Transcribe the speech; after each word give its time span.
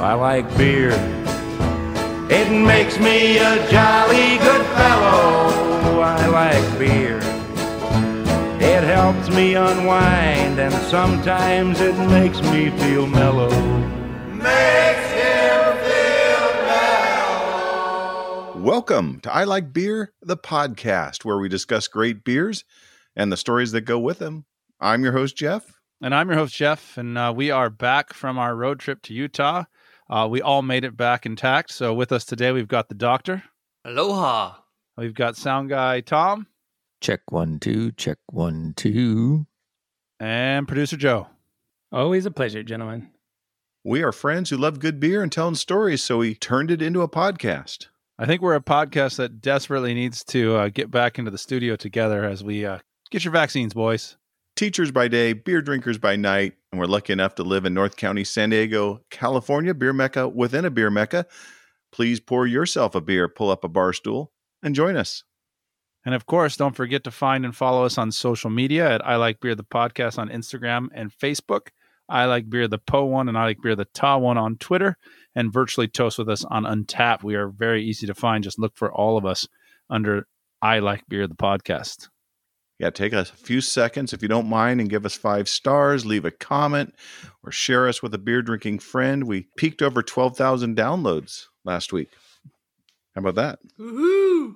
I 0.00 0.14
like 0.14 0.46
beer. 0.56 0.92
It 2.30 2.52
makes 2.52 3.00
me 3.00 3.38
a 3.38 3.68
jolly 3.68 4.38
good 4.38 4.64
fellow. 4.76 6.00
I 6.00 6.24
like 6.28 6.78
beer. 6.78 7.16
It 8.60 8.84
helps 8.84 9.28
me 9.28 9.56
unwind, 9.56 10.60
and 10.60 10.72
sometimes 10.72 11.80
it 11.80 11.98
makes 12.10 12.40
me 12.42 12.70
feel 12.78 13.08
mellow. 13.08 13.50
Makes 14.30 15.10
him 15.10 15.76
feel 15.82 16.52
mellow. 16.68 18.52
Welcome 18.58 19.18
to 19.22 19.34
I 19.34 19.42
Like 19.42 19.72
Beer, 19.72 20.12
the 20.22 20.36
podcast, 20.36 21.24
where 21.24 21.38
we 21.38 21.48
discuss 21.48 21.88
great 21.88 22.22
beers 22.22 22.64
and 23.16 23.32
the 23.32 23.36
stories 23.36 23.72
that 23.72 23.80
go 23.80 23.98
with 23.98 24.20
them. 24.20 24.44
I'm 24.78 25.02
your 25.02 25.14
host, 25.14 25.36
Jeff. 25.36 25.80
And 26.00 26.14
I'm 26.14 26.28
your 26.28 26.38
host, 26.38 26.54
Jeff, 26.54 26.96
and 26.96 27.18
uh, 27.18 27.32
we 27.34 27.50
are 27.50 27.68
back 27.68 28.12
from 28.12 28.38
our 28.38 28.54
road 28.54 28.78
trip 28.78 29.02
to 29.02 29.12
Utah. 29.12 29.64
Uh, 30.10 30.26
we 30.30 30.40
all 30.40 30.62
made 30.62 30.84
it 30.84 30.96
back 30.96 31.26
intact. 31.26 31.70
So 31.70 31.92
with 31.92 32.12
us 32.12 32.24
today, 32.24 32.52
we've 32.52 32.68
got 32.68 32.88
the 32.88 32.94
doctor. 32.94 33.42
Aloha. 33.84 34.54
We've 34.96 35.14
got 35.14 35.36
sound 35.36 35.68
guy 35.68 36.00
Tom. 36.00 36.46
Check 37.00 37.20
one, 37.30 37.60
two, 37.60 37.92
check 37.92 38.18
one, 38.30 38.74
two. 38.76 39.46
And 40.18 40.66
producer 40.66 40.96
Joe. 40.96 41.28
Always 41.92 42.26
a 42.26 42.30
pleasure, 42.30 42.62
gentlemen. 42.62 43.10
We 43.84 44.02
are 44.02 44.12
friends 44.12 44.50
who 44.50 44.56
love 44.56 44.80
good 44.80 44.98
beer 44.98 45.22
and 45.22 45.30
telling 45.30 45.54
stories, 45.54 46.02
so 46.02 46.18
we 46.18 46.34
turned 46.34 46.70
it 46.70 46.82
into 46.82 47.02
a 47.02 47.08
podcast. 47.08 47.86
I 48.18 48.26
think 48.26 48.42
we're 48.42 48.56
a 48.56 48.60
podcast 48.60 49.16
that 49.16 49.40
desperately 49.40 49.94
needs 49.94 50.24
to 50.24 50.56
uh, 50.56 50.68
get 50.68 50.90
back 50.90 51.18
into 51.18 51.30
the 51.30 51.38
studio 51.38 51.76
together 51.76 52.24
as 52.24 52.42
we 52.42 52.66
uh, 52.66 52.80
get 53.10 53.24
your 53.24 53.32
vaccines, 53.32 53.74
boys 53.74 54.16
teachers 54.58 54.90
by 54.90 55.06
day, 55.06 55.32
beer 55.32 55.62
drinkers 55.62 55.98
by 55.98 56.16
night, 56.16 56.54
and 56.70 56.80
we're 56.80 56.86
lucky 56.86 57.12
enough 57.12 57.34
to 57.36 57.42
live 57.42 57.64
in 57.64 57.74
North 57.74 57.96
County, 57.96 58.24
San 58.24 58.50
Diego, 58.50 59.00
California, 59.10 59.74
beer 59.74 59.92
mecca 59.92 60.28
within 60.28 60.64
a 60.64 60.70
beer 60.70 60.90
mecca. 60.90 61.26
Please 61.90 62.20
pour 62.20 62.46
yourself 62.46 62.94
a 62.94 63.00
beer, 63.00 63.28
pull 63.28 63.50
up 63.50 63.64
a 63.64 63.68
bar 63.68 63.92
stool, 63.92 64.32
and 64.62 64.74
join 64.74 64.96
us. 64.96 65.24
And 66.04 66.14
of 66.14 66.26
course, 66.26 66.56
don't 66.56 66.76
forget 66.76 67.04
to 67.04 67.10
find 67.10 67.44
and 67.44 67.56
follow 67.56 67.84
us 67.84 67.98
on 67.98 68.12
social 68.12 68.50
media 68.50 68.90
at 68.90 69.06
I 69.06 69.16
Like 69.16 69.40
Beer 69.40 69.54
the 69.54 69.64
Podcast 69.64 70.18
on 70.18 70.28
Instagram 70.28 70.88
and 70.94 71.10
Facebook. 71.10 71.68
I 72.08 72.26
Like 72.26 72.48
Beer 72.48 72.68
the 72.68 72.78
Po 72.78 73.04
one 73.04 73.28
and 73.28 73.36
I 73.36 73.44
Like 73.44 73.62
Beer 73.62 73.76
the 73.76 73.86
Ta 73.86 74.16
one 74.18 74.38
on 74.38 74.56
Twitter, 74.56 74.96
and 75.34 75.52
virtually 75.52 75.88
toast 75.88 76.18
with 76.18 76.28
us 76.28 76.44
on 76.44 76.64
Untappd. 76.64 77.22
We 77.22 77.34
are 77.34 77.48
very 77.48 77.82
easy 77.84 78.06
to 78.06 78.14
find. 78.14 78.44
Just 78.44 78.58
look 78.58 78.76
for 78.76 78.92
all 78.92 79.16
of 79.16 79.26
us 79.26 79.46
under 79.90 80.26
I 80.62 80.78
Like 80.78 81.04
Beer 81.08 81.26
the 81.26 81.34
Podcast 81.34 82.08
yeah, 82.78 82.90
take 82.90 83.12
a 83.12 83.24
few 83.24 83.60
seconds 83.60 84.12
if 84.12 84.22
you 84.22 84.28
don't 84.28 84.48
mind 84.48 84.80
and 84.80 84.88
give 84.88 85.04
us 85.04 85.14
five 85.14 85.48
stars, 85.48 86.06
leave 86.06 86.24
a 86.24 86.30
comment, 86.30 86.94
or 87.42 87.50
share 87.50 87.88
us 87.88 88.02
with 88.02 88.14
a 88.14 88.18
beer 88.18 88.40
drinking 88.40 88.78
friend. 88.78 89.24
We 89.24 89.48
peaked 89.56 89.82
over 89.82 90.00
12,000 90.02 90.76
downloads 90.76 91.46
last 91.64 91.92
week. 91.92 92.08
How 93.14 93.20
about 93.20 93.34
that? 93.34 93.58
Woohoo! 93.80 94.54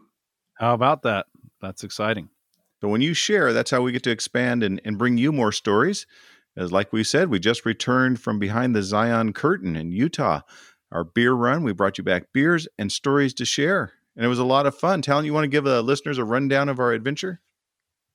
How 0.54 0.74
about 0.74 1.02
that? 1.02 1.26
That's 1.60 1.82
exciting. 1.82 2.28
So 2.80 2.88
when 2.88 3.00
you 3.00 3.12
share, 3.14 3.52
that's 3.52 3.72
how 3.72 3.82
we 3.82 3.90
get 3.90 4.04
to 4.04 4.10
expand 4.10 4.62
and, 4.62 4.80
and 4.84 4.98
bring 4.98 5.18
you 5.18 5.32
more 5.32 5.50
stories. 5.50 6.06
As 6.56 6.70
like 6.70 6.92
we 6.92 7.02
said, 7.02 7.28
we 7.28 7.40
just 7.40 7.64
returned 7.64 8.20
from 8.20 8.38
behind 8.38 8.76
the 8.76 8.82
Zion 8.82 9.32
curtain 9.32 9.74
in 9.74 9.90
Utah. 9.90 10.42
Our 10.92 11.02
beer 11.02 11.32
run, 11.32 11.64
we 11.64 11.72
brought 11.72 11.98
you 11.98 12.04
back 12.04 12.32
beers 12.32 12.68
and 12.78 12.92
stories 12.92 13.34
to 13.34 13.44
share. 13.44 13.92
And 14.14 14.24
it 14.24 14.28
was 14.28 14.38
a 14.38 14.44
lot 14.44 14.66
of 14.66 14.76
fun. 14.76 15.02
Talon, 15.02 15.24
you 15.24 15.32
want 15.32 15.44
to 15.44 15.48
give 15.48 15.64
the 15.64 15.82
listeners 15.82 16.18
a 16.18 16.24
rundown 16.24 16.68
of 16.68 16.78
our 16.78 16.92
adventure? 16.92 17.40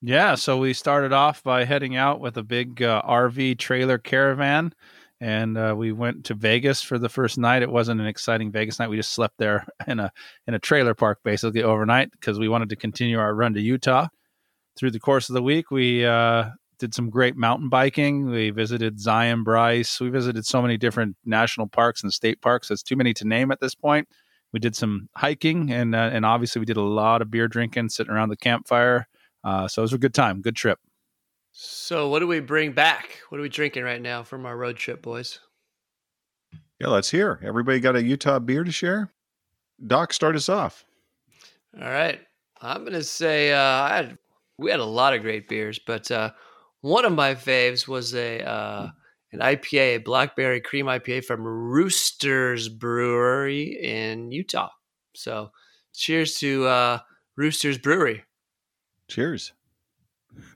Yeah, 0.02 0.36
so 0.36 0.58
we 0.58 0.74
started 0.74 1.12
off 1.12 1.42
by 1.42 1.66
heading 1.66 1.96
out 1.96 2.20
with 2.20 2.38
a 2.38 2.44
big 2.44 2.84
uh, 2.84 3.02
RV 3.02 3.58
trailer 3.58 3.98
caravan, 3.98 4.72
and 5.20 5.58
uh, 5.58 5.74
we 5.76 5.92
went 5.92 6.26
to 6.26 6.36
Vegas 6.36 6.84
for 6.84 7.00
the 7.00 7.10
first 7.10 7.40
night. 7.40 7.64
It 7.64 7.72
wasn't 7.72 8.02
an 8.02 8.06
exciting 8.06 8.52
Vegas 8.52 8.78
night. 8.78 8.92
We 8.92 8.98
just 8.98 9.14
slept 9.14 9.40
there 9.40 9.66
in 9.88 10.00
a 10.00 10.12
in 10.46 10.54
a 10.54 10.60
trailer 10.60 10.94
park 10.94 11.20
basically 11.24 11.64
overnight 11.64 12.12
because 12.12 12.38
we 12.38 12.48
wanted 12.48 12.70
to 12.70 12.76
continue 12.76 13.18
our 13.18 13.34
run 13.34 13.56
to 13.56 13.62
Utah. 13.62 14.08
Through 14.78 14.92
the 14.92 15.00
course 15.00 15.30
of 15.30 15.34
the 15.34 15.42
week, 15.42 15.72
we 15.72 16.06
uh, 16.06 16.50
did 16.78 16.94
some 16.94 17.10
great 17.10 17.36
mountain 17.36 17.70
biking. 17.70 18.30
We 18.30 18.52
visited 18.52 19.00
Zion 19.00 19.44
Bryce. 19.44 20.00
We 20.00 20.10
visited 20.10 20.46
so 20.46 20.62
many 20.62 20.78
different 20.78 21.18
national 21.26 21.70
parks 21.70 22.04
and 22.04 22.14
state 22.14 22.40
parks. 22.40 22.70
It's 22.70 22.84
too 22.84 22.96
many 22.96 23.16
to 23.16 23.26
name 23.26 23.52
at 23.52 23.62
this 23.62 23.74
point. 23.74 24.08
We 24.54 24.60
did 24.60 24.76
some 24.76 25.10
hiking, 25.16 25.72
and 25.72 25.96
uh, 25.96 26.12
and 26.14 26.24
obviously 26.24 26.60
we 26.60 26.68
did 26.68 26.78
a 26.78 26.82
lot 26.82 27.24
of 27.24 27.32
beer 27.32 27.48
drinking, 27.48 27.90
sitting 27.90 28.14
around 28.14 28.30
the 28.30 28.38
campfire 28.38 29.08
uh, 29.44 29.68
so 29.68 29.82
it 29.82 29.84
was 29.84 29.94
a 29.94 29.98
good 29.98 30.14
time, 30.14 30.42
good 30.42 30.56
trip. 30.56 30.80
So, 31.52 32.10
what 32.10 32.20
do 32.20 32.28
we 32.28 32.40
bring 32.40 32.74
back? 32.74 33.20
What 33.30 33.40
are 33.40 33.42
we 33.42 33.50
drinking 33.50 33.84
right 33.84 34.02
now 34.02 34.22
from 34.22 34.46
our 34.46 34.56
road 34.56 34.78
trip, 34.78 35.02
boys? 35.02 35.40
Yeah, 36.80 36.88
let's 36.88 37.10
hear. 37.10 37.40
Everybody 37.44 37.80
got 37.80 37.96
a 37.96 38.04
Utah 38.04 38.38
beer 38.38 38.64
to 38.64 38.72
share? 38.72 39.10
Doc, 39.86 40.14
start 40.14 40.36
us 40.36 40.50
off. 40.50 40.86
All 41.82 41.90
right. 41.90 42.20
I'm 42.62 42.82
going 42.82 42.94
to 42.94 43.04
say 43.04 43.52
uh, 43.52 43.88
had, 43.88 44.18
we 44.58 44.70
had 44.70 44.80
a 44.80 44.86
lot 44.86 45.14
of 45.14 45.22
great 45.22 45.48
beers, 45.48 45.80
but 45.80 46.10
uh, 46.12 46.32
one 46.82 47.06
of 47.06 47.14
my 47.14 47.34
faves 47.34 47.88
was 47.88 48.14
a 48.14 48.42
uh, 48.42 48.90
an 49.32 49.40
IPA, 49.40 49.96
a 49.96 49.98
blackberry 49.98 50.62
cream 50.62 50.86
IPA 50.86 51.26
from 51.26 51.42
Roosters 51.44 52.70
Brewery 52.70 53.80
in 53.82 54.32
Utah. 54.32 54.70
So, 55.16 55.52
cheers 55.94 56.36
to 56.40 56.66
uh, 56.66 57.00
Roosters 57.36 57.80
Brewery. 57.80 58.24
Cheers. 59.08 59.54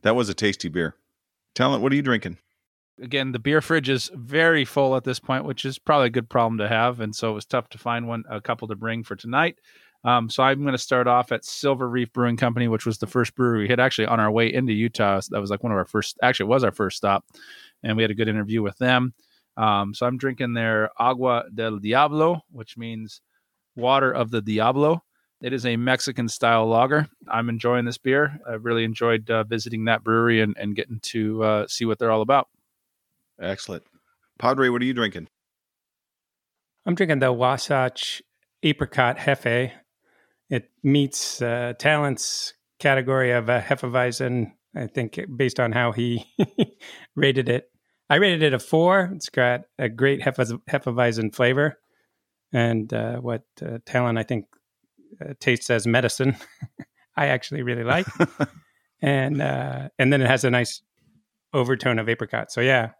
That 0.03 0.15
was 0.15 0.29
a 0.29 0.33
tasty 0.33 0.69
beer. 0.69 0.95
Talent, 1.55 1.81
what 1.81 1.91
are 1.91 1.95
you 1.95 2.01
drinking? 2.01 2.37
Again, 3.01 3.31
the 3.31 3.39
beer 3.39 3.61
fridge 3.61 3.89
is 3.89 4.11
very 4.13 4.65
full 4.65 4.95
at 4.95 5.03
this 5.03 5.19
point, 5.19 5.45
which 5.45 5.65
is 5.65 5.79
probably 5.79 6.07
a 6.07 6.11
good 6.11 6.29
problem 6.29 6.57
to 6.59 6.67
have. 6.67 6.99
And 6.99 7.15
so 7.15 7.31
it 7.31 7.33
was 7.33 7.45
tough 7.45 7.69
to 7.69 7.77
find 7.77 8.07
one, 8.07 8.23
a 8.29 8.39
couple 8.39 8.67
to 8.67 8.75
bring 8.75 9.03
for 9.03 9.15
tonight. 9.15 9.57
Um, 10.03 10.29
so 10.29 10.43
I'm 10.43 10.61
going 10.61 10.73
to 10.73 10.77
start 10.77 11.07
off 11.07 11.31
at 11.31 11.45
Silver 11.45 11.89
Reef 11.89 12.11
Brewing 12.11 12.37
Company, 12.37 12.67
which 12.67 12.85
was 12.85 12.97
the 12.97 13.07
first 13.07 13.35
brewery 13.35 13.63
we 13.63 13.67
hit 13.67 13.79
actually 13.79 14.07
on 14.07 14.19
our 14.19 14.31
way 14.31 14.51
into 14.53 14.73
Utah. 14.73 15.19
So 15.19 15.29
that 15.31 15.41
was 15.41 15.49
like 15.49 15.63
one 15.63 15.71
of 15.71 15.77
our 15.77 15.85
first, 15.85 16.17
actually, 16.21 16.45
it 16.45 16.49
was 16.49 16.63
our 16.63 16.71
first 16.71 16.97
stop. 16.97 17.25
And 17.83 17.95
we 17.97 18.03
had 18.03 18.11
a 18.11 18.15
good 18.15 18.27
interview 18.27 18.61
with 18.61 18.77
them. 18.77 19.13
Um, 19.57 19.93
so 19.93 20.05
I'm 20.05 20.17
drinking 20.17 20.53
their 20.53 20.89
Agua 20.97 21.45
del 21.53 21.77
Diablo, 21.77 22.43
which 22.51 22.77
means 22.77 23.21
water 23.75 24.11
of 24.11 24.31
the 24.31 24.41
Diablo. 24.41 25.03
It 25.41 25.53
is 25.53 25.65
a 25.65 25.75
Mexican 25.75 26.27
style 26.27 26.67
lager. 26.67 27.07
I'm 27.27 27.49
enjoying 27.49 27.85
this 27.85 27.97
beer. 27.97 28.39
I 28.47 28.53
really 28.53 28.83
enjoyed 28.83 29.29
uh, 29.29 29.43
visiting 29.43 29.85
that 29.85 30.03
brewery 30.03 30.41
and, 30.41 30.55
and 30.57 30.75
getting 30.75 30.99
to 31.03 31.43
uh, 31.43 31.67
see 31.67 31.85
what 31.85 31.97
they're 31.97 32.11
all 32.11 32.21
about. 32.21 32.47
Excellent. 33.39 33.83
Padre, 34.37 34.69
what 34.69 34.81
are 34.81 34.85
you 34.85 34.93
drinking? 34.93 35.27
I'm 36.85 36.95
drinking 36.95 37.19
the 37.19 37.31
Wasatch 37.31 38.21
Apricot 38.63 39.17
Hefe. 39.17 39.71
It 40.49 40.69
meets 40.83 41.41
uh, 41.41 41.73
Talent's 41.79 42.53
category 42.79 43.31
of 43.31 43.49
a 43.49 43.61
Hefeweizen, 43.61 44.51
I 44.75 44.87
think, 44.87 45.19
based 45.35 45.59
on 45.59 45.71
how 45.71 45.91
he 45.91 46.25
rated 47.15 47.49
it. 47.49 47.71
I 48.09 48.15
rated 48.15 48.43
it 48.43 48.53
a 48.53 48.59
four. 48.59 49.11
It's 49.15 49.29
got 49.29 49.61
a 49.79 49.89
great 49.89 50.21
Hefeweizen 50.21 51.33
flavor. 51.33 51.79
And 52.51 52.93
uh, 52.93 53.17
what 53.17 53.43
uh, 53.61 53.77
Talent, 53.85 54.17
I 54.17 54.23
think, 54.23 54.45
uh, 55.19 55.33
tastes 55.39 55.69
as 55.69 55.87
medicine. 55.87 56.35
I 57.17 57.27
actually 57.27 57.61
really 57.61 57.83
like, 57.83 58.07
and 59.01 59.41
uh, 59.41 59.89
and 59.99 60.13
then 60.13 60.21
it 60.21 60.27
has 60.27 60.43
a 60.43 60.49
nice 60.49 60.81
overtone 61.53 61.99
of 61.99 62.07
apricot. 62.07 62.51
So 62.51 62.61
yeah, 62.61 62.91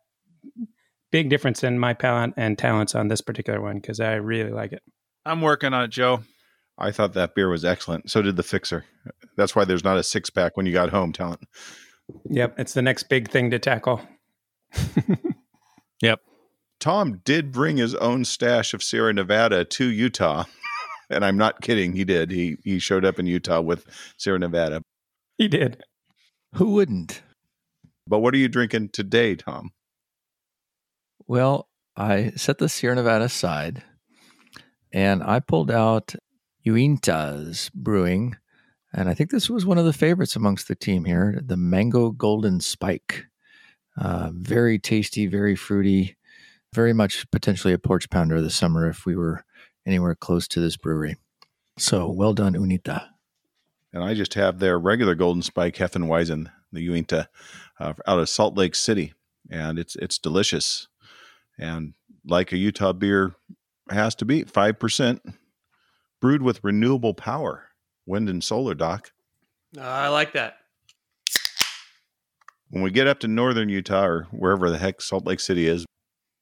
big 1.12 1.30
difference 1.30 1.64
in 1.64 1.80
my 1.80 1.94
palate 1.94 2.34
and 2.38 2.58
talents 2.58 2.96
on 2.96 3.08
this 3.08 3.22
particular 3.22 3.62
one 3.62 3.78
because 3.78 4.00
I 4.00 4.16
really 4.16 4.52
like 4.52 4.74
it. 4.74 4.82
I'm 5.26 5.42
working 5.42 5.74
on 5.74 5.84
it, 5.84 5.92
Joe. 5.92 6.24
I 6.78 6.92
thought 6.92 7.14
that 7.14 7.36
beer 7.36 7.50
was 7.50 7.64
excellent. 7.64 8.10
So 8.10 8.22
did 8.22 8.38
the 8.38 8.44
fixer. 8.44 8.86
That's 9.38 9.56
why 9.56 9.66
there's 9.66 9.84
not 9.84 9.98
a 9.98 10.04
six 10.04 10.30
pack 10.30 10.58
when 10.58 10.66
you 10.66 10.74
got 10.74 10.90
home, 10.90 11.14
talent. 11.14 11.42
Yep, 12.30 12.60
it's 12.60 12.74
the 12.74 12.82
next 12.82 13.04
big 13.04 13.30
thing 13.30 13.52
to 13.52 13.60
tackle. 13.60 14.02
yep. 16.02 16.20
Tom 16.80 17.22
did 17.24 17.52
bring 17.52 17.78
his 17.78 17.94
own 17.96 18.26
stash 18.26 18.74
of 18.74 18.82
Sierra 18.82 19.14
Nevada 19.14 19.64
to 19.64 19.86
Utah 19.86 20.46
and 21.12 21.26
I'm 21.26 21.38
not 21.38 21.62
kidding. 21.62 21.94
He 21.94 22.04
did. 22.04 22.32
He 22.32 22.58
he 22.64 22.80
showed 22.80 23.06
up 23.06 23.20
in 23.20 23.26
Utah 23.26 23.62
with 23.62 23.86
Sierra 24.18 24.40
Nevada. 24.40 24.84
He 25.38 25.48
did. 25.48 25.84
Who 26.56 26.72
wouldn't? 26.72 27.22
But 28.08 28.20
what 28.20 28.34
are 28.34 28.38
you 28.38 28.48
drinking 28.48 28.90
today, 28.90 29.36
Tom? 29.36 29.72
Well, 31.28 31.70
I 31.96 32.32
set 32.36 32.58
the 32.58 32.68
Sierra 32.68 32.96
Nevada 32.96 33.26
aside, 33.26 33.84
and 34.92 35.24
I 35.24 35.40
pulled 35.40 35.72
out 35.72 36.16
Uinta's 36.66 37.70
Brewing, 37.74 38.36
and 38.94 39.08
I 39.10 39.14
think 39.14 39.30
this 39.30 39.50
was 39.50 39.66
one 39.66 39.78
of 39.78 39.86
the 39.86 39.94
favorites 39.94 40.36
amongst 40.36 40.68
the 40.68 40.76
team 40.76 41.06
here. 41.06 41.40
The 41.44 41.58
Mango 41.58 42.12
Golden 42.12 42.60
Spike, 42.60 43.26
uh, 43.98 44.32
very 44.34 44.78
tasty, 44.80 45.28
very 45.28 45.56
fruity, 45.56 46.18
very 46.74 46.94
much 46.94 47.30
potentially 47.32 47.74
a 47.74 47.80
porch 47.80 48.10
pounder 48.10 48.42
this 48.42 48.56
summer 48.56 48.90
if 48.90 49.06
we 49.06 49.16
were 49.16 49.44
anywhere 49.86 50.16
close 50.16 50.48
to 50.50 50.60
this 50.60 50.78
brewery. 50.78 51.18
So 51.78 52.10
well 52.10 52.34
done, 52.34 52.54
Uinta. 52.54 53.10
And 53.94 54.04
I 54.04 54.14
just 54.14 54.36
have 54.36 54.60
their 54.60 54.80
regular 54.80 55.16
Golden 55.16 55.42
Spike 55.42 55.76
Hefeweizen, 55.76 56.52
the 56.72 56.82
Uinta, 56.82 57.30
uh, 57.80 57.94
out 58.08 58.20
of 58.20 58.30
Salt 58.30 58.58
Lake 58.58 58.76
City, 58.76 59.14
and 59.50 59.78
it's 59.78 59.96
it's 59.96 60.18
delicious. 60.18 60.88
And 61.60 61.94
like 62.26 62.52
a 62.52 62.58
Utah 62.58 62.94
beer 62.94 63.36
has 63.90 64.16
to 64.16 64.26
be 64.26 64.44
5%. 64.44 65.20
Brewed 66.22 66.44
with 66.44 66.64
renewable 66.64 67.14
power, 67.16 67.66
wind 68.06 68.30
and 68.30 68.44
solar, 68.44 68.76
Doc. 68.76 69.12
Uh, 69.76 69.82
I 69.82 70.08
like 70.10 70.34
that. 70.34 70.58
When 72.70 72.84
we 72.84 72.92
get 72.92 73.08
up 73.08 73.20
to 73.22 73.28
northern 73.28 73.70
Utah 73.70 74.06
or 74.06 74.28
wherever 74.32 74.70
the 74.70 74.78
heck 74.78 75.02
Salt 75.02 75.26
Lake 75.26 75.40
City 75.40 75.68
is, 75.68 75.86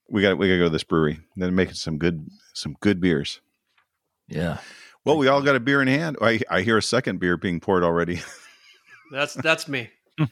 we 0.10 0.22
got 0.22 0.38
we 0.38 0.48
got 0.48 0.54
to 0.54 0.60
go 0.60 0.64
to 0.66 0.70
this 0.70 0.84
brewery. 0.84 1.20
Then 1.36 1.56
making 1.56 1.76
some 1.76 1.98
good 1.98 2.28
some 2.54 2.76
good 2.80 3.00
beers. 3.00 3.42
Yeah. 4.28 4.60
Well, 5.06 5.18
we 5.18 5.28
all 5.28 5.42
got 5.42 5.56
a 5.56 5.60
beer 5.60 5.82
in 5.82 5.88
hand. 5.88 6.18
I, 6.22 6.42
I 6.50 6.62
hear 6.62 6.78
a 6.78 6.84
second 6.84 7.20
beer 7.20 7.38
being 7.38 7.60
poured 7.60 7.84
already. 7.84 8.22
That's 9.12 9.34
that's 9.34 9.68
me. 9.68 9.90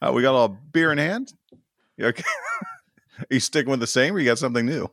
Uh, 0.00 0.12
we 0.12 0.22
got 0.22 0.34
all 0.34 0.48
beer 0.48 0.92
in 0.92 0.98
hand. 0.98 1.32
You 1.96 2.06
okay? 2.06 2.22
Are 3.18 3.26
you 3.30 3.40
sticking 3.40 3.70
with 3.70 3.80
the 3.80 3.86
same, 3.86 4.14
or 4.14 4.20
you 4.20 4.26
got 4.26 4.38
something 4.38 4.64
new? 4.64 4.88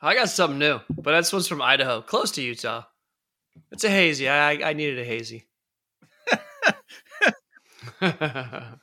I 0.00 0.14
got 0.14 0.30
something 0.30 0.58
new, 0.58 0.80
but 0.88 1.12
this 1.12 1.32
one's 1.32 1.46
from 1.46 1.62
Idaho, 1.62 2.00
close 2.00 2.32
to 2.32 2.42
Utah. 2.42 2.84
It's 3.70 3.84
a 3.84 3.90
hazy. 3.90 4.28
I 4.28 4.70
I 4.70 4.72
needed 4.72 4.98
a 4.98 5.04
hazy. 5.04 5.46
Are 8.00 8.78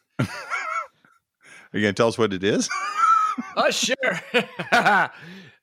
you 1.74 1.82
gonna 1.82 1.94
tell 1.94 2.08
us 2.08 2.18
what 2.18 2.32
it 2.34 2.44
is? 2.44 2.70
oh 3.56 3.72
sure. 3.72 3.96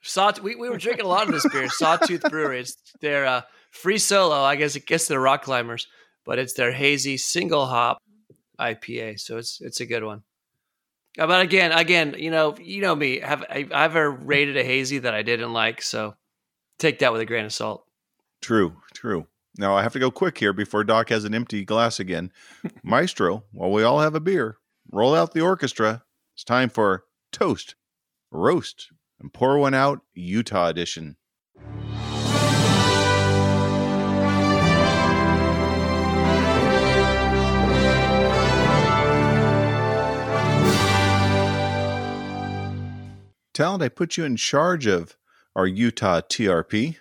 Saw 0.03 0.33
we, 0.43 0.57
we 0.57 0.71
were 0.71 0.79
drinking 0.79 1.05
a 1.05 1.09
lot 1.09 1.27
of 1.27 1.33
this 1.33 1.47
beer. 1.53 1.69
Sawtooth 1.69 2.23
Brewery. 2.31 2.61
It's 2.61 2.77
their 3.01 3.27
uh, 3.27 3.43
free 3.71 3.99
solo. 3.99 4.37
I 4.37 4.57
guess 4.57 4.77
it 4.77 4.87
gets 4.87 5.07
they're 5.09 5.21
rock 5.21 5.43
climbers, 5.43 5.87
but 6.25 6.39
it's 6.39 6.55
their 6.55 6.73
hazy 6.73 7.17
single 7.19 7.67
hop 7.67 7.99
IPA. 8.59 9.21
So 9.21 9.37
it's 9.37 9.61
it's 9.61 9.81
a 9.81 9.87
good 9.87 10.05
one. 10.05 10.23
Uh, 11.19 11.27
But 11.27 11.43
again, 11.43 11.73
again, 11.73 12.15
you 12.19 12.31
know, 12.31 12.57
you 12.59 12.81
know 12.81 12.95
me. 12.95 13.21
Have 13.21 13.43
I 13.51 13.69
I've 13.73 13.97
ever 13.97 14.11
rated 14.11 14.57
a 14.57 14.65
hazy 14.65 14.99
that 15.01 15.15
I 15.15 15.23
didn't 15.23 15.53
like? 15.53 15.83
So 15.83 16.15
take 16.79 17.01
that 17.01 17.13
with 17.13 17.21
a 17.21 17.27
grain 17.27 17.45
of 17.45 17.53
salt. 17.53 17.85
True, 18.41 18.77
true. 18.95 19.27
Now 19.59 19.77
I 19.77 19.83
have 19.83 19.93
to 19.93 19.99
go 19.99 20.11
quick 20.11 20.39
here 20.39 20.55
before 20.55 20.85
Doc 20.85 21.11
has 21.11 21.25
an 21.25 21.35
empty 21.35 21.65
glass 21.65 22.01
again. 22.01 22.33
Maestro, 22.83 23.45
while 23.53 23.71
we 23.71 23.83
all 23.83 24.01
have 24.01 24.15
a 24.15 24.21
beer, 24.21 24.57
roll 24.91 25.15
out 25.15 25.35
the 25.35 25.43
orchestra. 25.43 26.05
It's 26.35 26.45
time 26.45 26.71
for 26.71 27.05
toast, 27.33 27.75
roast, 28.31 28.91
and 29.21 29.33
pour 29.33 29.59
one 29.59 29.75
out, 29.75 30.01
Utah 30.15 30.69
edition. 30.69 31.17
Talent, 43.53 43.83
I 43.83 43.89
put 43.89 44.17
you 44.17 44.25
in 44.25 44.37
charge 44.37 44.87
of 44.87 45.17
our 45.55 45.67
Utah 45.67 46.21
TRP. 46.21 46.97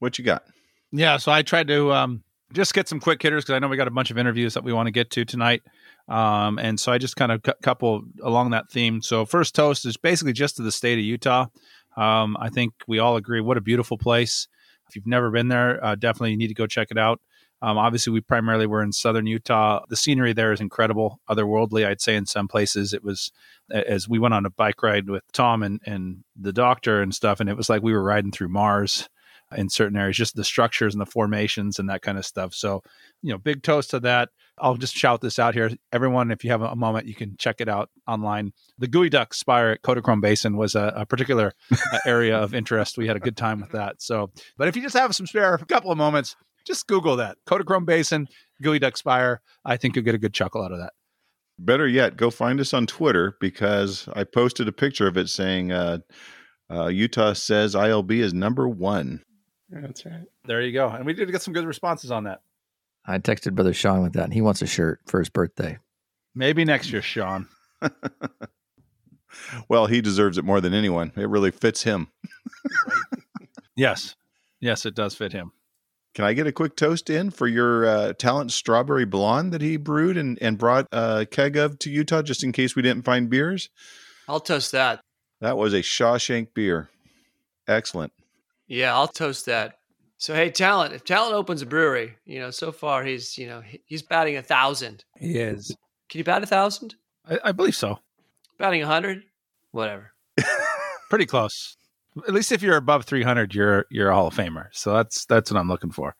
What 0.00 0.18
you 0.18 0.24
got? 0.24 0.44
Yeah, 0.90 1.18
so 1.18 1.30
I 1.30 1.42
tried 1.42 1.68
to 1.68 1.92
um, 1.92 2.24
just 2.52 2.74
get 2.74 2.88
some 2.88 3.00
quick 3.00 3.22
hitters 3.22 3.44
because 3.44 3.54
I 3.54 3.58
know 3.58 3.68
we 3.68 3.76
got 3.76 3.88
a 3.88 3.92
bunch 3.92 4.10
of 4.10 4.18
interviews 4.18 4.54
that 4.54 4.64
we 4.64 4.72
want 4.72 4.86
to 4.86 4.92
get 4.92 5.10
to 5.10 5.24
tonight. 5.24 5.62
Um, 6.08 6.58
and 6.58 6.78
so 6.78 6.92
I 6.92 6.98
just 6.98 7.16
kind 7.16 7.30
of 7.30 7.42
couple 7.62 8.02
along 8.22 8.50
that 8.50 8.70
theme. 8.70 9.02
So 9.02 9.24
first 9.24 9.54
toast 9.54 9.86
is 9.86 9.96
basically 9.96 10.32
just 10.32 10.56
to 10.56 10.62
the 10.62 10.72
state 10.72 10.98
of 10.98 11.04
Utah. 11.04 11.46
Um, 11.96 12.36
I 12.40 12.48
think 12.48 12.72
we 12.88 12.98
all 12.98 13.16
agree 13.16 13.40
what 13.40 13.56
a 13.56 13.60
beautiful 13.60 13.98
place. 13.98 14.48
If 14.88 14.96
you've 14.96 15.06
never 15.06 15.30
been 15.30 15.48
there, 15.48 15.82
uh, 15.84 15.94
definitely 15.94 16.32
you 16.32 16.36
need 16.36 16.48
to 16.48 16.54
go 16.54 16.66
check 16.66 16.88
it 16.90 16.98
out. 16.98 17.20
Um, 17.62 17.76
obviously, 17.76 18.12
we 18.12 18.22
primarily 18.22 18.66
were 18.66 18.82
in 18.82 18.90
southern 18.90 19.26
Utah. 19.26 19.84
The 19.88 19.96
scenery 19.96 20.32
there 20.32 20.52
is 20.52 20.60
incredible, 20.60 21.20
otherworldly. 21.28 21.86
I'd 21.86 22.00
say 22.00 22.16
in 22.16 22.24
some 22.24 22.48
places 22.48 22.94
it 22.94 23.04
was 23.04 23.30
as 23.70 24.08
we 24.08 24.18
went 24.18 24.34
on 24.34 24.46
a 24.46 24.50
bike 24.50 24.82
ride 24.82 25.10
with 25.10 25.22
Tom 25.32 25.62
and 25.62 25.78
and 25.84 26.24
the 26.34 26.54
doctor 26.54 27.02
and 27.02 27.14
stuff, 27.14 27.38
and 27.38 27.50
it 27.50 27.56
was 27.56 27.68
like 27.68 27.82
we 27.82 27.92
were 27.92 28.02
riding 28.02 28.32
through 28.32 28.48
Mars 28.48 29.08
in 29.56 29.68
certain 29.68 29.96
areas, 29.96 30.16
just 30.16 30.36
the 30.36 30.44
structures 30.44 30.94
and 30.94 31.00
the 31.00 31.06
formations 31.06 31.78
and 31.78 31.88
that 31.88 32.02
kind 32.02 32.18
of 32.18 32.26
stuff. 32.26 32.54
So, 32.54 32.82
you 33.22 33.32
know, 33.32 33.38
big 33.38 33.62
toast 33.62 33.90
to 33.90 34.00
that. 34.00 34.30
I'll 34.58 34.76
just 34.76 34.94
shout 34.94 35.20
this 35.20 35.38
out 35.38 35.54
here. 35.54 35.70
Everyone, 35.92 36.30
if 36.30 36.44
you 36.44 36.50
have 36.50 36.62
a 36.62 36.76
moment, 36.76 37.06
you 37.06 37.14
can 37.14 37.36
check 37.38 37.60
it 37.60 37.68
out 37.68 37.90
online. 38.06 38.52
The 38.78 38.88
Gooey 38.88 39.08
Duck 39.08 39.32
Spire 39.34 39.70
at 39.70 39.82
Kodachrome 39.82 40.20
Basin 40.20 40.56
was 40.56 40.74
a, 40.74 40.92
a 40.96 41.06
particular 41.06 41.52
uh, 41.72 41.98
area 42.06 42.36
of 42.36 42.54
interest. 42.54 42.98
We 42.98 43.06
had 43.06 43.16
a 43.16 43.20
good 43.20 43.36
time 43.36 43.60
with 43.60 43.70
that. 43.70 44.02
So, 44.02 44.30
but 44.56 44.68
if 44.68 44.76
you 44.76 44.82
just 44.82 44.96
have 44.96 45.14
some 45.14 45.26
spare, 45.26 45.54
a 45.54 45.64
couple 45.64 45.90
of 45.90 45.98
moments, 45.98 46.36
just 46.66 46.86
Google 46.86 47.16
that 47.16 47.38
Kodachrome 47.46 47.86
Basin, 47.86 48.28
Gooey 48.62 48.78
Duck 48.78 48.96
Spire. 48.96 49.40
I 49.64 49.76
think 49.76 49.96
you'll 49.96 50.04
get 50.04 50.14
a 50.14 50.18
good 50.18 50.34
chuckle 50.34 50.62
out 50.62 50.72
of 50.72 50.78
that. 50.78 50.92
Better 51.58 51.86
yet, 51.86 52.16
go 52.16 52.30
find 52.30 52.58
us 52.60 52.72
on 52.72 52.86
Twitter 52.86 53.36
because 53.40 54.08
I 54.14 54.24
posted 54.24 54.66
a 54.68 54.72
picture 54.72 55.06
of 55.06 55.18
it 55.18 55.28
saying 55.28 55.72
uh, 55.72 55.98
uh, 56.70 56.86
Utah 56.86 57.32
says 57.34 57.74
ILB 57.74 58.12
is 58.12 58.32
number 58.32 58.68
one. 58.68 59.22
That's 59.70 60.04
right. 60.04 60.26
There 60.44 60.60
you 60.60 60.72
go. 60.72 60.88
And 60.88 61.06
we 61.06 61.12
did 61.12 61.30
get 61.30 61.42
some 61.42 61.54
good 61.54 61.66
responses 61.66 62.10
on 62.10 62.24
that. 62.24 62.42
I 63.06 63.18
texted 63.18 63.54
Brother 63.54 63.72
Sean 63.72 64.02
with 64.02 64.12
that, 64.14 64.24
and 64.24 64.34
he 64.34 64.40
wants 64.40 64.62
a 64.62 64.66
shirt 64.66 65.00
for 65.06 65.20
his 65.20 65.28
birthday. 65.28 65.78
Maybe 66.34 66.64
next 66.64 66.92
year, 66.92 67.02
Sean. 67.02 67.48
well, 69.68 69.86
he 69.86 70.00
deserves 70.00 70.38
it 70.38 70.44
more 70.44 70.60
than 70.60 70.74
anyone. 70.74 71.12
It 71.16 71.28
really 71.28 71.50
fits 71.50 71.82
him. 71.82 72.08
Yes. 73.76 74.14
Yes, 74.60 74.84
it 74.84 74.94
does 74.94 75.14
fit 75.14 75.32
him. 75.32 75.52
Can 76.14 76.24
I 76.24 76.32
get 76.34 76.46
a 76.46 76.52
quick 76.52 76.76
toast 76.76 77.08
in 77.08 77.30
for 77.30 77.46
your 77.46 77.86
uh, 77.86 78.12
talent 78.14 78.52
strawberry 78.52 79.06
blonde 79.06 79.52
that 79.52 79.62
he 79.62 79.76
brewed 79.76 80.16
and, 80.16 80.36
and 80.42 80.58
brought 80.58 80.86
a 80.92 81.24
keg 81.24 81.56
of 81.56 81.78
to 81.80 81.90
Utah 81.90 82.22
just 82.22 82.42
in 82.42 82.52
case 82.52 82.74
we 82.74 82.82
didn't 82.82 83.04
find 83.04 83.30
beers? 83.30 83.70
I'll 84.28 84.40
toast 84.40 84.72
that. 84.72 85.00
That 85.40 85.56
was 85.56 85.72
a 85.72 85.80
Shawshank 85.80 86.52
beer. 86.52 86.90
Excellent. 87.66 88.12
Yeah, 88.70 88.94
I'll 88.94 89.08
toast 89.08 89.46
that. 89.46 89.78
So 90.16 90.32
hey, 90.32 90.48
talent. 90.48 90.94
If 90.94 91.04
talent 91.04 91.34
opens 91.34 91.60
a 91.60 91.66
brewery, 91.66 92.14
you 92.24 92.38
know, 92.38 92.52
so 92.52 92.70
far 92.70 93.02
he's 93.02 93.36
you 93.36 93.48
know 93.48 93.62
he's 93.84 94.02
batting 94.02 94.36
a 94.36 94.42
thousand. 94.42 95.04
He 95.18 95.38
is. 95.38 95.76
Can 96.08 96.18
you 96.18 96.24
bat 96.24 96.44
a 96.44 96.46
thousand? 96.46 96.94
I, 97.28 97.38
I 97.46 97.52
believe 97.52 97.74
so. 97.74 97.98
Batting 98.58 98.82
a 98.82 98.86
hundred? 98.86 99.24
Whatever. 99.72 100.12
Pretty 101.10 101.26
close. 101.26 101.76
At 102.28 102.34
least 102.34 102.52
if 102.52 102.62
you're 102.62 102.76
above 102.76 103.06
300, 103.06 103.54
you're 103.54 103.86
you're 103.90 104.10
a 104.10 104.14
Hall 104.14 104.28
of 104.28 104.34
Famer. 104.34 104.68
So 104.72 104.92
that's 104.92 105.24
that's 105.24 105.50
what 105.50 105.58
I'm 105.58 105.68
looking 105.68 105.90
for. 105.90 106.14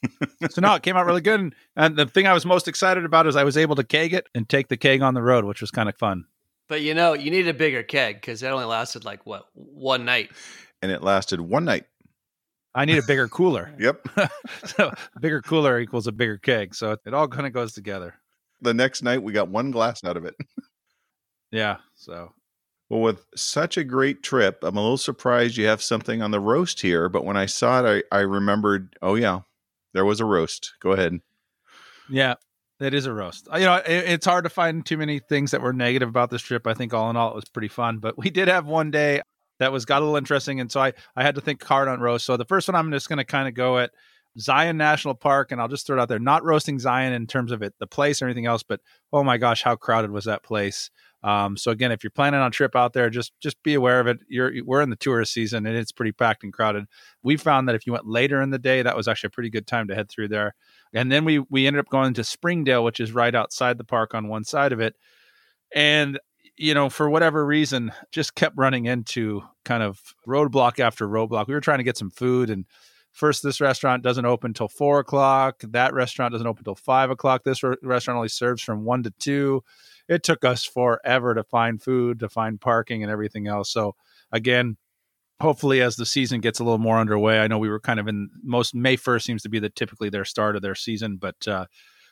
so 0.50 0.60
no, 0.60 0.74
it 0.74 0.82
came 0.82 0.96
out 0.96 1.06
really 1.06 1.20
good. 1.20 1.40
And, 1.40 1.54
and 1.74 1.96
the 1.96 2.06
thing 2.06 2.28
I 2.28 2.34
was 2.34 2.46
most 2.46 2.68
excited 2.68 3.04
about 3.04 3.26
is 3.26 3.34
I 3.34 3.44
was 3.44 3.56
able 3.56 3.74
to 3.76 3.84
keg 3.84 4.12
it 4.12 4.28
and 4.32 4.48
take 4.48 4.68
the 4.68 4.76
keg 4.76 5.02
on 5.02 5.14
the 5.14 5.22
road, 5.22 5.44
which 5.44 5.60
was 5.60 5.72
kind 5.72 5.88
of 5.88 5.96
fun. 5.96 6.26
But 6.68 6.82
you 6.82 6.94
know, 6.94 7.14
you 7.14 7.32
need 7.32 7.48
a 7.48 7.54
bigger 7.54 7.82
keg 7.82 8.16
because 8.16 8.40
that 8.40 8.52
only 8.52 8.66
lasted 8.66 9.04
like 9.04 9.26
what 9.26 9.46
one 9.54 10.04
night. 10.04 10.30
And 10.82 10.92
it 10.92 11.02
lasted 11.02 11.40
one 11.40 11.64
night. 11.64 11.86
I 12.76 12.84
need 12.84 12.98
a 12.98 13.02
bigger 13.06 13.26
cooler. 13.26 13.72
Yep. 13.80 14.08
so 14.64 14.92
bigger 15.20 15.42
cooler 15.42 15.80
equals 15.80 16.06
a 16.06 16.12
bigger 16.12 16.36
keg. 16.38 16.74
So 16.74 16.96
it 17.04 17.14
all 17.14 17.26
kind 17.26 17.46
of 17.46 17.52
goes 17.52 17.72
together. 17.72 18.14
the 18.60 18.74
next 18.74 19.02
night, 19.02 19.22
we 19.22 19.32
got 19.32 19.48
one 19.48 19.70
glass 19.72 20.04
out 20.04 20.16
of 20.16 20.24
it. 20.24 20.36
Yeah. 21.52 21.76
So 21.94 22.32
Well, 22.90 23.00
with 23.00 23.24
such 23.36 23.76
a 23.76 23.84
great 23.84 24.22
trip, 24.22 24.58
I'm 24.62 24.76
a 24.76 24.80
little 24.80 24.98
surprised 24.98 25.56
you 25.56 25.66
have 25.66 25.80
something 25.80 26.20
on 26.22 26.32
the 26.32 26.40
roast 26.40 26.80
here. 26.82 27.08
But 27.08 27.24
when 27.24 27.36
I 27.36 27.46
saw 27.46 27.84
it, 27.84 28.04
I, 28.12 28.16
I 28.16 28.20
remembered, 28.22 28.96
oh, 29.00 29.14
yeah, 29.14 29.40
there 29.94 30.04
was 30.04 30.20
a 30.20 30.24
roast. 30.24 30.74
Go 30.80 30.90
ahead. 30.92 31.20
yeah, 32.10 32.34
that 32.80 32.94
is 32.94 33.06
a 33.06 33.12
roast. 33.12 33.48
You 33.54 33.60
know, 33.60 33.76
it, 33.76 33.86
it's 33.86 34.26
hard 34.26 34.44
to 34.44 34.50
find 34.50 34.84
too 34.84 34.98
many 34.98 35.20
things 35.20 35.52
that 35.52 35.62
were 35.62 35.72
negative 35.72 36.08
about 36.08 36.30
this 36.30 36.42
trip. 36.42 36.66
I 36.66 36.74
think 36.74 36.92
all 36.92 37.08
in 37.08 37.16
all, 37.16 37.30
it 37.30 37.36
was 37.36 37.48
pretty 37.48 37.68
fun. 37.68 37.98
But 37.98 38.18
we 38.18 38.28
did 38.28 38.48
have 38.48 38.66
one 38.66 38.90
day 38.90 39.22
that 39.58 39.72
was 39.72 39.84
got 39.84 40.02
a 40.02 40.04
little 40.04 40.16
interesting, 40.16 40.60
and 40.60 40.70
so 40.70 40.80
I 40.80 40.92
I 41.14 41.22
had 41.22 41.34
to 41.36 41.40
think 41.40 41.62
hard 41.62 41.88
on 41.88 42.00
roast. 42.00 42.26
So 42.26 42.36
the 42.36 42.44
first 42.44 42.68
one 42.68 42.74
I'm 42.74 42.90
just 42.90 43.08
going 43.08 43.18
to 43.18 43.24
kind 43.24 43.48
of 43.48 43.54
go 43.54 43.78
at 43.78 43.90
Zion 44.38 44.76
National 44.76 45.14
Park, 45.14 45.52
and 45.52 45.60
I'll 45.60 45.68
just 45.68 45.86
throw 45.86 45.96
it 45.96 46.00
out 46.00 46.08
there. 46.08 46.18
Not 46.18 46.44
roasting 46.44 46.78
Zion 46.78 47.12
in 47.12 47.26
terms 47.26 47.52
of 47.52 47.62
it, 47.62 47.74
the 47.78 47.86
place 47.86 48.20
or 48.20 48.26
anything 48.26 48.46
else, 48.46 48.62
but 48.62 48.80
oh 49.12 49.24
my 49.24 49.38
gosh, 49.38 49.62
how 49.62 49.76
crowded 49.76 50.10
was 50.10 50.24
that 50.26 50.42
place? 50.42 50.90
Um, 51.22 51.56
so 51.56 51.70
again, 51.70 51.90
if 51.90 52.04
you're 52.04 52.10
planning 52.10 52.38
on 52.38 52.48
a 52.48 52.50
trip 52.50 52.76
out 52.76 52.92
there, 52.92 53.10
just 53.10 53.32
just 53.40 53.60
be 53.62 53.74
aware 53.74 53.98
of 53.98 54.06
it. 54.06 54.18
You're 54.28 54.52
we're 54.64 54.82
in 54.82 54.90
the 54.90 54.96
tourist 54.96 55.32
season, 55.32 55.66
and 55.66 55.76
it's 55.76 55.92
pretty 55.92 56.12
packed 56.12 56.44
and 56.44 56.52
crowded. 56.52 56.84
We 57.22 57.36
found 57.36 57.68
that 57.68 57.74
if 57.74 57.86
you 57.86 57.92
went 57.92 58.06
later 58.06 58.40
in 58.42 58.50
the 58.50 58.58
day, 58.58 58.82
that 58.82 58.96
was 58.96 59.08
actually 59.08 59.28
a 59.28 59.30
pretty 59.30 59.50
good 59.50 59.66
time 59.66 59.88
to 59.88 59.94
head 59.94 60.08
through 60.08 60.28
there. 60.28 60.54
And 60.94 61.10
then 61.10 61.24
we 61.24 61.40
we 61.50 61.66
ended 61.66 61.80
up 61.80 61.88
going 61.88 62.14
to 62.14 62.24
Springdale, 62.24 62.84
which 62.84 63.00
is 63.00 63.12
right 63.12 63.34
outside 63.34 63.78
the 63.78 63.84
park 63.84 64.14
on 64.14 64.28
one 64.28 64.44
side 64.44 64.72
of 64.72 64.80
it. 64.80 64.94
And 65.74 66.20
you 66.56 66.74
know, 66.74 66.88
for 66.88 67.10
whatever 67.10 67.44
reason, 67.44 67.92
just 68.12 68.34
kept 68.34 68.56
running 68.56 68.86
into 68.86 69.42
kind 69.64 69.82
of 69.82 70.00
roadblock 70.26 70.80
after 70.80 71.06
roadblock. 71.06 71.48
We 71.48 71.54
were 71.54 71.60
trying 71.60 71.78
to 71.78 71.84
get 71.84 71.96
some 71.96 72.10
food, 72.10 72.50
and 72.50 72.64
first, 73.12 73.42
this 73.42 73.60
restaurant 73.60 74.02
doesn't 74.02 74.24
open 74.24 74.54
till 74.54 74.68
four 74.68 74.98
o'clock. 75.00 75.60
That 75.62 75.94
restaurant 75.94 76.32
doesn't 76.32 76.46
open 76.46 76.64
till 76.64 76.74
five 76.74 77.10
o'clock. 77.10 77.44
This 77.44 77.62
re- 77.62 77.76
restaurant 77.82 78.16
only 78.16 78.28
serves 78.28 78.62
from 78.62 78.84
one 78.84 79.02
to 79.02 79.12
two. 79.18 79.62
It 80.08 80.22
took 80.22 80.44
us 80.44 80.64
forever 80.64 81.34
to 81.34 81.42
find 81.44 81.82
food, 81.82 82.20
to 82.20 82.28
find 82.28 82.60
parking, 82.60 83.02
and 83.02 83.10
everything 83.10 83.48
else. 83.48 83.70
So, 83.70 83.96
again, 84.32 84.76
hopefully, 85.40 85.82
as 85.82 85.96
the 85.96 86.06
season 86.06 86.40
gets 86.40 86.60
a 86.60 86.64
little 86.64 86.78
more 86.78 86.98
underway, 86.98 87.40
I 87.40 87.48
know 87.48 87.58
we 87.58 87.68
were 87.68 87.80
kind 87.80 88.00
of 88.00 88.08
in 88.08 88.30
most 88.42 88.74
May 88.74 88.96
1st 88.96 89.22
seems 89.22 89.42
to 89.42 89.48
be 89.48 89.58
the 89.58 89.68
typically 89.68 90.08
their 90.08 90.24
start 90.24 90.56
of 90.56 90.62
their 90.62 90.74
season, 90.74 91.16
but 91.16 91.46
uh, 91.46 91.66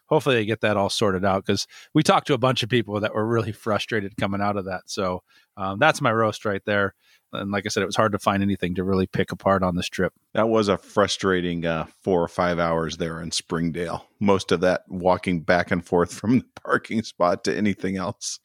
hopefully 0.07 0.37
they 0.37 0.45
get 0.45 0.61
that 0.61 0.77
all 0.77 0.91
sorted 0.91 1.25
out 1.25 1.45
because 1.45 1.67
we 1.95 2.03
talked 2.03 2.27
to 2.27 2.35
a 2.35 2.39
bunch 2.39 2.63
of 2.63 2.69
people 2.69 3.01
that 3.01 3.15
were 3.15 3.27
really 3.27 3.53
frustrated 3.53 4.17
coming 4.17 4.41
out 4.41 4.57
of 4.57 4.67
that. 4.67 4.83
So 4.87 5.23
um, 5.57 5.79
that's 5.79 6.01
my 6.01 6.13
roast 6.13 6.45
right 6.45 6.63
there. 6.65 6.95
And 7.33 7.51
like 7.51 7.65
I 7.67 7.69
said, 7.69 7.83
it 7.83 7.87
was 7.87 7.97
hard 7.97 8.13
to 8.13 8.19
find 8.19 8.43
anything 8.43 8.77
to 8.77 8.85
really 8.85 9.07
pick 9.07 9.33
apart 9.33 9.63
on 9.63 9.75
this 9.75 9.89
trip. 9.89 10.13
That 10.35 10.49
was 10.49 10.69
a 10.69 10.79
frustrating 10.79 11.67
uh, 11.67 11.87
four 12.03 12.23
or 12.23 12.29
five 12.29 12.59
hours 12.59 12.97
there 12.97 13.21
in 13.21 13.33
Springdale. 13.33 14.07
Most 14.21 14.53
of 14.53 14.61
that 14.61 14.83
walking 14.89 15.41
back 15.41 15.71
and 15.71 15.85
forth 15.85 16.15
from 16.15 16.39
the 16.39 16.45
parking 16.65 17.03
spot 17.03 17.45
to 17.45 17.57
anything 17.57 17.97
else. 17.97 18.39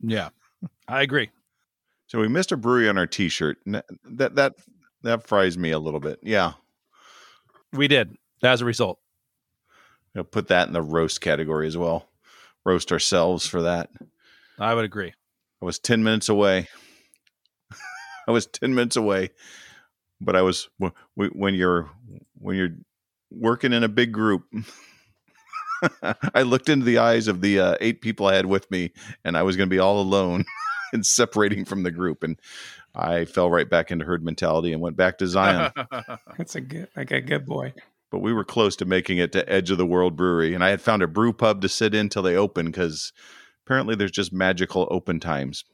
Yeah, 0.00 0.28
I 0.86 1.02
agree. 1.02 1.30
So 2.06 2.20
we 2.20 2.28
missed 2.28 2.52
a 2.52 2.56
brewery 2.56 2.88
on 2.88 2.98
our 2.98 3.06
T-shirt. 3.06 3.58
That 3.64 4.34
that 4.34 4.54
that 5.02 5.26
fries 5.26 5.56
me 5.56 5.70
a 5.70 5.78
little 5.78 6.00
bit. 6.00 6.18
Yeah, 6.22 6.52
we 7.72 7.88
did. 7.88 8.16
As 8.42 8.60
a 8.60 8.66
result, 8.66 8.98
you 10.14 10.20
know, 10.20 10.24
put 10.24 10.48
that 10.48 10.66
in 10.66 10.72
the 10.72 10.82
roast 10.82 11.20
category 11.20 11.66
as 11.66 11.76
well. 11.76 12.08
Roast 12.64 12.92
ourselves 12.92 13.46
for 13.46 13.62
that. 13.62 13.90
I 14.58 14.74
would 14.74 14.84
agree. 14.84 15.12
I 15.60 15.64
was 15.64 15.78
ten 15.78 16.04
minutes 16.04 16.28
away. 16.28 16.68
I 18.28 18.30
was 18.30 18.46
ten 18.46 18.74
minutes 18.74 18.96
away, 18.96 19.30
but 20.20 20.36
I 20.36 20.42
was 20.42 20.68
when 21.14 21.54
you're 21.54 21.90
when 22.38 22.56
you're 22.56 22.76
working 23.30 23.72
in 23.72 23.82
a 23.82 23.88
big 23.88 24.12
group. 24.12 24.44
I 26.34 26.42
looked 26.42 26.68
into 26.68 26.86
the 26.86 26.98
eyes 26.98 27.28
of 27.28 27.40
the 27.40 27.60
uh, 27.60 27.76
eight 27.80 28.00
people 28.00 28.26
I 28.26 28.36
had 28.36 28.46
with 28.46 28.70
me, 28.70 28.92
and 29.24 29.36
I 29.36 29.42
was 29.42 29.56
going 29.56 29.68
to 29.68 29.74
be 29.74 29.80
all 29.80 30.00
alone 30.00 30.44
and 30.92 31.04
separating 31.04 31.64
from 31.64 31.82
the 31.82 31.90
group. 31.90 32.22
And 32.22 32.40
I 32.94 33.26
fell 33.26 33.50
right 33.50 33.68
back 33.68 33.90
into 33.90 34.04
herd 34.04 34.24
mentality 34.24 34.72
and 34.72 34.80
went 34.80 34.96
back 34.96 35.18
to 35.18 35.26
Zion. 35.26 35.72
That's 36.38 36.54
a 36.54 36.60
good, 36.62 36.88
like 36.96 37.10
a 37.10 37.20
good 37.20 37.44
boy. 37.44 37.74
But 38.14 38.20
we 38.20 38.32
were 38.32 38.44
close 38.44 38.76
to 38.76 38.84
making 38.84 39.18
it 39.18 39.32
to 39.32 39.52
Edge 39.52 39.72
of 39.72 39.78
the 39.78 39.84
World 39.84 40.14
Brewery, 40.14 40.54
and 40.54 40.62
I 40.62 40.68
had 40.68 40.80
found 40.80 41.02
a 41.02 41.08
brew 41.08 41.32
pub 41.32 41.60
to 41.62 41.68
sit 41.68 41.96
in 41.96 42.08
till 42.08 42.22
they 42.22 42.36
open 42.36 42.66
because 42.66 43.12
apparently 43.66 43.96
there's 43.96 44.12
just 44.12 44.32
magical 44.32 44.86
open 44.88 45.18
times. 45.18 45.64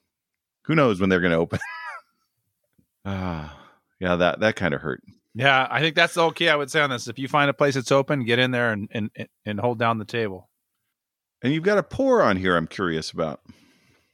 Who 0.64 0.74
knows 0.74 0.98
when 0.98 1.10
they're 1.10 1.20
going 1.20 1.32
to 1.32 1.36
open? 1.36 1.58
Ah, 3.04 3.54
uh, 3.54 3.56
yeah, 3.98 4.16
that 4.16 4.40
that 4.40 4.56
kind 4.56 4.74
of 4.74 4.82
hurt. 4.82 5.02
Yeah, 5.34 5.66
I 5.70 5.80
think 5.80 5.96
that's 5.96 6.12
the 6.12 6.20
whole 6.20 6.32
key. 6.32 6.50
I 6.50 6.56
would 6.56 6.70
say 6.70 6.82
on 6.82 6.90
this: 6.90 7.08
if 7.08 7.18
you 7.18 7.28
find 7.28 7.48
a 7.48 7.54
place 7.54 7.74
that's 7.74 7.90
open, 7.90 8.26
get 8.26 8.38
in 8.38 8.50
there 8.50 8.72
and 8.72 8.90
and 8.92 9.10
and 9.46 9.58
hold 9.58 9.78
down 9.78 9.96
the 9.96 10.04
table. 10.04 10.50
And 11.42 11.54
you've 11.54 11.62
got 11.62 11.78
a 11.78 11.82
pour 11.82 12.22
on 12.22 12.36
here. 12.36 12.56
I'm 12.58 12.66
curious 12.66 13.10
about. 13.10 13.40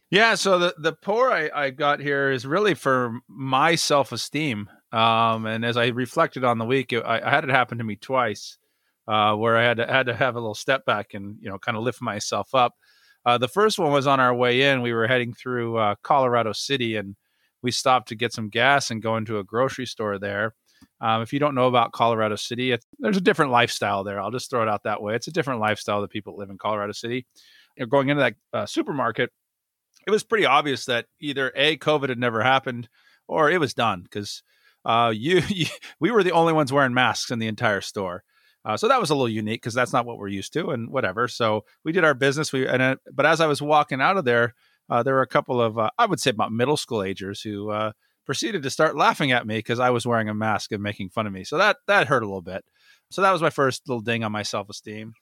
Yeah, 0.09 0.37
so 0.37 0.61
the 0.61 0.75
the 0.78 0.92
pour 0.92 1.33
I, 1.33 1.50
I 1.52 1.71
got 1.71 1.99
here 1.99 2.30
is 2.30 2.47
really 2.47 2.75
for 2.75 3.18
my 3.28 3.75
self 3.75 4.12
esteem. 4.12 4.68
Um, 4.93 5.47
and 5.47 5.64
as 5.64 5.76
I 5.76 5.88
reflected 5.88 6.45
on 6.45 6.59
the 6.59 6.64
week, 6.64 6.93
it, 6.93 7.00
I, 7.00 7.21
I, 7.21 7.31
had 7.31 7.45
it 7.45 7.50
happen 7.50 7.78
to 7.78 7.85
me 7.85 7.97
twice, 7.97 8.57
uh, 9.09 9.35
where 9.35 9.57
I 9.57 9.64
had 9.64 9.78
to 9.78 9.87
had 9.87 10.07
to 10.07 10.14
have 10.14 10.37
a 10.37 10.40
little 10.40 10.55
step 10.55 10.85
back 10.85 11.14
and 11.14 11.37
you 11.40 11.49
know 11.49 11.59
kind 11.59 11.76
of 11.76 11.83
lift 11.83 12.00
myself 12.00 12.55
up. 12.55 12.75
Uh, 13.25 13.37
the 13.37 13.49
first 13.49 13.78
one 13.78 13.93
was 13.93 14.07
on 14.07 14.21
our 14.21 14.35
way 14.35 14.62
in. 14.62 14.83
We 14.83 14.93
were 14.93 15.09
heading 15.09 15.35
through 15.35 15.76
uh, 15.76 15.97
Colorado 16.02 16.52
City, 16.52 16.97
and 16.97 17.16
we 17.62 17.73
stopped 17.73 18.09
to 18.09 18.14
get 18.14 18.33
some 18.33 18.49
gas 18.49 18.90
and 18.90 19.02
go 19.02 19.16
into 19.16 19.38
a 19.38 19.45
grocery 19.45 19.87
store 19.87 20.19
there. 20.19 20.55
Um, 21.00 21.23
if 21.23 21.33
you 21.33 21.40
don't 21.40 21.55
know 21.55 21.66
about 21.66 21.93
Colorado 21.93 22.37
City, 22.37 22.76
there's 23.00 23.16
a 23.16 23.21
different 23.21 23.50
lifestyle 23.50 24.05
there. 24.05 24.21
I'll 24.21 24.31
just 24.31 24.50
throw 24.50 24.62
it 24.62 24.69
out 24.69 24.85
that 24.85 25.02
way. 25.02 25.14
It's 25.14 25.26
a 25.26 25.33
different 25.33 25.61
lifestyle 25.61 26.00
that 26.02 26.11
people 26.11 26.37
live 26.37 26.50
in 26.50 26.59
Colorado 26.59 26.93
City. 26.93 27.26
You're 27.76 27.88
going 27.88 28.09
into 28.09 28.21
that 28.21 28.35
uh, 28.52 28.66
supermarket 28.66 29.31
it 30.07 30.11
was 30.11 30.23
pretty 30.23 30.47
obvious 30.47 30.85
that 30.87 31.07
either 31.21 31.52
a 31.57 31.76
COVID 31.78 32.09
had 32.09 32.19
never 32.19 32.43
happened 32.43 32.88
or 33.26 33.50
it 33.50 33.59
was 33.59 33.75
done 33.75 34.02
because 34.02 34.43
uh, 34.87 35.12
you, 35.14 35.43
you, 35.49 35.66
we 36.00 36.11
were 36.11 36.23
the 36.23 36.33
only 36.33 36.52
ones 36.52 36.73
wearing 36.73 36.95
masks 36.95 37.31
in 37.31 37.38
the 37.38 37.49
entire 37.49 37.83
store. 37.83 38.23
Uh, 38.64 38.76
so 38.76 38.88
that 38.88 39.00
was 39.00 39.11
a 39.11 39.14
little 39.14 39.28
unique 39.28 39.62
because 39.62 39.75
that's 39.75 39.93
not 39.93 40.07
what 40.07 40.19
we're 40.19 40.26
used 40.26 40.52
to, 40.55 40.71
and 40.71 40.90
whatever. 40.90 41.28
So 41.28 41.64
we 41.85 41.93
did 41.93 42.05
our 42.05 42.14
business. 42.14 42.52
We 42.52 42.66
and 42.66 42.83
uh, 42.83 42.97
but 43.12 43.25
as 43.25 43.40
I 43.40 43.47
was 43.47 43.62
walking 43.62 44.00
out 44.00 44.16
of 44.16 44.25
there, 44.25 44.55
uh, 44.90 45.05
there 45.05 45.14
were 45.14 45.23
a 45.23 45.26
couple 45.26 45.61
of 45.61 45.78
uh, 45.78 45.90
I 45.99 46.07
would 46.07 46.19
say 46.19 46.31
about 46.31 46.50
middle 46.50 46.76
school 46.76 47.05
agers 47.05 47.40
who 47.40 47.71
uh, 47.71 47.93
proceeded 48.25 48.64
to 48.64 48.71
start 48.71 48.97
laughing 48.97 49.31
at 49.31 49.47
me 49.47 49.59
because 49.59 49.78
I 49.78 49.90
was 49.90 50.05
wearing 50.05 50.28
a 50.28 50.35
mask 50.35 50.73
and 50.73 50.83
making 50.83 51.11
fun 51.11 51.28
of 51.28 51.33
me. 51.33 51.45
So 51.45 51.59
that 51.59 51.76
that 51.87 52.09
hurt 52.09 52.25
a 52.25 52.26
little 52.26 52.43
bit. 52.43 52.64
So 53.11 53.23
that 53.23 53.31
was 53.31 53.40
my 53.40 53.50
first 53.50 53.88
little 53.88 54.00
ding 54.00 54.25
on 54.25 54.33
my 54.33 54.43
self 54.43 54.69
esteem. 54.69 55.14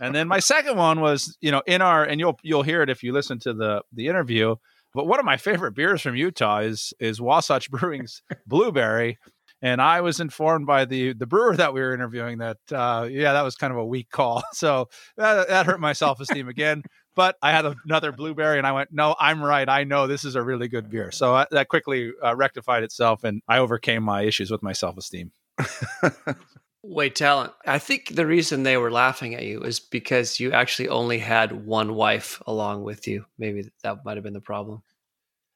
and 0.00 0.14
then 0.14 0.28
my 0.28 0.38
second 0.38 0.76
one 0.76 1.00
was, 1.00 1.36
you 1.40 1.50
know, 1.50 1.62
in 1.66 1.82
our 1.82 2.04
and 2.04 2.20
you'll 2.20 2.38
you'll 2.42 2.62
hear 2.62 2.82
it 2.82 2.90
if 2.90 3.02
you 3.02 3.12
listen 3.12 3.38
to 3.40 3.52
the 3.52 3.82
the 3.92 4.06
interview. 4.06 4.54
But 4.94 5.06
one 5.06 5.18
of 5.18 5.24
my 5.24 5.36
favorite 5.36 5.72
beers 5.72 6.02
from 6.02 6.16
Utah 6.16 6.58
is 6.60 6.92
is 7.00 7.20
Wasatch 7.20 7.70
Brewing's 7.70 8.22
Blueberry. 8.46 9.18
And 9.64 9.80
I 9.80 10.00
was 10.00 10.18
informed 10.18 10.66
by 10.66 10.84
the 10.84 11.12
the 11.12 11.26
brewer 11.26 11.56
that 11.56 11.72
we 11.72 11.80
were 11.80 11.94
interviewing 11.94 12.38
that 12.38 12.58
uh, 12.72 13.06
yeah, 13.10 13.32
that 13.32 13.42
was 13.42 13.54
kind 13.54 13.72
of 13.72 13.78
a 13.78 13.86
weak 13.86 14.10
call. 14.10 14.42
So 14.52 14.88
that, 15.16 15.48
that 15.48 15.66
hurt 15.66 15.80
my 15.80 15.92
self 15.92 16.20
esteem 16.20 16.48
again. 16.48 16.82
But 17.14 17.36
I 17.42 17.52
had 17.52 17.66
another 17.84 18.10
blueberry, 18.10 18.58
and 18.58 18.66
I 18.66 18.72
went, 18.72 18.90
"No, 18.90 19.14
I'm 19.20 19.42
right. 19.42 19.68
I 19.68 19.84
know 19.84 20.06
this 20.06 20.24
is 20.24 20.34
a 20.34 20.42
really 20.42 20.66
good 20.66 20.88
beer." 20.90 21.10
So 21.10 21.34
uh, 21.34 21.44
that 21.50 21.68
quickly 21.68 22.10
uh, 22.24 22.34
rectified 22.34 22.82
itself, 22.82 23.22
and 23.22 23.42
I 23.46 23.58
overcame 23.58 24.02
my 24.02 24.22
issues 24.22 24.50
with 24.50 24.62
my 24.62 24.72
self 24.72 24.96
esteem. 24.96 25.30
Wait, 26.84 27.14
talent. 27.14 27.52
I 27.64 27.78
think 27.78 28.14
the 28.14 28.26
reason 28.26 28.62
they 28.64 28.76
were 28.76 28.90
laughing 28.90 29.34
at 29.34 29.44
you 29.44 29.60
is 29.60 29.78
because 29.78 30.40
you 30.40 30.52
actually 30.52 30.88
only 30.88 31.18
had 31.18 31.64
one 31.64 31.94
wife 31.94 32.42
along 32.46 32.82
with 32.82 33.06
you. 33.06 33.24
Maybe 33.38 33.70
that 33.82 34.04
might 34.04 34.16
have 34.16 34.24
been 34.24 34.32
the 34.32 34.40
problem. 34.40 34.82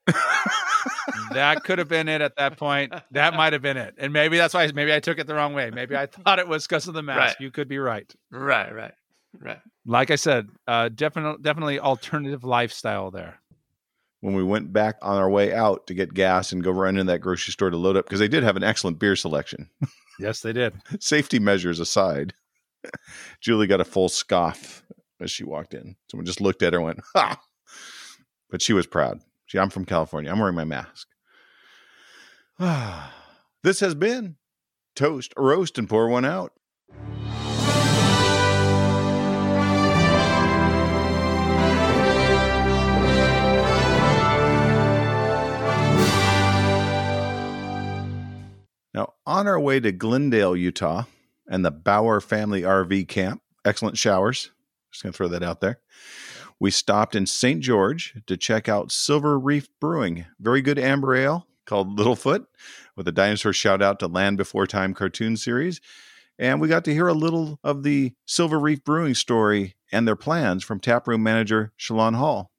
that 1.33 1.64
could 1.64 1.78
have 1.78 1.88
been 1.88 2.09
it 2.09 2.21
at 2.21 2.37
that 2.37 2.56
point. 2.56 2.92
That 3.11 3.35
might 3.35 3.52
have 3.52 3.62
been 3.62 3.76
it. 3.76 3.95
And 3.99 4.12
maybe 4.12 4.37
that's 4.37 4.54
why 4.54 4.71
maybe 4.73 4.95
I 4.95 5.00
took 5.00 5.18
it 5.18 5.26
the 5.26 5.35
wrong 5.35 5.52
way. 5.52 5.71
Maybe 5.71 5.97
I 5.97 6.06
thought 6.06 6.38
it 6.38 6.47
was 6.47 6.66
because 6.66 6.87
of 6.87 6.95
the 6.95 7.02
mask. 7.02 7.18
Right. 7.18 7.37
You 7.40 7.50
could 7.50 7.68
be 7.68 7.78
right. 7.78 8.12
Right, 8.30 8.73
right. 8.73 8.95
Right. 9.40 9.59
Like 9.85 10.11
I 10.11 10.16
said, 10.16 10.49
uh 10.66 10.88
definitely 10.88 11.42
definitely 11.42 11.80
alternative 11.80 12.45
lifestyle 12.45 13.11
there. 13.11 13.40
When 14.20 14.35
we 14.35 14.42
went 14.42 14.73
back 14.73 14.96
on 15.02 15.18
our 15.18 15.30
way 15.30 15.52
out 15.52 15.87
to 15.87 15.94
get 15.94 16.14
gas 16.14 16.50
and 16.50 16.64
go 16.64 16.70
run 16.70 16.96
in 16.96 17.06
that 17.06 17.20
grocery 17.20 17.52
store 17.52 17.70
to 17.70 17.76
load 17.76 17.96
up 17.96 18.06
because 18.06 18.18
they 18.18 18.28
did 18.28 18.42
have 18.42 18.56
an 18.56 18.64
excellent 18.64 18.99
beer 18.99 19.14
selection. 19.14 19.70
Yes, 20.18 20.40
they 20.40 20.52
did. 20.52 20.75
Safety 21.00 21.38
measures 21.38 21.80
aside, 21.80 22.35
Julie 23.40 23.66
got 23.66 23.80
a 23.80 23.85
full 23.85 24.08
scoff 24.08 24.82
as 25.20 25.30
she 25.30 25.44
walked 25.44 25.75
in. 25.75 25.96
Someone 26.11 26.26
just 26.26 26.40
looked 26.40 26.62
at 26.62 26.73
her 26.73 26.78
and 26.78 26.87
went, 26.87 27.00
ha! 27.14 27.40
But 28.50 28.62
she 28.62 28.73
was 28.73 28.87
proud. 28.87 29.20
She, 29.46 29.58
I'm 29.58 29.70
from 29.70 29.85
California. 29.85 30.30
I'm 30.30 30.38
wearing 30.38 30.56
my 30.56 30.64
mask. 30.64 31.08
this 33.62 33.80
has 33.80 33.94
been 33.94 34.37
Toast, 34.94 35.32
Roast, 35.37 35.78
and 35.78 35.88
Pour 35.88 36.08
One 36.08 36.25
Out. 36.25 36.52
On 49.26 49.49
our 49.49 49.59
way 49.59 49.80
to 49.80 49.92
Glendale, 49.92 50.56
Utah, 50.56 51.04
and 51.49 51.64
the 51.64 51.71
Bauer 51.71 52.21
family 52.21 52.62
RV 52.62 53.09
camp, 53.09 53.42
excellent 53.64 53.99
showers. 53.99 54.50
Just 54.90 55.02
going 55.02 55.12
to 55.12 55.16
throw 55.16 55.28
that 55.28 55.42
out 55.42 55.61
there. 55.61 55.80
We 56.59 56.71
stopped 56.71 57.14
in 57.14 57.26
St. 57.26 57.61
George 57.61 58.14
to 58.26 58.37
check 58.37 58.68
out 58.68 58.92
Silver 58.92 59.38
Reef 59.38 59.68
Brewing. 59.80 60.25
Very 60.40 60.62
good 60.62 60.78
amber 60.78 61.14
ale 61.14 61.47
called 61.66 61.99
Littlefoot, 61.99 62.47
with 62.95 63.09
a 63.09 63.12
dinosaur 63.12 63.52
shout 63.52 63.83
out 63.83 63.99
to 63.99 64.06
Land 64.06 64.38
Before 64.38 64.66
Time 64.66 64.95
cartoon 64.95 65.37
series. 65.37 65.80
And 66.38 66.61
we 66.61 66.68
got 66.68 66.85
to 66.85 66.95
hear 66.95 67.09
a 67.09 67.14
little 67.14 67.59
of 67.64 67.83
the 67.83 68.12
Silver 68.26 68.59
Reef 68.59 68.85
Brewing 68.85 69.14
story 69.14 69.75
and 69.90 70.06
their 70.06 70.16
plans 70.16 70.62
from 70.62 70.80
taproom 70.80 71.23
manager 71.23 71.73
Shalon 71.78 72.14
Hall. 72.14 72.50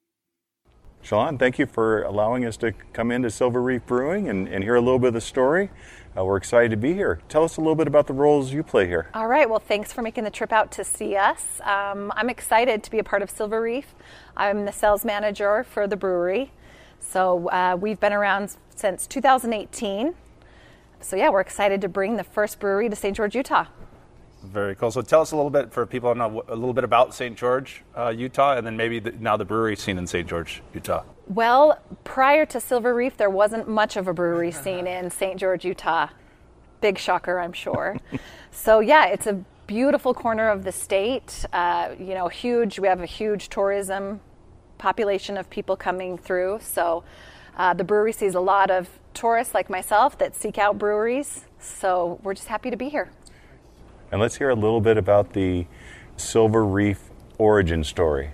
Shalon, 1.02 1.38
thank 1.38 1.58
you 1.58 1.66
for 1.66 2.02
allowing 2.02 2.44
us 2.44 2.56
to 2.58 2.72
come 2.92 3.10
into 3.10 3.30
Silver 3.30 3.62
Reef 3.62 3.86
Brewing 3.86 4.28
and, 4.28 4.48
and 4.48 4.62
hear 4.62 4.74
a 4.74 4.80
little 4.80 4.98
bit 4.98 5.08
of 5.08 5.14
the 5.14 5.20
story. 5.20 5.70
Uh, 6.18 6.24
we're 6.24 6.36
excited 6.36 6.70
to 6.70 6.76
be 6.76 6.94
here. 6.94 7.20
Tell 7.28 7.44
us 7.44 7.58
a 7.58 7.60
little 7.60 7.76
bit 7.76 7.86
about 7.86 8.06
the 8.06 8.12
roles 8.12 8.52
you 8.52 8.62
play 8.62 8.86
here. 8.86 9.08
All 9.14 9.28
right. 9.28 9.48
Well, 9.48 9.60
thanks 9.60 9.92
for 9.92 10.02
making 10.02 10.24
the 10.24 10.30
trip 10.30 10.52
out 10.52 10.72
to 10.72 10.84
see 10.84 11.14
us. 11.14 11.60
Um, 11.62 12.12
I'm 12.16 12.28
excited 12.28 12.82
to 12.82 12.90
be 12.90 12.98
a 12.98 13.04
part 13.04 13.22
of 13.22 13.30
Silver 13.30 13.62
Reef. 13.62 13.94
I'm 14.36 14.64
the 14.64 14.72
sales 14.72 15.04
manager 15.04 15.64
for 15.64 15.86
the 15.86 15.96
brewery. 15.96 16.50
So 16.98 17.48
uh, 17.50 17.76
we've 17.80 18.00
been 18.00 18.12
around 18.12 18.56
since 18.74 19.06
2018. 19.06 20.14
So 21.00 21.14
yeah, 21.14 21.28
we're 21.28 21.40
excited 21.40 21.80
to 21.82 21.88
bring 21.88 22.16
the 22.16 22.24
first 22.24 22.58
brewery 22.58 22.88
to 22.88 22.96
St. 22.96 23.16
George, 23.16 23.36
Utah. 23.36 23.66
Very 24.42 24.74
cool. 24.74 24.90
So 24.90 25.02
tell 25.02 25.20
us 25.20 25.30
a 25.30 25.36
little 25.36 25.50
bit 25.50 25.72
for 25.72 25.86
people 25.86 26.12
who 26.12 26.18
know 26.18 26.42
a 26.48 26.56
little 26.56 26.74
bit 26.74 26.84
about 26.84 27.14
St. 27.14 27.36
George, 27.36 27.84
uh, 27.96 28.08
Utah, 28.08 28.56
and 28.56 28.66
then 28.66 28.76
maybe 28.76 28.98
the, 28.98 29.12
now 29.12 29.36
the 29.36 29.44
brewery 29.44 29.76
scene 29.76 29.98
in 29.98 30.06
St. 30.06 30.28
George, 30.28 30.62
Utah. 30.74 31.04
Well, 31.28 31.78
prior 32.04 32.46
to 32.46 32.58
Silver 32.58 32.94
Reef, 32.94 33.16
there 33.18 33.28
wasn't 33.30 33.68
much 33.68 33.96
of 33.96 34.08
a 34.08 34.14
brewery 34.14 34.50
scene 34.62 34.86
in 34.86 35.10
St. 35.10 35.38
George, 35.38 35.64
Utah. 35.64 36.08
Big 36.80 36.98
shocker, 36.98 37.38
I'm 37.38 37.52
sure. 37.52 37.98
so 38.50 38.80
yeah, 38.80 39.06
it's 39.06 39.26
a 39.26 39.44
beautiful 39.66 40.14
corner 40.14 40.48
of 40.48 40.64
the 40.64 40.72
state. 40.72 41.44
Uh, 41.52 41.90
you 41.98 42.14
know, 42.14 42.28
huge. 42.28 42.78
We 42.78 42.88
have 42.88 43.00
a 43.00 43.06
huge 43.06 43.48
tourism 43.48 44.20
population 44.78 45.36
of 45.36 45.50
people 45.50 45.76
coming 45.76 46.16
through. 46.16 46.60
So 46.62 47.04
uh, 47.56 47.74
the 47.74 47.84
brewery 47.84 48.12
sees 48.12 48.34
a 48.34 48.40
lot 48.40 48.70
of 48.70 48.88
tourists 49.12 49.52
like 49.52 49.68
myself 49.68 50.16
that 50.18 50.34
seek 50.34 50.56
out 50.56 50.78
breweries. 50.78 51.44
So 51.58 52.20
we're 52.22 52.34
just 52.34 52.48
happy 52.48 52.70
to 52.70 52.76
be 52.76 52.88
here. 52.88 53.10
And 54.10 54.20
let's 54.20 54.36
hear 54.36 54.48
a 54.48 54.54
little 54.54 54.80
bit 54.80 54.96
about 54.96 55.34
the 55.34 55.66
Silver 56.16 56.64
Reef 56.64 57.10
origin 57.36 57.84
story? 57.84 58.30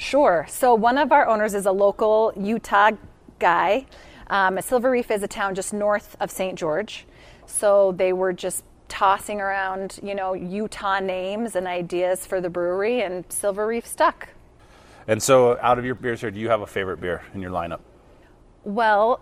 Sure. 0.00 0.46
So 0.48 0.74
one 0.74 0.96
of 0.96 1.12
our 1.12 1.26
owners 1.28 1.52
is 1.52 1.66
a 1.66 1.72
local 1.72 2.32
Utah 2.34 2.92
guy. 3.38 3.84
Um, 4.28 4.58
Silver 4.62 4.90
Reef 4.90 5.10
is 5.10 5.22
a 5.22 5.28
town 5.28 5.54
just 5.54 5.74
north 5.74 6.16
of 6.20 6.30
St. 6.30 6.58
George. 6.58 7.04
So 7.44 7.92
they 7.92 8.14
were 8.14 8.32
just 8.32 8.64
tossing 8.88 9.42
around, 9.42 10.00
you 10.02 10.14
know, 10.14 10.32
Utah 10.32 11.00
names 11.00 11.54
and 11.54 11.66
ideas 11.66 12.24
for 12.24 12.40
the 12.40 12.48
brewery, 12.48 13.02
and 13.02 13.24
Silver 13.28 13.66
Reef 13.66 13.86
stuck. 13.86 14.30
And 15.06 15.22
so, 15.22 15.58
out 15.60 15.78
of 15.78 15.84
your 15.84 15.94
beers 15.94 16.22
here, 16.22 16.30
do 16.30 16.40
you 16.40 16.48
have 16.48 16.62
a 16.62 16.66
favorite 16.66 17.00
beer 17.00 17.22
in 17.34 17.42
your 17.42 17.50
lineup? 17.50 17.80
Well, 18.64 19.20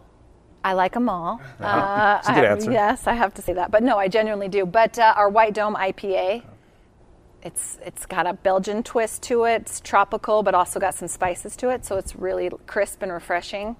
I 0.62 0.74
like 0.74 0.92
them 0.92 1.08
all. 1.08 1.40
Uh, 1.60 2.20
a 2.24 2.34
good 2.34 2.44
I- 2.44 2.46
answer. 2.46 2.70
Yes, 2.70 3.06
I 3.08 3.14
have 3.14 3.34
to 3.34 3.42
say 3.42 3.52
that. 3.54 3.72
But 3.72 3.82
no, 3.82 3.98
I 3.98 4.06
genuinely 4.06 4.48
do. 4.48 4.64
But 4.64 4.96
uh, 4.98 5.14
our 5.16 5.28
White 5.28 5.54
Dome 5.54 5.74
IPA, 5.74 6.44
it's 7.42 7.78
it's 7.84 8.06
got 8.06 8.26
a 8.26 8.34
Belgian 8.34 8.82
twist 8.82 9.22
to 9.24 9.44
it. 9.44 9.62
It's 9.62 9.80
tropical, 9.80 10.42
but 10.42 10.54
also 10.54 10.80
got 10.80 10.94
some 10.94 11.08
spices 11.08 11.56
to 11.56 11.70
it. 11.70 11.84
So 11.84 11.96
it's 11.96 12.16
really 12.16 12.50
crisp 12.66 13.02
and 13.02 13.12
refreshing. 13.12 13.76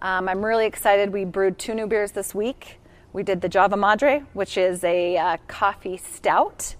Um, 0.00 0.28
I'm 0.28 0.44
really 0.44 0.66
excited. 0.66 1.12
We 1.12 1.24
brewed 1.24 1.58
two 1.58 1.74
new 1.74 1.86
beers 1.86 2.12
this 2.12 2.34
week. 2.34 2.78
We 3.12 3.22
did 3.22 3.40
the 3.40 3.48
Java 3.48 3.76
Madre, 3.76 4.24
which 4.32 4.56
is 4.56 4.82
a 4.84 5.16
uh, 5.16 5.36
coffee 5.46 5.96
stout. 5.96 6.74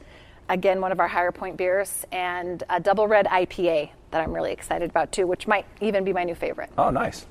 Again, 0.48 0.80
one 0.80 0.92
of 0.92 1.00
our 1.00 1.08
higher 1.08 1.32
point 1.32 1.56
beers, 1.56 2.04
and 2.10 2.62
a 2.68 2.80
double 2.80 3.06
red 3.06 3.26
IPA 3.26 3.90
that 4.10 4.20
I'm 4.20 4.32
really 4.32 4.52
excited 4.52 4.90
about 4.90 5.12
too, 5.12 5.26
which 5.26 5.46
might 5.46 5.66
even 5.80 6.04
be 6.04 6.12
my 6.12 6.24
new 6.24 6.34
favorite. 6.34 6.70
Oh, 6.76 6.90
nice. 6.90 7.26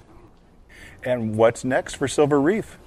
And 1.03 1.35
what's 1.35 1.63
next 1.63 1.95
for 1.95 2.07
Silver 2.07 2.39
Reef? 2.39 2.77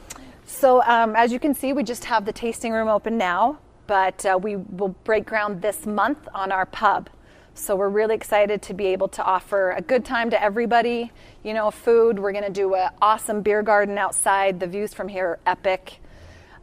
So, 0.46 0.82
um, 0.82 1.16
as 1.16 1.32
you 1.32 1.38
can 1.38 1.54
see, 1.54 1.72
we 1.72 1.82
just 1.82 2.04
have 2.04 2.24
the 2.24 2.32
tasting 2.32 2.72
room 2.72 2.88
open 2.88 3.18
now, 3.18 3.58
but 3.86 4.24
uh, 4.26 4.38
we 4.40 4.56
will 4.56 4.94
break 5.04 5.26
ground 5.26 5.62
this 5.62 5.86
month 5.86 6.28
on 6.34 6.52
our 6.52 6.66
pub. 6.66 7.10
So, 7.56 7.76
we're 7.76 7.88
really 7.88 8.16
excited 8.16 8.62
to 8.62 8.74
be 8.74 8.86
able 8.86 9.06
to 9.08 9.22
offer 9.22 9.70
a 9.70 9.80
good 9.80 10.04
time 10.04 10.28
to 10.30 10.42
everybody. 10.42 11.12
You 11.44 11.54
know, 11.54 11.70
food. 11.70 12.18
We're 12.18 12.32
going 12.32 12.44
to 12.44 12.50
do 12.50 12.74
an 12.74 12.90
awesome 13.00 13.42
beer 13.42 13.62
garden 13.62 13.96
outside. 13.96 14.58
The 14.58 14.66
views 14.66 14.92
from 14.92 15.06
here 15.06 15.26
are 15.26 15.38
epic. 15.46 16.00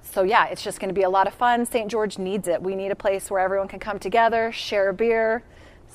So, 0.01 0.23
yeah, 0.23 0.47
it's 0.47 0.61
just 0.61 0.81
going 0.81 0.89
to 0.89 0.93
be 0.93 1.03
a 1.03 1.09
lot 1.09 1.27
of 1.27 1.33
fun. 1.33 1.65
St. 1.65 1.89
George 1.89 2.17
needs 2.17 2.49
it. 2.49 2.61
We 2.61 2.75
need 2.75 2.91
a 2.91 2.95
place 2.95 3.31
where 3.31 3.39
everyone 3.39 3.69
can 3.69 3.79
come 3.79 3.99
together, 3.99 4.51
share 4.51 4.89
a 4.89 4.93
beer, 4.93 5.43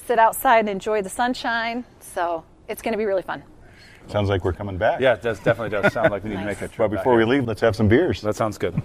sit 0.07 0.19
outside 0.19 0.61
and 0.61 0.71
enjoy 0.71 1.03
the 1.03 1.11
sunshine. 1.11 1.85
So, 2.01 2.45
it's 2.67 2.81
going 2.81 2.93
to 2.93 2.99
be 2.99 3.05
really 3.05 3.23
fun. 3.23 3.43
Sounds 4.09 4.31
like 4.31 4.45
we're 4.45 4.55
coming 4.55 4.79
back. 4.79 5.01
Yeah, 5.01 5.15
it 5.15 5.23
does, 5.23 5.39
definitely 5.41 5.71
does 5.71 5.93
sound 5.93 6.11
like 6.11 6.25
we 6.25 6.31
need 6.31 6.37
to 6.37 6.45
make 6.47 6.63
a 6.63 6.69
trip. 6.69 6.79
But 6.79 6.91
back 6.91 7.01
before 7.01 7.17
we 7.17 7.25
leave, 7.25 7.45
let's 7.45 7.61
have 7.61 7.77
some 7.77 7.89
beers. 7.89 8.23
that 8.23 8.37
sounds 8.37 8.57
good. 8.57 8.81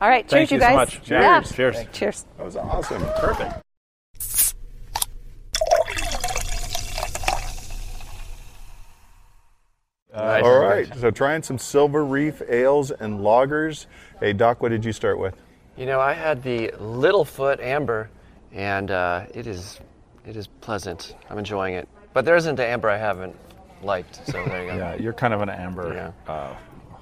All 0.00 0.08
right, 0.08 0.28
Thank 0.28 0.50
cheers, 0.50 0.52
you 0.52 0.56
you 0.58 0.60
so 0.62 0.66
guys. 0.68 0.74
much. 0.76 1.10
Yeah. 1.10 1.40
Cheers. 1.40 1.52
Cheers. 1.52 1.86
Cheers. 1.92 2.26
That 2.36 2.44
was 2.44 2.56
awesome. 2.56 3.02
Perfect. 3.18 3.62
Nice. 10.14 10.42
All 10.44 10.60
right. 10.60 10.88
So 10.98 11.10
trying 11.10 11.42
some 11.42 11.58
Silver 11.58 12.04
Reef 12.04 12.40
ales 12.48 12.90
and 12.90 13.20
lagers. 13.20 13.86
Hey, 14.20 14.32
Doc, 14.32 14.62
what 14.62 14.70
did 14.70 14.84
you 14.84 14.92
start 14.92 15.18
with? 15.18 15.34
You 15.76 15.84
know, 15.86 16.00
I 16.00 16.14
had 16.14 16.42
the 16.42 16.68
Littlefoot 16.78 17.60
Amber, 17.60 18.08
and 18.52 18.90
uh, 18.90 19.26
it 19.34 19.46
is 19.46 19.80
it 20.26 20.36
is 20.36 20.46
pleasant. 20.60 21.14
I'm 21.28 21.38
enjoying 21.38 21.74
it. 21.74 21.88
But 22.14 22.24
there 22.24 22.36
isn't 22.36 22.58
an 22.58 22.64
amber 22.66 22.88
I 22.88 22.96
haven't 22.96 23.36
liked, 23.82 24.26
so 24.26 24.32
there 24.44 24.62
you 24.64 24.70
go. 24.70 24.76
Yeah, 24.78 24.94
you're 24.96 25.12
kind 25.12 25.34
of 25.34 25.42
an 25.42 25.50
amber 25.50 25.92
Yeah. 26.26 26.32
uh, 26.32 26.54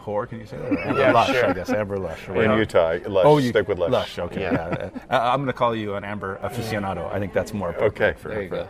whore, 0.04 0.28
can 0.28 0.40
you 0.40 0.46
say 0.46 0.56
that? 0.58 0.72
Or 0.72 0.78
amber 0.80 1.00
Yeah, 1.00 1.12
lush, 1.12 1.30
sure. 1.32 1.46
I 1.46 1.52
guess. 1.52 1.70
Amber 1.70 1.98
lush. 1.98 2.28
or 2.28 2.32
In 2.32 2.36
whatever. 2.36 2.58
Utah. 2.58 2.98
Lush. 3.08 3.24
Oh, 3.26 3.38
you 3.38 3.48
Stick 3.50 3.68
with 3.68 3.78
Lush. 3.78 3.90
Lush, 3.90 4.18
okay. 4.18 4.42
Yeah. 4.42 4.52
Yeah. 4.52 4.90
Uh, 5.10 5.30
I'm 5.32 5.38
going 5.40 5.46
to 5.46 5.52
call 5.52 5.74
you 5.74 5.94
an 5.94 6.04
amber 6.04 6.38
aficionado. 6.42 7.12
I 7.12 7.18
think 7.18 7.32
that's 7.32 7.52
more 7.54 7.70
appropriate. 7.70 8.10
Okay. 8.10 8.20
For, 8.20 8.28
There 8.28 8.42
you 8.42 8.48
for- 8.48 8.56
go. 8.56 8.68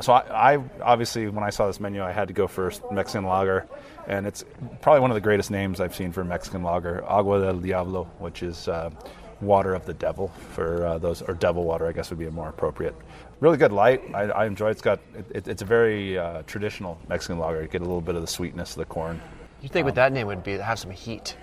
So 0.00 0.12
I, 0.12 0.54
I 0.54 0.60
obviously, 0.82 1.28
when 1.28 1.44
I 1.44 1.50
saw 1.50 1.68
this 1.68 1.78
menu, 1.78 2.02
I 2.02 2.10
had 2.10 2.26
to 2.28 2.34
go 2.34 2.48
for 2.48 2.72
Mexican 2.90 3.24
lager, 3.24 3.66
and 4.08 4.26
it's 4.26 4.44
probably 4.82 5.00
one 5.00 5.12
of 5.12 5.14
the 5.14 5.20
greatest 5.20 5.52
names 5.52 5.80
I've 5.80 5.94
seen 5.94 6.10
for 6.10 6.24
Mexican 6.24 6.64
lager, 6.64 7.04
Agua 7.08 7.40
del 7.40 7.58
Diablo, 7.60 8.04
which 8.18 8.42
is 8.42 8.66
uh, 8.66 8.90
water 9.40 9.72
of 9.72 9.86
the 9.86 9.94
devil 9.94 10.28
for 10.52 10.84
uh, 10.84 10.98
those, 10.98 11.22
or 11.22 11.34
devil 11.34 11.62
water, 11.62 11.86
I 11.86 11.92
guess 11.92 12.10
would 12.10 12.18
be 12.18 12.28
more 12.28 12.48
appropriate. 12.48 12.96
Really 13.38 13.56
good 13.56 13.70
light. 13.70 14.02
I, 14.12 14.22
I 14.22 14.46
enjoy 14.46 14.68
it. 14.68 14.72
It's 14.72 14.82
got, 14.82 14.98
it, 15.16 15.26
it- 15.32 15.48
it's 15.48 15.62
a 15.62 15.64
very 15.64 16.18
uh, 16.18 16.42
traditional 16.44 16.98
Mexican 17.08 17.38
lager. 17.38 17.62
You 17.62 17.68
get 17.68 17.80
a 17.82 17.84
little 17.84 18.00
bit 18.00 18.16
of 18.16 18.20
the 18.20 18.26
sweetness 18.26 18.72
of 18.72 18.78
the 18.78 18.86
corn. 18.86 19.20
You 19.64 19.70
think 19.70 19.86
with 19.86 19.94
that 19.94 20.12
name 20.12 20.26
would 20.26 20.44
be 20.44 20.58
have 20.58 20.78
some 20.78 20.90
heat, 20.90 21.38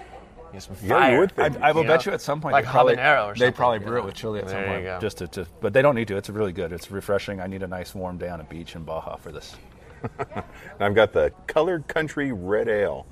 you 0.50 0.54
know, 0.54 0.60
some 0.60 0.76
Yeah, 0.84 1.10
you 1.10 1.20
would 1.22 1.34
I, 1.40 1.50
think. 1.50 1.64
I 1.64 1.72
will 1.72 1.82
You 1.82 1.88
bet 1.88 2.06
know? 2.06 2.12
you 2.12 2.14
at 2.14 2.22
some 2.22 2.40
point 2.40 2.54
Like 2.54 2.66
they 2.66 2.72
probably, 2.72 2.96
habanero 2.96 3.26
or 3.32 3.36
they 3.36 3.50
probably 3.50 3.80
you 3.80 3.86
brew 3.88 3.98
it 3.98 4.06
with 4.06 4.14
chili 4.14 4.40
at 4.42 4.48
some 4.48 4.58
There 4.60 4.68
you 4.68 4.72
point, 4.74 4.84
go. 4.84 5.00
just 5.02 5.18
to, 5.18 5.28
to. 5.30 5.48
But 5.60 5.74
they 5.74 5.82
don't 5.82 5.96
need 5.96 6.08
to. 6.10 6.18
It's 6.18 6.30
really 6.30 6.52
good. 6.52 6.72
It's 6.72 6.92
refreshing. 6.92 7.40
I 7.42 7.48
need 7.48 7.64
a 7.64 7.68
nice 7.68 7.96
warm 7.96 8.20
day 8.20 8.30
on 8.30 8.40
a 8.40 8.44
beach 8.44 8.76
in 8.76 8.84
Baja 8.84 9.16
for 9.16 9.32
this. 9.32 9.56
And 10.04 10.44
I've 10.80 10.94
got 10.94 11.14
the 11.14 11.34
Colored 11.48 11.88
Country 11.88 12.32
Red 12.32 12.68
Ale, 12.68 13.08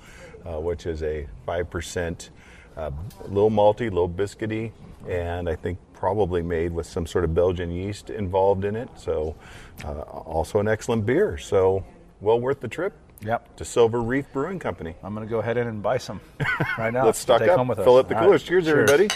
uh, 0.45 0.59
which 0.59 0.85
is 0.85 1.01
a 1.01 1.27
5%, 1.47 2.29
uh, 2.77 2.91
little 3.23 3.49
malty, 3.49 3.89
little 3.89 4.07
biscuity, 4.09 4.71
and 5.07 5.49
I 5.49 5.55
think 5.55 5.79
probably 5.93 6.43
made 6.43 6.71
with 6.71 6.85
some 6.85 7.07
sort 7.07 7.23
of 7.23 7.33
Belgian 7.33 7.71
yeast 7.71 8.11
involved 8.11 8.63
in 8.63 8.75
it. 8.75 8.89
So, 8.95 9.35
uh, 9.83 10.01
also 10.01 10.59
an 10.59 10.67
excellent 10.67 11.07
beer. 11.07 11.35
So, 11.39 11.83
well 12.21 12.39
worth 12.39 12.59
the 12.59 12.67
trip 12.67 12.93
Yep. 13.21 13.57
to 13.57 13.65
Silver 13.65 14.01
Reef 14.01 14.31
Brewing 14.31 14.59
Company. 14.59 14.95
I'm 15.03 15.13
gonna 15.13 15.25
go 15.25 15.39
ahead 15.39 15.57
in 15.57 15.67
and 15.67 15.83
buy 15.83 15.97
some 15.97 16.21
right 16.77 16.93
now. 16.93 17.05
Let's 17.05 17.19
stock 17.19 17.41
take 17.41 17.49
up, 17.49 17.57
home 17.57 17.67
with 17.67 17.79
us. 17.79 17.85
fill 17.85 17.97
up 17.97 18.07
the 18.07 18.15
All 18.15 18.23
coolers. 18.23 18.41
right. 18.43 18.47
Cheers, 18.47 18.67
everybody. 18.67 19.09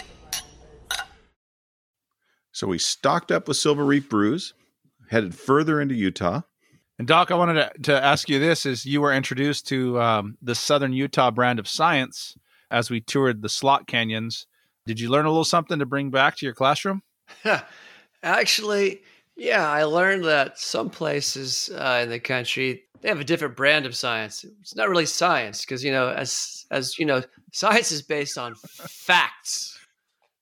So 2.52 2.66
we 2.66 2.78
stocked 2.78 3.32
up 3.32 3.48
with 3.48 3.56
Silver 3.56 3.84
Reef 3.84 4.08
Brews, 4.08 4.54
headed 5.10 5.34
further 5.34 5.80
into 5.80 5.94
Utah. 5.94 6.42
And 6.98 7.08
Doc, 7.08 7.32
I 7.32 7.34
wanted 7.34 7.54
to, 7.54 7.82
to 7.84 8.04
ask 8.04 8.28
you 8.28 8.38
this: 8.38 8.66
is 8.66 8.86
you 8.86 9.00
were 9.00 9.12
introduced 9.12 9.66
to 9.68 10.00
um, 10.00 10.36
the 10.42 10.54
Southern 10.54 10.92
Utah 10.92 11.30
brand 11.30 11.58
of 11.58 11.66
science 11.66 12.36
as 12.70 12.90
we 12.90 13.00
toured 13.00 13.42
the 13.42 13.48
slot 13.48 13.86
canyons. 13.86 14.46
Did 14.86 15.00
you 15.00 15.08
learn 15.08 15.24
a 15.24 15.30
little 15.30 15.44
something 15.44 15.78
to 15.78 15.86
bring 15.86 16.10
back 16.10 16.36
to 16.36 16.46
your 16.46 16.54
classroom? 16.54 17.02
Actually, 18.22 19.02
yeah, 19.36 19.68
I 19.68 19.84
learned 19.84 20.24
that 20.24 20.58
some 20.58 20.90
places 20.90 21.70
uh, 21.74 22.00
in 22.04 22.10
the 22.10 22.20
country 22.20 22.84
they 23.00 23.08
have 23.08 23.20
a 23.20 23.24
different 23.24 23.56
brand 23.56 23.86
of 23.86 23.94
science. 23.94 24.44
It's 24.60 24.76
not 24.76 24.88
really 24.88 25.06
science 25.06 25.62
because 25.62 25.84
you 25.84 25.92
know, 25.92 26.08
as 26.08 26.66
as 26.70 26.98
you 26.98 27.06
know, 27.06 27.22
science 27.52 27.92
is 27.92 28.02
based 28.02 28.38
on 28.38 28.54
facts. 28.54 29.78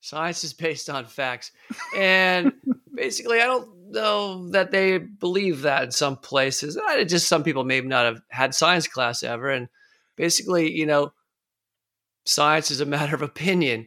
Science 0.00 0.42
is 0.44 0.52
based 0.52 0.90
on 0.90 1.06
facts, 1.06 1.52
and 1.96 2.52
basically, 2.94 3.40
I 3.40 3.46
don't 3.46 3.90
know 3.90 4.48
that 4.50 4.70
they 4.70 4.98
believe 4.98 5.62
that 5.62 5.84
in 5.84 5.90
some 5.92 6.16
places. 6.16 6.76
I, 6.76 7.04
just 7.04 7.28
some 7.28 7.44
people 7.44 7.64
may 7.64 7.80
not 7.80 8.06
have 8.06 8.22
had 8.28 8.54
science 8.54 8.88
class 8.88 9.22
ever, 9.22 9.50
and 9.50 9.68
basically, 10.16 10.72
you 10.72 10.86
know, 10.86 11.12
science 12.24 12.70
is 12.70 12.80
a 12.80 12.86
matter 12.86 13.14
of 13.14 13.22
opinion. 13.22 13.86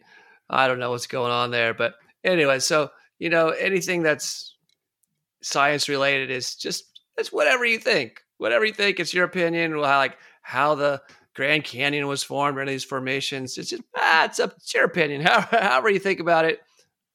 I 0.49 0.67
don't 0.67 0.80
know 0.80 0.91
what's 0.91 1.08
going 1.08 1.32
on 1.32 1.51
there, 1.51 1.73
but 1.73 1.95
anyway, 2.23 2.60
so 2.60 2.91
you 3.19 3.30
know, 3.30 3.49
anything 3.49 4.04
that's 4.04 4.56
science 5.41 5.88
related 5.88 6.32
is 6.32 6.56
just 6.56 6.99
it's 7.17 7.32
whatever 7.32 7.65
you 7.65 7.80
think. 7.80 8.25
Whatever 8.38 8.65
you 8.65 8.74
think, 8.74 9.00
it's 9.00 9.13
your 9.13 9.26
opinion. 9.26 9.78
Like 9.78 10.17
how 10.41 10.76
the 10.76 11.02
Grand 11.36 11.63
Canyon 11.63 12.08
was 12.08 12.24
formed, 12.24 12.58
or 12.58 12.62
any 12.62 12.71
of 12.71 12.76
these 12.76 12.84
formations. 12.84 13.58
It's 13.58 13.69
just 13.69 13.84
ah, 13.95 14.26
it's 14.26 14.39
up 14.39 14.54
it's 14.58 14.74
your 14.74 14.86
opinion. 14.86 15.21
However, 15.26 15.58
however 15.58 15.89
you 15.89 16.00
think 16.00 16.19
about 16.19 16.45
it, 16.45 16.62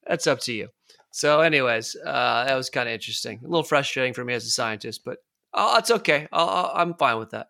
that's 0.06 0.26
up 0.26 0.40
to 0.40 0.52
you. 0.52 0.68
So, 1.11 1.40
anyways, 1.40 1.96
uh, 2.04 2.44
that 2.44 2.54
was 2.54 2.70
kind 2.70 2.88
of 2.88 2.92
interesting. 2.92 3.40
A 3.44 3.48
little 3.48 3.64
frustrating 3.64 4.14
for 4.14 4.24
me 4.24 4.35
as 4.35 4.44
a 4.44 4.50
scientist, 4.50 5.02
but 5.04 5.18
oh, 5.54 5.76
it's 5.78 5.90
okay. 5.90 6.28
I'll, 6.33 6.70
I'm 6.74 6.94
fine 6.94 7.18
with 7.18 7.30
that. 7.30 7.48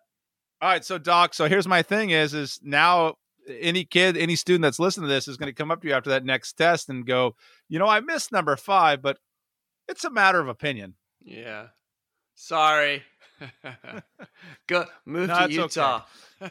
All 0.61 0.69
right, 0.69 0.83
so 0.83 0.97
Doc, 0.97 1.33
so 1.33 1.47
here's 1.47 1.67
my 1.67 1.81
thing: 1.81 2.11
is 2.11 2.33
is 2.33 2.59
now 2.63 3.15
any 3.47 3.83
kid, 3.83 4.17
any 4.17 4.35
student 4.35 4.63
that's 4.63 4.79
listening 4.79 5.07
to 5.07 5.13
this 5.13 5.27
is 5.27 5.37
going 5.37 5.47
to 5.47 5.53
come 5.55 5.71
up 5.71 5.81
to 5.81 5.87
you 5.87 5.93
after 5.93 6.09
that 6.11 6.25
next 6.25 6.53
test 6.53 6.89
and 6.89 7.05
go, 7.05 7.35
you 7.69 7.79
know, 7.79 7.87
I 7.87 7.99
missed 7.99 8.31
number 8.31 8.55
five, 8.55 9.01
but 9.01 9.17
it's 9.87 10.03
a 10.03 10.09
matter 10.09 10.39
of 10.39 10.47
opinion. 10.47 10.95
Yeah. 11.21 11.67
Sorry. 12.35 13.03
Go 14.67 14.85
move 15.05 15.27
No, 15.29 15.39
to 15.39 15.45
it's 15.45 15.77
okay. 15.77 15.99
Utah. 15.99 16.01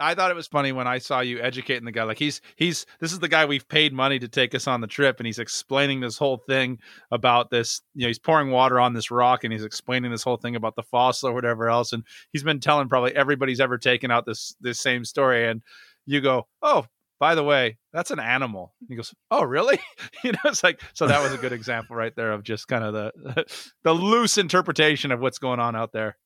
I 0.00 0.14
thought 0.14 0.30
it 0.30 0.36
was 0.36 0.46
funny 0.46 0.70
when 0.70 0.86
I 0.86 0.98
saw 0.98 1.20
you 1.20 1.40
educating 1.40 1.84
the 1.84 1.90
guy. 1.90 2.04
Like 2.04 2.18
he's 2.20 2.40
he's 2.54 2.86
this 3.00 3.12
is 3.12 3.18
the 3.18 3.26
guy 3.28 3.46
we've 3.46 3.68
paid 3.68 3.92
money 3.92 4.20
to 4.20 4.28
take 4.28 4.54
us 4.54 4.68
on 4.68 4.80
the 4.80 4.86
trip, 4.86 5.18
and 5.18 5.26
he's 5.26 5.40
explaining 5.40 5.98
this 6.00 6.16
whole 6.16 6.36
thing 6.48 6.78
about 7.10 7.50
this. 7.50 7.80
You 7.94 8.02
know, 8.02 8.06
he's 8.08 8.18
pouring 8.18 8.50
water 8.52 8.78
on 8.78 8.94
this 8.94 9.10
rock, 9.10 9.42
and 9.42 9.52
he's 9.52 9.64
explaining 9.64 10.12
this 10.12 10.22
whole 10.22 10.36
thing 10.36 10.54
about 10.54 10.76
the 10.76 10.84
fossil 10.84 11.30
or 11.30 11.32
whatever 11.32 11.68
else. 11.68 11.92
And 11.92 12.04
he's 12.32 12.44
been 12.44 12.60
telling 12.60 12.88
probably 12.88 13.14
everybody's 13.16 13.60
ever 13.60 13.76
taken 13.76 14.12
out 14.12 14.24
this 14.24 14.54
this 14.60 14.78
same 14.80 15.04
story. 15.04 15.48
And 15.48 15.62
you 16.06 16.20
go, 16.20 16.46
oh, 16.62 16.86
by 17.20 17.34
the 17.34 17.42
way, 17.42 17.78
that's 17.92 18.10
an 18.10 18.20
animal. 18.20 18.74
And 18.80 18.88
he 18.88 18.96
goes, 18.96 19.14
oh, 19.30 19.44
really? 19.44 19.78
you 20.24 20.32
know, 20.32 20.38
it's 20.46 20.62
like 20.62 20.80
so 20.94 21.06
that 21.06 21.22
was 21.22 21.32
a 21.32 21.38
good 21.38 21.52
example 21.52 21.96
right 21.96 22.14
there 22.16 22.32
of 22.32 22.42
just 22.42 22.68
kind 22.68 22.84
of 22.84 22.92
the 22.92 23.44
the 23.84 23.92
loose 23.92 24.38
interpretation 24.38 25.12
of 25.12 25.20
what's 25.20 25.38
going 25.38 25.60
on 25.60 25.76
out 25.76 25.92
there. 25.92 26.16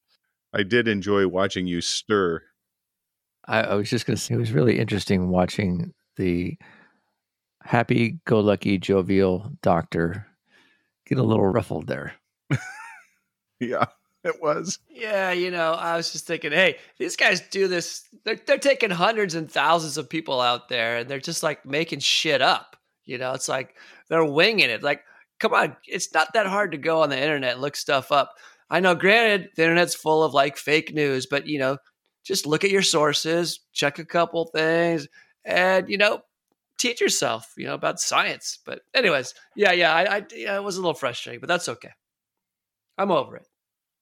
I 0.53 0.63
did 0.63 0.89
enjoy 0.89 1.27
watching 1.29 1.67
you 1.67 1.81
stir. 1.81 2.43
I, 3.47 3.63
I 3.63 3.75
was 3.75 3.89
just 3.89 4.07
going 4.07 4.17
to 4.17 4.23
say 4.23 4.35
it 4.35 4.39
was 4.39 4.53
really 4.53 4.79
interesting 4.79 5.29
watching 5.29 5.95
the 6.17 6.57
happy-go-lucky, 7.63 8.79
jovial 8.79 9.51
doctor 9.63 10.27
get 11.07 11.19
a 11.19 11.23
little 11.23 11.47
ruffled 11.47 11.87
there. 11.87 12.15
Yeah, 13.61 13.87
it 14.25 14.41
was. 14.41 14.79
Yeah, 14.89 15.33
you 15.33 15.51
know, 15.51 15.73
I 15.73 15.97
was 15.97 16.13
just 16.13 16.27
thinking, 16.27 16.53
hey, 16.53 16.77
these 16.99 17.17
guys 17.17 17.41
do 17.41 17.69
this. 17.69 18.09
They're 18.25 18.41
they're 18.47 18.59
taking 18.59 18.91
hundreds 18.91 19.35
and 19.35 19.51
thousands 19.51 19.99
of 19.99 20.09
people 20.09 20.41
out 20.41 20.69
there, 20.69 20.99
and 20.99 21.09
they're 21.09 21.19
just 21.19 21.43
like 21.43 21.67
making 21.67 22.01
shit 22.01 22.41
up. 22.41 22.77
You 23.05 23.19
know, 23.19 23.33
it's 23.33 23.49
like 23.49 23.75
they're 24.09 24.25
winging 24.25 24.71
it. 24.71 24.83
Like, 24.83 25.03
come 25.41 25.55
on, 25.55 25.77
it's 25.87 26.15
not 26.15 26.33
that 26.35 26.47
hard 26.47 26.73
to 26.73 26.79
go 26.79 27.03
on 27.03 27.11
the 27.11 27.21
internet 27.21 27.55
and 27.55 27.61
look 27.61 27.77
stuff 27.77 28.13
up. 28.13 28.35
I 28.71 28.81
know, 28.81 28.95
granted, 28.95 29.51
the 29.57 29.65
internet's 29.65 29.95
full 29.95 30.23
of 30.23 30.35
like 30.35 30.57
fake 30.57 30.95
news, 30.95 31.27
but 31.27 31.47
you 31.47 31.59
know, 31.59 31.79
just 32.25 32.47
look 32.47 32.65
at 32.65 32.71
your 32.71 32.83
sources, 32.83 33.61
check 33.73 33.99
a 33.99 34.05
couple 34.05 34.47
things, 34.47 35.09
and 35.45 35.89
you 35.91 35.99
know, 35.99 36.23
teach 36.79 37.01
yourself, 37.01 37.53
you 37.57 37.67
know, 37.67 37.75
about 37.75 38.01
science. 38.01 38.59
But 38.65 38.83
anyways, 38.95 39.35
yeah, 39.57 39.73
yeah, 39.73 39.93
I, 39.93 40.17
I 40.17 40.27
yeah, 40.35 40.57
it 40.57 40.63
was 40.63 40.77
a 40.77 40.81
little 40.81 40.95
frustrating, 40.95 41.41
but 41.41 41.49
that's 41.49 41.69
okay. 41.69 41.91
I'm 42.99 43.11
over 43.11 43.37
it. 43.37 43.47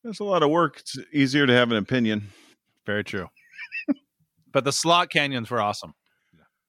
It's 0.04 0.20
a 0.20 0.24
lot 0.24 0.42
of 0.42 0.50
work. 0.50 0.80
It's 0.80 0.98
easier 1.12 1.46
to 1.46 1.52
have 1.52 1.70
an 1.70 1.76
opinion. 1.76 2.28
Very 2.86 3.04
true. 3.04 3.28
but 4.52 4.64
the 4.64 4.72
slot 4.72 5.10
canyons 5.10 5.50
were 5.50 5.60
awesome. 5.60 5.94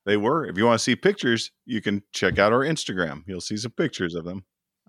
They 0.06 0.18
were. 0.18 0.46
If 0.46 0.58
you 0.58 0.66
want 0.66 0.80
to 0.80 0.84
see 0.84 0.96
pictures, 0.96 1.52
you 1.66 1.82
can 1.82 2.02
check 2.12 2.40
out 2.40 2.52
our 2.52 2.62
Instagram. 2.62 3.24
You'll 3.28 3.42
see 3.42 3.58
some 3.58 3.72
pictures 3.72 4.16
of 4.16 4.26
them. 4.26 4.44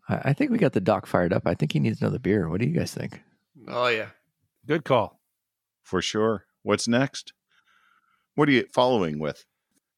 I, 0.08 0.20
I 0.24 0.32
think 0.32 0.50
we 0.50 0.58
got 0.58 0.72
the 0.72 0.80
doc 0.80 1.06
fired 1.06 1.32
up. 1.32 1.42
I 1.46 1.54
think 1.54 1.72
he 1.72 1.78
needs 1.80 2.00
another 2.00 2.18
beer. 2.18 2.48
What 2.48 2.60
do 2.60 2.66
you 2.66 2.76
guys 2.76 2.92
think? 2.92 3.20
Oh 3.68 3.86
yeah, 3.88 4.08
Good 4.66 4.84
call. 4.84 5.20
For 5.82 6.00
sure. 6.00 6.46
What's 6.62 6.88
next? 6.88 7.32
What 8.34 8.48
are 8.48 8.52
you 8.52 8.66
following 8.72 9.18
with? 9.18 9.44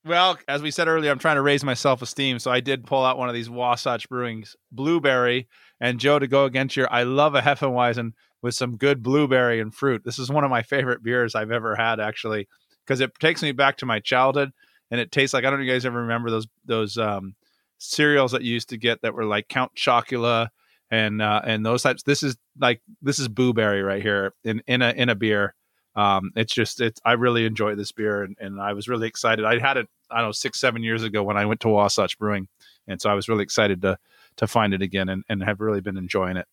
Well, 0.04 0.38
as 0.48 0.60
we 0.60 0.70
said 0.70 0.88
earlier, 0.88 1.10
I'm 1.10 1.18
trying 1.18 1.36
to 1.36 1.42
raise 1.42 1.64
my 1.64 1.74
self 1.74 2.02
esteem. 2.02 2.38
So 2.38 2.50
I 2.50 2.60
did 2.60 2.84
pull 2.84 3.04
out 3.04 3.16
one 3.16 3.28
of 3.28 3.34
these 3.34 3.48
Wasatch 3.48 4.08
Brewing's 4.08 4.56
blueberry. 4.72 5.48
And 5.80 6.00
Joe, 6.00 6.18
to 6.18 6.26
go 6.26 6.44
against 6.44 6.76
your, 6.76 6.92
I 6.92 7.04
love 7.04 7.34
a 7.34 7.40
Hefeweizen 7.40 8.12
with 8.44 8.54
some 8.54 8.76
good 8.76 9.02
blueberry 9.02 9.58
and 9.58 9.74
fruit. 9.74 10.04
This 10.04 10.18
is 10.18 10.30
one 10.30 10.44
of 10.44 10.50
my 10.50 10.60
favorite 10.60 11.02
beers 11.02 11.34
I've 11.34 11.50
ever 11.50 11.74
had, 11.74 11.98
actually, 11.98 12.46
because 12.84 13.00
it 13.00 13.18
takes 13.18 13.42
me 13.42 13.52
back 13.52 13.78
to 13.78 13.86
my 13.86 14.00
childhood. 14.00 14.52
And 14.90 15.00
it 15.00 15.10
tastes 15.10 15.32
like 15.32 15.44
I 15.44 15.50
don't 15.50 15.58
know 15.58 15.62
if 15.62 15.66
you 15.66 15.72
guys 15.72 15.86
ever 15.86 16.02
remember 16.02 16.30
those 16.30 16.46
those 16.66 16.98
um, 16.98 17.36
cereals 17.78 18.32
that 18.32 18.42
you 18.42 18.52
used 18.52 18.68
to 18.68 18.76
get 18.76 19.00
that 19.00 19.14
were 19.14 19.24
like 19.24 19.48
Count 19.48 19.72
Chocula 19.74 20.50
and 20.90 21.22
uh, 21.22 21.40
and 21.42 21.64
those 21.64 21.82
types. 21.82 22.02
This 22.02 22.22
is 22.22 22.36
like 22.60 22.82
this 23.00 23.18
is 23.18 23.28
blueberry 23.28 23.82
right 23.82 24.02
here 24.02 24.34
in 24.44 24.62
in 24.66 24.82
a 24.82 24.90
in 24.90 25.08
a 25.08 25.14
beer. 25.14 25.54
Um, 25.96 26.30
it's 26.36 26.52
just 26.52 26.82
it's 26.82 27.00
I 27.02 27.12
really 27.12 27.46
enjoy 27.46 27.76
this 27.76 27.92
beer 27.92 28.24
and, 28.24 28.36
and 28.38 28.60
I 28.60 28.74
was 28.74 28.88
really 28.88 29.08
excited. 29.08 29.46
I 29.46 29.58
had 29.58 29.78
it 29.78 29.88
I 30.10 30.18
don't 30.18 30.28
know 30.28 30.32
six 30.32 30.60
seven 30.60 30.82
years 30.82 31.02
ago 31.02 31.22
when 31.22 31.38
I 31.38 31.46
went 31.46 31.60
to 31.60 31.70
Wasatch 31.70 32.18
Brewing, 32.18 32.48
and 32.86 33.00
so 33.00 33.08
I 33.08 33.14
was 33.14 33.26
really 33.26 33.42
excited 33.42 33.80
to 33.82 33.96
to 34.36 34.46
find 34.46 34.74
it 34.74 34.82
again 34.82 35.08
and, 35.08 35.24
and 35.30 35.42
have 35.42 35.60
really 35.60 35.80
been 35.80 35.96
enjoying 35.96 36.36
it. 36.36 36.46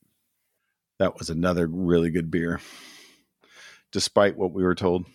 That 1.02 1.18
was 1.18 1.32
another 1.32 1.66
really 1.66 2.12
good 2.12 2.30
beer, 2.30 2.62
despite 3.92 4.38
what 4.38 4.52
we 4.52 4.62
were 4.62 4.76
told. 4.76 5.08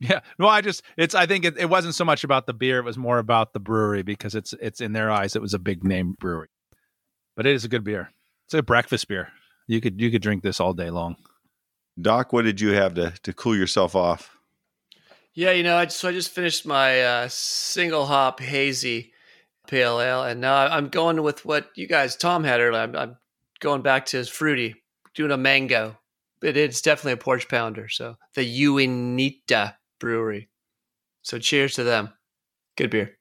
Yeah, 0.00 0.22
no, 0.40 0.48
I 0.48 0.60
just 0.60 0.82
it's 0.96 1.14
I 1.14 1.24
think 1.24 1.44
it, 1.44 1.56
it 1.56 1.70
wasn't 1.70 1.94
so 1.94 2.04
much 2.04 2.24
about 2.24 2.46
the 2.46 2.52
beer; 2.52 2.80
it 2.80 2.84
was 2.84 2.98
more 2.98 3.18
about 3.18 3.52
the 3.52 3.60
brewery 3.60 4.02
because 4.02 4.34
it's 4.34 4.54
it's 4.60 4.80
in 4.80 4.92
their 4.92 5.12
eyes 5.12 5.36
it 5.36 5.40
was 5.40 5.54
a 5.54 5.60
big 5.60 5.84
name 5.84 6.16
brewery, 6.18 6.48
but 7.36 7.46
it 7.46 7.54
is 7.54 7.64
a 7.64 7.68
good 7.68 7.84
beer. 7.84 8.10
It's 8.46 8.54
a 8.54 8.62
breakfast 8.64 9.06
beer. 9.06 9.28
You 9.68 9.80
could 9.80 10.00
you 10.00 10.10
could 10.10 10.20
drink 10.20 10.42
this 10.42 10.58
all 10.58 10.74
day 10.74 10.90
long. 10.90 11.14
Doc, 11.98 12.32
what 12.32 12.44
did 12.44 12.60
you 12.60 12.70
have 12.70 12.94
to 12.94 13.12
to 13.22 13.32
cool 13.32 13.54
yourself 13.54 13.94
off? 13.94 14.36
Yeah, 15.32 15.52
you 15.52 15.62
know, 15.62 15.76
I 15.76 15.84
just, 15.84 15.98
so 15.98 16.08
I 16.08 16.12
just 16.12 16.32
finished 16.32 16.66
my 16.66 17.00
uh, 17.00 17.28
single 17.28 18.06
hop 18.06 18.40
hazy 18.40 19.12
pale 19.68 20.00
ale, 20.00 20.24
and 20.24 20.40
now 20.40 20.56
I'm 20.56 20.88
going 20.88 21.22
with 21.22 21.44
what 21.44 21.70
you 21.76 21.86
guys 21.86 22.16
Tom 22.16 22.42
had 22.42 22.60
earlier. 22.60 22.82
I'm, 22.82 22.96
I'm 22.96 23.16
going 23.60 23.82
back 23.82 24.06
to 24.06 24.16
his 24.16 24.28
fruity, 24.28 24.74
doing 25.14 25.30
a 25.30 25.36
mango. 25.36 25.98
But 26.40 26.50
It 26.50 26.56
is 26.56 26.82
definitely 26.82 27.12
a 27.12 27.16
porch 27.18 27.48
pounder. 27.48 27.88
So 27.88 28.16
the 28.34 28.44
Uinta 28.44 29.76
Brewery. 29.98 30.48
So 31.22 31.38
cheers 31.38 31.74
to 31.74 31.84
them. 31.84 32.10
Good 32.76 32.90
beer. 32.90 33.16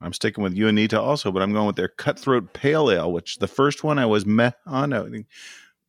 I'm 0.00 0.12
sticking 0.12 0.44
with 0.44 0.54
Uinta 0.54 1.00
also, 1.00 1.32
but 1.32 1.42
I'm 1.42 1.52
going 1.52 1.66
with 1.66 1.76
their 1.76 1.88
Cutthroat 1.88 2.52
Pale 2.52 2.90
Ale, 2.90 3.12
which 3.12 3.38
the 3.38 3.48
first 3.48 3.82
one 3.82 3.98
I 3.98 4.04
was 4.04 4.26
meh 4.26 4.50
on, 4.66 5.24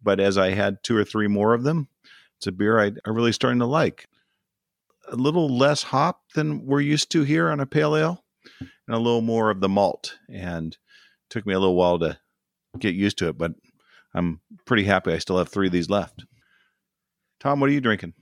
but 0.01 0.19
as 0.21 0.38
I 0.38 0.51
had 0.51 0.81
two 0.83 0.95
or 0.95 1.03
three 1.03 1.27
more 1.27 1.53
of 1.53 1.63
them, 1.63 1.89
it's 2.38 2.47
a 2.47 2.51
beer 2.51 2.79
I, 2.79 2.91
I 3.05 3.09
really 3.09 3.33
starting 3.33 3.59
to 3.59 3.65
like. 3.65 4.07
A 5.11 5.15
little 5.15 5.49
less 5.57 5.83
hop 5.83 6.21
than 6.33 6.65
we're 6.65 6.81
used 6.81 7.11
to 7.11 7.23
here 7.23 7.49
on 7.49 7.59
a 7.59 7.65
pale 7.65 7.95
ale, 7.95 8.23
and 8.59 8.95
a 8.95 8.99
little 8.99 9.21
more 9.21 9.49
of 9.49 9.59
the 9.59 9.69
malt. 9.69 10.17
And 10.29 10.77
took 11.29 11.45
me 11.45 11.53
a 11.53 11.59
little 11.59 11.75
while 11.75 11.99
to 11.99 12.17
get 12.79 12.95
used 12.95 13.17
to 13.17 13.27
it, 13.27 13.38
but 13.38 13.53
I'm 14.15 14.39
pretty 14.65 14.84
happy. 14.84 15.12
I 15.12 15.17
still 15.17 15.38
have 15.38 15.49
three 15.49 15.67
of 15.67 15.73
these 15.73 15.89
left. 15.89 16.25
Tom, 17.39 17.60
what 17.60 17.69
are 17.69 17.73
you 17.73 17.82
drinking? 17.82 18.13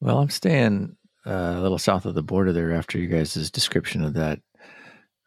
Well, 0.00 0.18
I'm 0.18 0.30
staying 0.30 0.96
uh, 1.24 1.54
a 1.56 1.60
little 1.60 1.78
south 1.78 2.04
of 2.04 2.14
the 2.14 2.22
border 2.22 2.52
there 2.52 2.72
after 2.72 2.98
you 2.98 3.06
guys' 3.06 3.50
description 3.50 4.04
of 4.04 4.14
that 4.14 4.40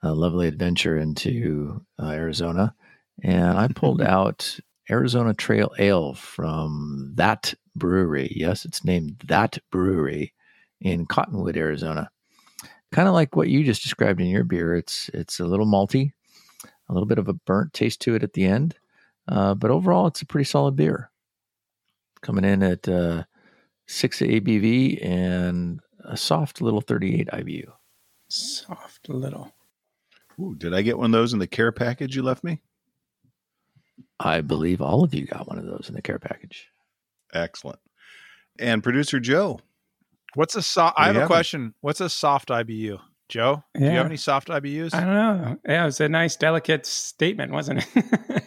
uh, 0.03 0.13
lovely 0.13 0.47
adventure 0.47 0.97
into 0.97 1.81
uh, 1.97 2.09
Arizona. 2.09 2.75
And 3.23 3.57
I 3.57 3.69
pulled 3.69 4.01
out 4.03 4.59
Arizona 4.91 5.33
Trail 5.33 5.71
Ale 5.79 6.13
from 6.13 7.13
that 7.15 7.53
brewery. 7.75 8.31
Yes, 8.35 8.65
it's 8.65 8.83
named 8.83 9.23
That 9.27 9.57
Brewery 9.71 10.33
in 10.81 11.05
Cottonwood, 11.05 11.57
Arizona. 11.57 12.09
Kind 12.91 13.07
of 13.07 13.13
like 13.13 13.35
what 13.35 13.49
you 13.49 13.63
just 13.63 13.83
described 13.83 14.21
in 14.21 14.27
your 14.27 14.43
beer. 14.43 14.75
It's 14.75 15.09
it's 15.13 15.39
a 15.39 15.45
little 15.45 15.65
malty, 15.65 16.11
a 16.87 16.93
little 16.93 17.07
bit 17.07 17.17
of 17.17 17.27
a 17.27 17.33
burnt 17.33 17.73
taste 17.73 17.99
to 18.01 18.15
it 18.15 18.23
at 18.23 18.33
the 18.33 18.45
end, 18.45 18.75
uh, 19.27 19.53
but 19.53 19.71
overall, 19.71 20.07
it's 20.07 20.21
a 20.21 20.25
pretty 20.25 20.45
solid 20.45 20.75
beer. 20.75 21.11
Coming 22.21 22.45
in 22.45 22.63
at 22.63 22.87
uh, 22.87 23.23
six 23.85 24.19
ABV 24.19 25.05
and 25.05 25.79
a 26.03 26.17
soft 26.17 26.61
little 26.61 26.81
38 26.81 27.27
IBU. 27.31 27.71
Soft 28.29 29.09
little. 29.09 29.53
Ooh, 30.39 30.55
did 30.55 30.73
I 30.73 30.81
get 30.81 30.97
one 30.97 31.13
of 31.13 31.19
those 31.19 31.33
in 31.33 31.39
the 31.39 31.47
care 31.47 31.71
package 31.71 32.15
you 32.15 32.23
left 32.23 32.43
me? 32.43 32.61
I 34.19 34.41
believe 34.41 34.81
all 34.81 35.03
of 35.03 35.13
you 35.13 35.25
got 35.25 35.47
one 35.47 35.57
of 35.59 35.65
those 35.65 35.85
in 35.89 35.95
the 35.95 36.01
care 36.01 36.19
package. 36.19 36.67
Excellent. 37.33 37.79
And 38.59 38.83
producer 38.83 39.19
Joe, 39.19 39.59
What's 40.37 40.55
a 40.55 40.61
soft? 40.61 40.99
I 40.99 41.07
have 41.07 41.15
a 41.15 41.19
have? 41.21 41.27
question. 41.27 41.73
What's 41.81 42.01
a 42.01 42.09
soft 42.09 42.49
IBU? 42.49 42.99
Joe, 43.29 43.63
do 43.75 43.83
you 43.83 43.89
have 43.89 44.05
any 44.05 44.17
soft 44.17 44.47
IBUs? 44.49 44.93
I 44.93 44.99
don't 45.01 45.13
know. 45.13 45.57
Yeah, 45.67 45.81
it 45.81 45.85
was 45.85 45.99
a 45.99 46.07
nice, 46.07 46.35
delicate 46.35 46.85
statement, 46.85 47.51
wasn't 47.51 47.85
it? 47.95 48.43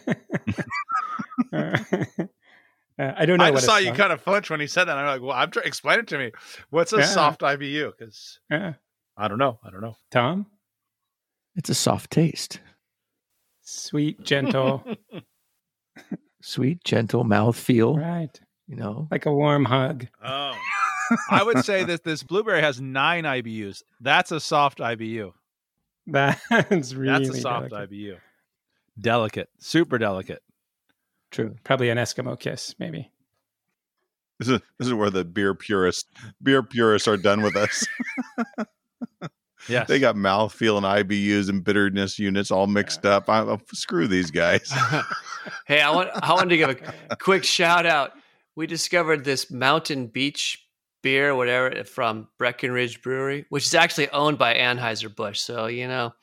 Uh, 2.99 3.13
I 3.17 3.25
don't 3.25 3.37
know. 3.37 3.45
I 3.45 3.51
what 3.51 3.55
just 3.61 3.65
saw 3.67 3.77
you 3.77 3.93
kind 3.93 4.11
of 4.11 4.21
flinch 4.21 4.49
when 4.49 4.59
he 4.59 4.67
said 4.67 4.83
that. 4.83 4.97
I'm 4.97 5.05
like, 5.07 5.21
well, 5.21 5.31
I'm 5.31 5.49
trying 5.49 5.65
explain 5.65 5.99
it 5.99 6.07
to 6.09 6.17
me. 6.17 6.31
What's 6.71 6.91
a 6.91 6.97
Yeah. 6.97 7.05
soft 7.05 7.39
IBU? 7.41 7.93
Because 7.97 8.39
Yeah. 8.51 8.73
I 9.17 9.27
don't 9.29 9.37
know. 9.39 9.59
I 9.63 9.69
don't 9.71 9.79
know. 9.81 9.95
Tom, 10.11 10.45
It's 11.55 11.69
a 11.69 11.73
soft 11.73 12.11
taste. 12.11 12.59
sweet, 13.61 14.21
gentle, 14.23 14.83
Sweet, 16.41 16.83
gentle 16.83 17.23
mouth 17.23 17.55
feel, 17.57 17.97
right? 17.97 18.39
you 18.67 18.75
know. 18.75 19.07
Like 19.09 19.25
a 19.25 19.33
warm 19.33 19.65
hug. 19.65 20.07
Oh, 20.23 20.53
I 21.29 21.43
would 21.43 21.63
say 21.63 21.83
that 21.85 22.03
this 22.03 22.23
blueberry 22.23 22.61
has 22.61 22.81
nine 22.81 23.23
IBUs. 23.23 23.83
That's 24.01 24.31
a 24.31 24.39
soft 24.39 24.79
IBU. 24.79 25.31
That's 26.07 26.93
really 26.93 27.25
That's 27.27 27.37
a 27.37 27.41
soft 27.41 27.69
delicate. 27.69 27.91
IBU. 27.91 28.17
Delicate, 28.99 29.49
super 29.59 29.97
delicate. 29.97 30.41
True. 31.31 31.55
Probably 31.63 31.89
an 31.89 31.97
Eskimo 31.97 32.39
kiss, 32.39 32.75
maybe. 32.77 33.09
this 34.39 34.49
is 34.49 34.59
this 34.77 34.87
is 34.87 34.93
where 34.93 35.09
the 35.09 35.23
beer 35.23 35.55
purists 35.55 36.09
beer 36.43 36.61
purists 36.61 37.07
are 37.07 37.17
done 37.17 37.41
with 37.41 37.55
us. 37.55 37.85
Yes, 39.69 39.87
they 39.87 39.99
got 39.99 40.15
mouthfeel 40.15 40.77
and 40.77 40.85
IBUs 40.85 41.49
and 41.49 41.63
bitterness 41.63 42.17
units 42.17 42.49
all 42.49 42.67
mixed 42.67 43.05
up. 43.05 43.29
I, 43.29 43.41
I, 43.41 43.57
screw 43.73 44.07
these 44.07 44.31
guys. 44.31 44.73
hey, 45.67 45.81
I 45.81 45.91
want 45.91 46.09
I 46.13 46.33
wanted 46.33 46.49
to 46.49 46.57
give 46.57 46.93
a 47.09 47.15
quick 47.15 47.43
shout 47.43 47.85
out. 47.85 48.13
We 48.55 48.65
discovered 48.67 49.23
this 49.23 49.51
Mountain 49.51 50.07
Beach 50.07 50.67
beer, 51.03 51.35
whatever, 51.35 51.83
from 51.83 52.27
Breckenridge 52.37 53.01
Brewery, 53.01 53.45
which 53.49 53.65
is 53.65 53.75
actually 53.75 54.09
owned 54.09 54.37
by 54.37 54.55
Anheuser 54.55 55.15
Busch. 55.15 55.39
So 55.39 55.67
you 55.67 55.87
know 55.87 56.13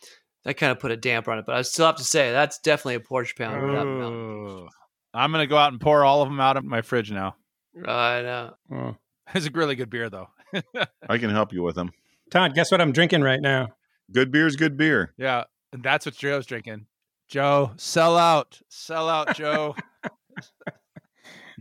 that 0.45 0.55
kind 0.55 0.73
of 0.73 0.81
put 0.81 0.91
a 0.91 0.97
damper 0.97 1.31
on 1.31 1.39
it. 1.39 1.47
But 1.47 1.55
I 1.55 1.63
still 1.63 1.87
have 1.87 1.97
to 1.97 2.05
say 2.05 2.33
that's 2.33 2.59
definitely 2.59 2.97
a 2.97 3.01
porch 3.01 3.37
pounder. 3.37 4.69
That 5.13 5.19
Mountain 5.19 5.21
Ooh. 5.21 5.25
I'm 5.25 5.33
gonna 5.33 5.47
go 5.47 5.57
out 5.57 5.73
and 5.73 5.81
pour 5.81 6.05
all 6.05 6.23
of 6.23 6.29
them 6.29 6.41
out 6.41 6.57
of 6.57 6.65
my 6.65 6.83
fridge 6.83 7.11
now. 7.11 7.37
Beach. 7.75 7.89
I 7.89 8.23
know. 8.23 8.55
Oh. 8.73 8.97
It's 9.35 9.47
a 9.47 9.51
really 9.51 9.75
good 9.75 9.91
beer, 9.91 10.09
though. 10.09 10.29
I 11.09 11.19
can 11.19 11.31
help 11.31 11.53
you 11.53 11.63
with 11.63 11.75
them. 11.75 11.91
Todd, 12.31 12.55
guess 12.55 12.71
what 12.71 12.81
I'm 12.81 12.93
drinking 12.93 13.23
right 13.23 13.41
now? 13.41 13.69
Good 14.11 14.31
beer 14.33 14.47
is 14.47 14.57
good 14.57 14.77
beer. 14.77 15.13
Yeah, 15.19 15.45
and 15.73 15.83
that's 15.83 16.07
what 16.07 16.15
Joe's 16.15 16.47
drinking. 16.47 16.87
Joe, 17.29 17.73
sell 17.77 18.17
out, 18.17 18.61
sell 18.69 19.09
out, 19.09 19.35
Joe. 19.37 19.77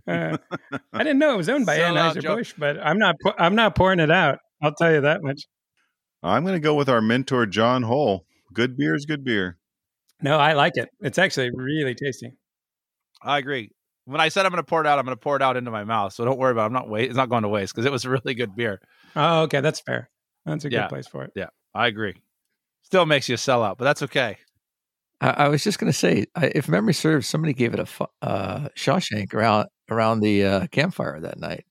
Uh, 0.07 0.38
I 0.93 0.99
didn't 0.99 1.19
know 1.19 1.33
it 1.33 1.38
was 1.38 1.49
owned 1.49 1.65
by 1.65 1.75
Sell 1.77 1.97
out, 1.97 2.15
Anheuser 2.15 2.21
Joe. 2.21 2.36
Busch, 2.38 2.53
but 2.57 2.79
I'm 2.79 2.97
not. 2.97 3.15
pu- 3.21 3.33
I'm 3.38 3.55
not 3.55 3.75
pouring 3.75 3.99
it 3.99 4.10
out. 4.12 4.39
I'll 4.62 4.73
tell 4.73 4.91
you 4.93 5.01
that 5.01 5.21
much. 5.21 5.41
I'm 6.23 6.43
going 6.43 6.55
to 6.55 6.62
go 6.62 6.73
with 6.73 6.88
our 6.89 7.01
mentor 7.01 7.45
John 7.45 7.83
Hull. 7.83 8.25
Good 8.53 8.77
beer 8.77 8.95
is 8.95 9.05
good 9.05 9.23
beer. 9.25 9.57
No, 10.21 10.38
I 10.38 10.53
like 10.53 10.77
it. 10.77 10.89
It's 11.01 11.19
actually 11.19 11.51
really 11.53 11.93
tasty. 11.93 12.31
I 13.21 13.38
agree. 13.38 13.71
When 14.06 14.21
I 14.21 14.30
said 14.30 14.45
I'm 14.45 14.51
going 14.51 14.63
to 14.63 14.67
pour 14.67 14.82
it 14.82 14.88
out, 14.88 14.99
I'm 14.99 15.06
going 15.06 15.17
to 15.17 15.21
pour 15.21 15.36
it 15.36 15.41
out 15.41 15.58
into 15.58 15.71
my 15.71 15.84
mouth. 15.84 16.13
So 16.13 16.23
don't 16.23 16.38
worry 16.38 16.51
about. 16.51 16.63
it. 16.63 16.67
I'm 16.67 16.73
not 16.73 16.89
wait. 16.89 17.06
It's 17.10 17.17
not 17.17 17.30
going 17.30 17.43
to 17.43 17.49
waste 17.49 17.73
because 17.73 17.86
it 17.86 17.91
was 17.91 18.06
a 18.06 18.10
really 18.10 18.34
good 18.34 18.56
beer. 18.56 18.80
Oh, 19.15 19.41
okay, 19.43 19.60
that's 19.62 19.80
fair. 19.82 20.10
That's 20.45 20.63
a 20.65 20.71
Yeah. 20.71 20.84
good 20.84 20.89
place 20.89 21.08
for 21.08 21.23
it. 21.23 21.32
Yeah, 21.36 21.47
I 21.73 21.88
agree. 21.88 22.15
Still 22.84 23.06
makes 23.06 23.27
you 23.27 23.36
sell 23.38 23.63
out, 23.63 23.77
but 23.77 23.84
that's 23.86 24.03
okay. 24.03 24.38
I, 25.19 25.30
I 25.32 25.47
was 25.49 25.63
just 25.63 25.77
going 25.80 25.91
to 25.91 25.97
say, 25.97 26.25
I, 26.36 26.51
if 26.56 26.69
memory 26.69 26.93
serves, 26.93 27.27
somebody 27.27 27.53
gave 27.53 27.73
it 27.73 27.80
a 27.80 27.86
fu- 27.86 28.06
uh, 28.21 28.69
Shawshank 28.77 29.34
around 29.34 29.67
around 29.89 30.19
the 30.21 30.45
uh, 30.45 30.67
campfire 30.67 31.19
that 31.19 31.39
night. 31.39 31.65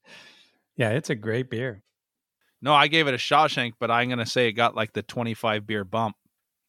Yeah, 0.76 0.90
it's 0.90 1.08
a 1.10 1.14
great 1.14 1.48
beer. 1.48 1.82
No, 2.60 2.74
I 2.74 2.88
gave 2.88 3.06
it 3.06 3.14
a 3.14 3.18
Shawshank, 3.18 3.74
but 3.78 3.90
I'm 3.90 4.08
going 4.08 4.18
to 4.18 4.26
say 4.26 4.48
it 4.48 4.52
got 4.52 4.74
like 4.74 4.92
the 4.92 5.02
25 5.02 5.66
beer 5.66 5.84
bump. 5.84 6.16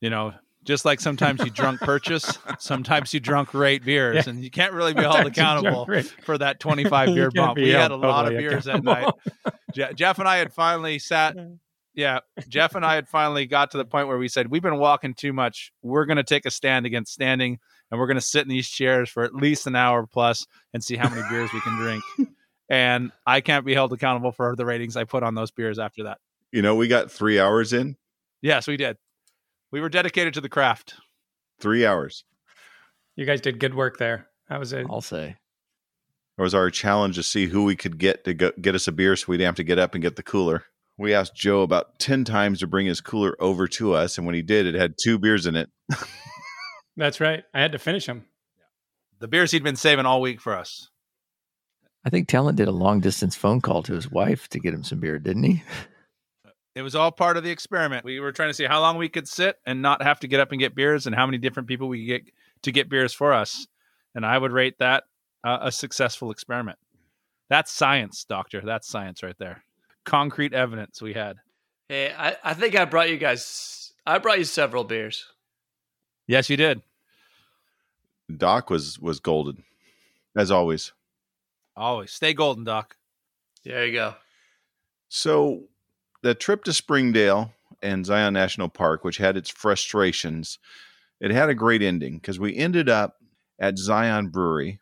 You 0.01 0.09
know, 0.11 0.33
just 0.67 0.85
like 0.85 0.99
sometimes 0.99 1.39
you 1.43 1.49
drunk 1.49 1.79
purchase, 1.79 2.37
sometimes 2.59 3.13
you 3.13 3.19
drunk 3.19 3.53
rate 3.55 3.83
beers, 3.83 4.15
Yeah. 4.27 4.29
and 4.31 4.43
you 4.43 4.51
can't 4.51 4.73
really 4.73 4.93
be 4.93 5.01
held 5.01 5.15
Sometimes 5.15 5.37
you 5.37 5.41
accountable 5.43 5.87
for 6.23 6.37
that 6.37 6.59
25 6.59 7.07
beer 7.15 7.31
bump. 7.31 7.57
We 7.57 7.69
had 7.69 7.89
a 7.91 7.95
held 7.95 8.01
lot 8.01 8.25
of 8.31 8.37
beers 8.37 8.65
that 8.65 8.83
night. 8.83 9.11
Je- 9.73 9.93
Jeff 9.95 10.19
and 10.19 10.27
I 10.27 10.37
had 10.37 10.53
finally 10.53 10.99
sat. 10.99 11.35
Yeah, 11.95 12.19
Jeff 12.47 12.75
and 12.75 12.85
I 12.85 12.93
had 12.93 13.07
finally 13.07 13.47
got 13.47 13.71
to 13.71 13.77
the 13.77 13.85
point 13.85 14.07
where 14.07 14.19
we 14.19 14.27
said 14.27 14.51
we've 14.51 14.61
been 14.61 14.77
walking 14.77 15.15
too 15.15 15.33
much. 15.33 15.71
We're 15.81 16.05
going 16.05 16.17
to 16.17 16.23
take 16.23 16.45
a 16.45 16.51
stand 16.51 16.85
against 16.85 17.11
standing, 17.11 17.57
and 17.89 17.99
we're 17.99 18.05
going 18.05 18.15
to 18.17 18.21
sit 18.21 18.43
in 18.43 18.49
these 18.49 18.67
chairs 18.69 19.09
for 19.09 19.23
at 19.23 19.33
least 19.33 19.65
an 19.65 19.75
hour 19.75 20.05
plus 20.05 20.45
and 20.75 20.83
see 20.83 20.95
how 20.95 21.09
many 21.09 21.23
beers 21.29 21.51
we 21.53 21.61
can 21.61 21.75
drink. 21.77 22.03
And 22.69 23.13
I 23.25 23.39
can't 23.39 23.65
be 23.65 23.73
held 23.73 23.93
accountable 23.93 24.33
for 24.33 24.53
the 24.57 24.65
ratings 24.65 24.97
I 24.97 25.05
put 25.05 25.23
on 25.23 25.35
those 25.35 25.51
beers 25.51 25.79
after 25.79 26.03
that. 26.03 26.17
You 26.51 26.61
know, 26.61 26.75
we 26.75 26.89
got 26.89 27.09
three 27.09 27.39
hours 27.39 27.71
in, 27.71 27.95
Yes, 28.41 28.67
we 28.67 28.75
did. 28.75 28.97
We 29.77 29.81
were 29.81 29.89
dedicated 29.89 30.33
to 30.33 30.41
the 30.41 30.49
craft. 30.49 30.95
three 31.59 31.85
hours. 31.85 32.23
You 33.15 33.27
guys 33.27 33.41
did 33.41 33.59
good 33.59 33.75
work 33.75 33.99
there. 33.99 34.25
That 34.49 34.59
was 34.59 34.73
it. 34.73 34.87
I'll 34.89 35.01
say. 35.01 35.35
It 36.35 36.41
was 36.41 36.55
our 36.55 36.71
challenge 36.71 37.13
to 37.17 37.21
see 37.21 37.45
who 37.45 37.63
we 37.63 37.75
could 37.75 37.99
get 37.99 38.23
to 38.23 38.33
go, 38.33 38.51
get 38.59 38.73
us 38.73 38.87
a 38.87 38.91
beer 38.91 39.15
so 39.15 39.25
we 39.27 39.37
didn't 39.37 39.49
have 39.49 39.55
to 39.57 39.63
get 39.63 39.77
up 39.77 39.93
and 39.93 40.01
get 40.01 40.15
the 40.15 40.23
cooler. 40.23 40.63
We 40.97 41.13
asked 41.13 41.35
Joe 41.35 41.61
about 41.61 41.99
10 41.99 42.23
times 42.23 42.61
to 42.61 42.67
bring 42.67 42.87
his 42.87 43.01
cooler 43.01 43.35
over 43.39 43.67
to 43.67 43.93
us. 43.93 44.17
And 44.17 44.25
when 44.25 44.33
he 44.33 44.41
did, 44.41 44.65
it 44.65 44.73
had 44.73 44.95
two 44.99 45.19
beers 45.19 45.45
in 45.45 45.55
it. 45.55 45.69
That's 46.97 47.19
right. 47.19 47.43
I 47.53 47.61
had 47.61 47.73
to 47.73 47.77
finish 47.77 48.07
them. 48.07 48.25
The 49.19 49.27
beers 49.27 49.51
he'd 49.51 49.63
been 49.63 49.75
saving 49.75 50.07
all 50.07 50.21
week 50.21 50.41
for 50.41 50.57
us. 50.57 50.89
I 52.03 52.09
think 52.09 52.27
Talent 52.27 52.57
did 52.57 52.67
a 52.67 52.71
long 52.71 52.99
distance 52.99 53.35
phone 53.35 53.61
call 53.61 53.83
to 53.83 53.93
his 53.93 54.09
wife 54.09 54.47
to 54.47 54.59
get 54.59 54.73
him 54.73 54.83
some 54.83 54.99
beer, 54.99 55.19
didn't 55.19 55.43
he? 55.43 55.61
It 56.77 56.83
was 56.83 56.93
all 56.93 57.11
part 57.11 57.37
of 57.37 57.43
the 57.43 57.49
experiment. 57.49 58.05
We 58.05 58.19
were 58.19 58.31
trying 58.31 58.51
to 58.51 58.53
see 58.53 58.65
how 58.65 58.81
long 58.81 58.97
we 58.97 59.09
could 59.09 59.27
sit 59.27 59.57
and 59.65 59.81
not 59.81 60.03
have 60.03 60.19
to 60.19 60.27
get 60.27 60.39
up 60.39 60.51
and 60.51 60.59
get 60.59 60.75
beers, 60.75 61.07
and 61.07 61.15
how 61.15 61.25
many 61.25 61.39
different 61.39 61.67
people 61.67 61.87
we 61.87 62.05
could 62.05 62.25
get 62.25 62.33
to 62.61 62.71
get 62.71 62.87
beers 62.87 63.13
for 63.13 63.33
us. 63.33 63.65
And 64.13 64.23
I 64.23 64.37
would 64.37 64.51
rate 64.51 64.77
that 64.77 65.05
uh, 65.43 65.57
a 65.61 65.71
successful 65.71 66.29
experiment. 66.29 66.77
That's 67.49 67.71
science, 67.71 68.25
doctor. 68.25 68.61
That's 68.63 68.87
science 68.87 69.23
right 69.23 69.35
there. 69.39 69.63
Concrete 70.03 70.53
evidence 70.53 71.01
we 71.01 71.13
had. 71.13 71.37
Hey, 71.89 72.13
I, 72.15 72.35
I 72.43 72.53
think 72.53 72.75
I 72.75 72.85
brought 72.85 73.09
you 73.09 73.17
guys. 73.17 73.93
I 74.05 74.19
brought 74.19 74.37
you 74.37 74.43
several 74.43 74.83
beers. 74.83 75.25
Yes, 76.27 76.47
you 76.47 76.57
did. 76.57 76.83
Doc 78.37 78.69
was 78.69 78.99
was 78.99 79.19
golden, 79.19 79.63
as 80.35 80.51
always. 80.51 80.93
Always 81.75 82.11
stay 82.11 82.35
golden, 82.35 82.65
doc. 82.65 82.97
There 83.63 83.83
you 83.87 83.93
go. 83.93 84.13
So 85.09 85.63
the 86.27 86.35
trip 86.35 86.65
to 86.65 86.73
Springdale 86.73 87.53
and 87.81 88.05
Zion 88.05 88.33
National 88.33 88.67
Park, 88.67 89.05
which 89.05 89.15
had 89.15 89.37
its 89.37 89.49
frustrations, 89.49 90.59
it 91.21 91.31
had 91.31 91.47
a 91.47 91.55
great 91.55 91.81
ending 91.81 92.17
because 92.17 92.37
we 92.37 92.53
ended 92.53 92.89
up 92.89 93.15
at 93.61 93.77
Zion 93.77 94.27
Brewery. 94.27 94.81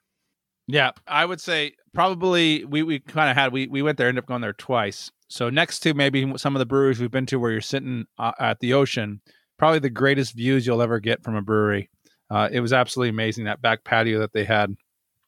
Yeah, 0.68 0.92
I 1.08 1.24
would 1.24 1.40
say 1.40 1.74
probably 1.94 2.66
we, 2.66 2.82
we 2.82 3.00
kind 3.00 3.30
of 3.30 3.38
had 3.38 3.54
we 3.54 3.68
we 3.68 3.84
went 3.84 4.00
there, 4.00 4.08
ended 4.08 4.24
up 4.24 4.28
going 4.28 4.42
there 4.42 4.54
twice. 4.54 5.12
So 5.28 5.52
next 5.52 5.82
to 5.82 5.94
maybe 5.94 6.34
some 6.38 6.56
of 6.56 6.60
the 6.60 6.66
breweries 6.66 7.00
we've 7.00 7.12
been 7.12 7.28
to 7.28 7.40
where 7.40 7.52
you're 7.52 7.62
sitting 7.62 8.08
uh, 8.18 8.32
at 8.40 8.60
the 8.60 8.74
ocean, 8.74 9.22
probably 9.60 9.80
the 9.80 9.92
greatest 9.92 10.34
views 10.34 10.66
you'll 10.66 10.82
ever 10.82 11.00
get 11.00 11.24
from 11.24 11.36
a 11.36 11.44
brewery. 11.44 11.92
Uh, 12.32 12.50
it 12.52 12.60
was 12.60 12.74
absolutely 12.74 13.10
amazing 13.10 13.46
that 13.46 13.62
back 13.62 13.84
patio 13.84 14.18
that 14.18 14.34
they 14.34 14.46
had, 14.46 14.76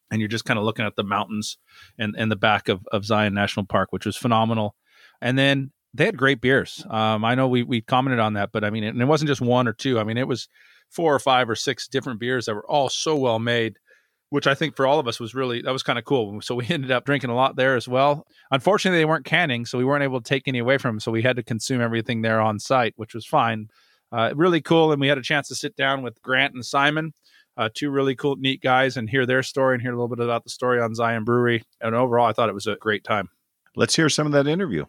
and 0.09 0.19
you're 0.19 0.27
just 0.27 0.45
kind 0.45 0.57
of 0.57 0.65
looking 0.65 0.85
at 0.85 0.95
the 0.95 1.03
mountains 1.03 1.59
and 1.99 2.15
and 2.17 2.31
the 2.31 2.35
back 2.35 2.69
of 2.69 2.87
of 2.91 3.05
Zion 3.05 3.35
National 3.35 3.67
Park, 3.67 3.89
which 3.91 4.07
was 4.07 4.17
phenomenal. 4.17 4.75
And 5.21 5.37
then 5.37 5.71
they 5.97 6.05
had 6.05 6.17
great 6.17 6.41
beers. 6.41 6.85
Um, 6.89 7.25
I 7.25 7.35
know 7.35 7.47
we 7.47 7.63
we 7.63 7.81
commented 7.81 8.19
on 8.19 8.33
that, 8.33 8.51
but 8.51 8.63
I 8.63 8.69
mean, 8.69 8.83
and 8.83 9.01
it 9.01 9.05
wasn't 9.05 9.27
just 9.27 9.41
one 9.41 9.67
or 9.67 9.73
two. 9.73 9.99
I 9.99 10.03
mean, 10.03 10.17
it 10.17 10.27
was 10.27 10.47
four 10.89 11.13
or 11.13 11.19
five 11.19 11.49
or 11.49 11.55
six 11.55 11.87
different 11.87 12.19
beers 12.19 12.45
that 12.45 12.55
were 12.55 12.69
all 12.69 12.89
so 12.89 13.15
well 13.15 13.39
made 13.39 13.77
which 14.29 14.47
I 14.47 14.55
think 14.55 14.75
for 14.75 14.85
all 14.85 14.99
of 14.99 15.07
us 15.07 15.19
was 15.19 15.33
really 15.33 15.61
that 15.61 15.71
was 15.71 15.83
kind 15.83 15.99
of 15.99 16.05
cool. 16.05 16.41
So 16.41 16.55
we 16.55 16.67
ended 16.69 16.91
up 16.91 17.05
drinking 17.05 17.29
a 17.29 17.35
lot 17.35 17.55
there 17.55 17.75
as 17.75 17.87
well. 17.87 18.25
Unfortunately, 18.51 18.99
they 18.99 19.05
weren't 19.05 19.25
canning, 19.25 19.65
so 19.65 19.77
we 19.77 19.85
weren't 19.85 20.03
able 20.03 20.21
to 20.21 20.27
take 20.27 20.47
any 20.47 20.59
away 20.59 20.77
from 20.77 20.95
them. 20.95 20.99
So 20.99 21.11
we 21.11 21.21
had 21.21 21.35
to 21.37 21.43
consume 21.43 21.81
everything 21.81 22.21
there 22.21 22.41
on 22.41 22.59
site, 22.59 22.93
which 22.97 23.13
was 23.13 23.25
fine. 23.25 23.69
Uh, 24.11 24.31
really 24.35 24.61
cool, 24.61 24.91
and 24.91 25.01
we 25.01 25.07
had 25.07 25.17
a 25.17 25.23
chance 25.23 25.49
to 25.49 25.55
sit 25.55 25.75
down 25.75 26.01
with 26.01 26.21
Grant 26.21 26.53
and 26.53 26.65
Simon, 26.65 27.13
uh, 27.57 27.67
two 27.73 27.89
really 27.89 28.15
cool, 28.15 28.37
neat 28.37 28.61
guys, 28.61 28.95
and 28.95 29.09
hear 29.09 29.25
their 29.25 29.43
story 29.43 29.75
and 29.75 29.81
hear 29.81 29.91
a 29.91 29.95
little 29.95 30.07
bit 30.07 30.23
about 30.23 30.45
the 30.45 30.49
story 30.49 30.79
on 30.79 30.95
Zion 30.95 31.25
Brewery. 31.25 31.63
And 31.81 31.93
overall, 31.93 32.25
I 32.25 32.31
thought 32.31 32.47
it 32.47 32.55
was 32.55 32.67
a 32.67 32.77
great 32.77 33.03
time. 33.03 33.29
Let's 33.75 33.95
hear 33.97 34.07
some 34.07 34.25
of 34.25 34.31
that 34.33 34.47
interview. 34.47 34.85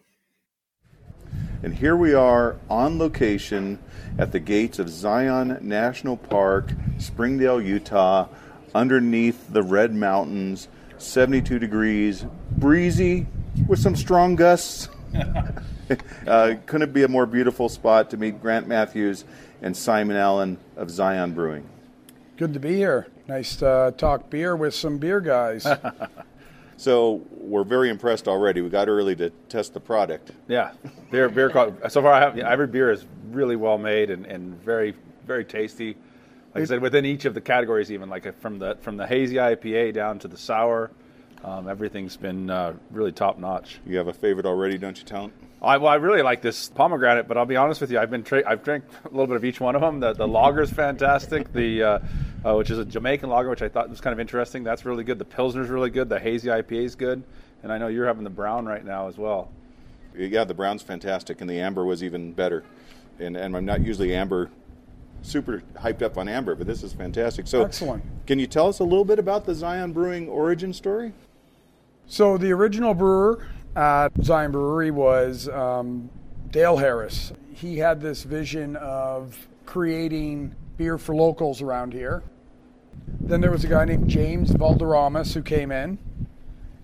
And 1.61 1.75
here 1.75 1.95
we 1.95 2.13
are 2.13 2.55
on 2.69 2.97
location 2.97 3.79
at 4.17 4.31
the 4.31 4.39
gates 4.39 4.79
of 4.79 4.87
Zion 4.87 5.57
National 5.61 6.15
Park, 6.15 6.71
Springdale, 6.99 7.61
Utah, 7.61 8.29
underneath 8.73 9.51
the 9.51 9.61
Red 9.61 9.93
Mountains, 9.93 10.69
72 10.99 11.59
degrees, 11.59 12.25
breezy 12.51 13.27
with 13.67 13.79
some 13.79 13.95
strong 13.97 14.37
gusts. 14.37 14.87
uh, 16.27 16.55
couldn't 16.65 16.93
be 16.93 17.03
a 17.03 17.09
more 17.09 17.25
beautiful 17.25 17.67
spot 17.67 18.09
to 18.11 18.17
meet 18.17 18.41
Grant 18.41 18.65
Matthews 18.65 19.25
and 19.61 19.75
Simon 19.75 20.15
Allen 20.15 20.57
of 20.77 20.89
Zion 20.89 21.33
Brewing. 21.33 21.67
Good 22.37 22.53
to 22.53 22.59
be 22.59 22.75
here. 22.75 23.07
Nice 23.27 23.57
to 23.57 23.67
uh, 23.67 23.91
talk 23.91 24.29
beer 24.29 24.55
with 24.55 24.73
some 24.73 24.97
beer 24.97 25.19
guys. 25.19 25.67
So 26.79 27.21
we're 27.31 27.65
very 27.65 27.89
impressed 27.89 28.29
already. 28.29 28.61
We 28.61 28.69
got 28.69 28.87
early 28.87 29.13
to 29.17 29.31
test 29.49 29.73
the 29.73 29.81
product. 29.81 30.31
Yeah, 30.47 30.71
beer, 31.11 31.27
beer. 31.27 31.51
So 31.89 32.01
far, 32.01 32.13
I 32.13 32.21
have 32.21 32.37
yeah, 32.37 32.49
every 32.49 32.67
beer 32.67 32.89
is 32.89 33.05
really 33.31 33.57
well 33.57 33.77
made 33.77 34.09
and, 34.09 34.25
and 34.25 34.55
very, 34.63 34.93
very 35.27 35.43
tasty. 35.43 35.97
Like 36.55 36.61
I 36.61 36.65
said, 36.65 36.81
within 36.81 37.05
each 37.05 37.25
of 37.25 37.33
the 37.33 37.41
categories, 37.41 37.91
even 37.91 38.07
like 38.07 38.39
from 38.39 38.59
the 38.59 38.77
from 38.79 38.95
the 38.95 39.05
hazy 39.05 39.35
IPA 39.35 39.93
down 39.93 40.19
to 40.19 40.29
the 40.29 40.37
sour, 40.37 40.89
um, 41.43 41.67
everything's 41.67 42.15
been 42.15 42.49
uh, 42.49 42.73
really 42.91 43.11
top 43.11 43.37
notch. 43.37 43.81
You 43.85 43.97
have 43.97 44.07
a 44.07 44.13
favorite 44.13 44.45
already, 44.45 44.77
don't 44.77 44.97
you, 44.97 45.03
Talent? 45.03 45.33
I, 45.61 45.75
well, 45.75 45.91
I 45.91 45.95
really 45.95 46.21
like 46.21 46.41
this 46.41 46.69
pomegranate, 46.69 47.27
but 47.27 47.37
I'll 47.37 47.45
be 47.45 47.57
honest 47.57 47.81
with 47.81 47.91
you, 47.91 47.99
I've 47.99 48.09
been 48.09 48.23
tra- 48.23 48.49
I've 48.49 48.63
drank 48.63 48.85
a 49.03 49.09
little 49.09 49.27
bit 49.27 49.35
of 49.35 49.43
each 49.43 49.59
one 49.59 49.75
of 49.75 49.81
them. 49.81 49.99
The 49.99 50.13
the 50.13 50.27
lager's 50.27 50.71
fantastic. 50.71 51.51
The 51.51 51.83
uh, 51.83 51.99
uh, 52.45 52.55
which 52.55 52.69
is 52.69 52.77
a 52.77 52.85
Jamaican 52.85 53.29
lager, 53.29 53.49
which 53.49 53.61
I 53.61 53.69
thought 53.69 53.89
was 53.89 54.01
kind 54.01 54.13
of 54.13 54.19
interesting. 54.19 54.63
That's 54.63 54.85
really 54.85 55.03
good. 55.03 55.19
The 55.19 55.25
pilsner's 55.25 55.69
really 55.69 55.89
good. 55.89 56.09
The 56.09 56.19
hazy 56.19 56.49
IPA 56.49 56.85
is 56.85 56.95
good, 56.95 57.23
and 57.63 57.71
I 57.71 57.77
know 57.77 57.87
you're 57.87 58.07
having 58.07 58.23
the 58.23 58.29
brown 58.29 58.65
right 58.65 58.83
now 58.83 59.07
as 59.07 59.17
well. 59.17 59.49
Yeah, 60.15 60.43
the 60.43 60.53
brown's 60.53 60.81
fantastic, 60.81 61.41
and 61.41 61.49
the 61.49 61.59
amber 61.59 61.85
was 61.85 62.03
even 62.03 62.33
better. 62.33 62.63
And, 63.19 63.35
and 63.35 63.55
I'm 63.55 63.65
not 63.65 63.81
usually 63.81 64.15
amber, 64.15 64.49
super 65.21 65.61
hyped 65.75 66.01
up 66.01 66.17
on 66.17 66.27
amber, 66.27 66.55
but 66.55 66.67
this 66.67 66.83
is 66.83 66.93
fantastic. 66.93 67.47
So, 67.47 67.63
Excellent. 67.63 68.03
can 68.25 68.39
you 68.39 68.47
tell 68.47 68.67
us 68.67 68.79
a 68.79 68.83
little 68.83 69.05
bit 69.05 69.19
about 69.19 69.45
the 69.45 69.53
Zion 69.53 69.91
Brewing 69.91 70.27
origin 70.29 70.73
story? 70.73 71.13
So 72.07 72.39
the 72.39 72.51
original 72.51 72.95
brewer 72.95 73.45
at 73.75 74.11
Zion 74.23 74.51
Brewery 74.51 74.89
was 74.89 75.47
um, 75.49 76.09
Dale 76.49 76.77
Harris. 76.77 77.33
He 77.53 77.77
had 77.77 78.01
this 78.01 78.23
vision 78.23 78.75
of 78.77 79.47
creating 79.67 80.55
beer 80.79 80.97
for 80.97 81.13
locals 81.13 81.61
around 81.61 81.93
here. 81.93 82.23
Then 83.19 83.41
there 83.41 83.51
was 83.51 83.65
a 83.65 83.67
guy 83.67 83.83
named 83.83 84.07
James 84.07 84.51
Valderramas 84.51 85.33
who 85.33 85.43
came 85.43 85.73
in, 85.73 85.99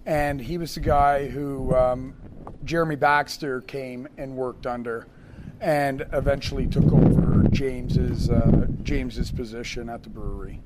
and 0.05 0.41
he 0.41 0.58
was 0.58 0.75
the 0.75 0.81
guy 0.81 1.29
who 1.29 1.73
um, 1.73 2.13
Jeremy 2.65 2.97
Baxter 2.97 3.62
came 3.62 4.05
and 4.17 4.36
worked 4.36 4.67
under, 4.67 5.08
and 5.62 6.05
eventually 6.12 6.67
took 6.67 6.91
over 6.91 7.47
James's 7.51 8.29
uh, 8.29 8.67
James's 8.84 9.31
position 9.31 9.88
at 9.88 10.03
the 10.03 10.10
brewery. 10.10 10.62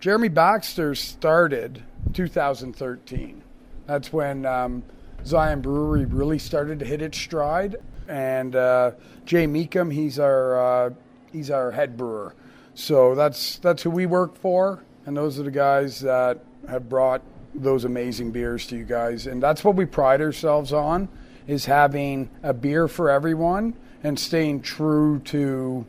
Jeremy 0.00 0.28
Baxter 0.28 0.96
started 0.96 1.84
2013. 2.12 3.40
That's 3.86 4.12
when 4.12 4.44
um, 4.44 4.82
Zion 5.24 5.60
Brewery 5.60 6.06
really 6.06 6.40
started 6.40 6.80
to 6.80 6.84
hit 6.84 7.02
its 7.02 7.18
stride. 7.18 7.76
And 8.08 8.56
uh, 8.56 8.92
Jay 9.26 9.46
Meekum, 9.46 9.92
he's 9.92 10.18
our 10.18 10.58
uh, 10.58 10.90
he's 11.30 11.52
our 11.52 11.70
head 11.70 11.96
brewer. 11.96 12.34
So 12.78 13.16
that's 13.16 13.58
that's 13.58 13.82
who 13.82 13.90
we 13.90 14.06
work 14.06 14.36
for, 14.36 14.84
and 15.04 15.16
those 15.16 15.40
are 15.40 15.42
the 15.42 15.50
guys 15.50 15.98
that 16.00 16.38
have 16.68 16.88
brought 16.88 17.22
those 17.52 17.84
amazing 17.84 18.30
beers 18.30 18.68
to 18.68 18.76
you 18.76 18.84
guys. 18.84 19.26
And 19.26 19.42
that's 19.42 19.64
what 19.64 19.74
we 19.74 19.84
pride 19.84 20.20
ourselves 20.20 20.72
on 20.72 21.08
is 21.48 21.64
having 21.64 22.30
a 22.44 22.54
beer 22.54 22.86
for 22.86 23.10
everyone 23.10 23.74
and 24.04 24.16
staying 24.16 24.62
true 24.62 25.18
to 25.24 25.84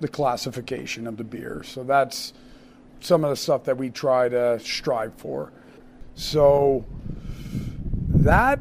the 0.00 0.08
classification 0.08 1.06
of 1.06 1.18
the 1.18 1.24
beer. 1.24 1.62
So 1.64 1.84
that's 1.84 2.32
some 2.98 3.22
of 3.22 3.30
the 3.30 3.36
stuff 3.36 3.62
that 3.64 3.76
we 3.76 3.88
try 3.88 4.28
to 4.28 4.58
strive 4.58 5.14
for. 5.14 5.52
So 6.16 6.84
that 8.08 8.58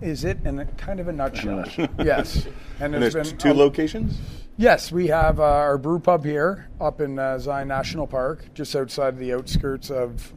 is 0.00 0.22
it 0.22 0.38
in 0.44 0.60
a, 0.60 0.66
kind 0.66 1.00
of 1.00 1.08
a 1.08 1.12
nutshell. 1.12 1.64
yes. 1.98 2.46
And 2.78 2.94
there's, 2.94 3.14
been 3.14 3.38
two 3.38 3.54
locations? 3.54 4.20
Yes, 4.56 4.92
we 4.92 5.08
have 5.08 5.40
uh, 5.40 5.42
our 5.42 5.76
brew 5.76 5.98
pub 5.98 6.24
here 6.24 6.68
up 6.80 7.00
in 7.00 7.18
uh, 7.18 7.40
Zion 7.40 7.66
National 7.66 8.06
Park, 8.06 8.54
just 8.54 8.76
outside 8.76 9.14
of 9.14 9.18
the 9.18 9.32
outskirts 9.32 9.90
of 9.90 10.32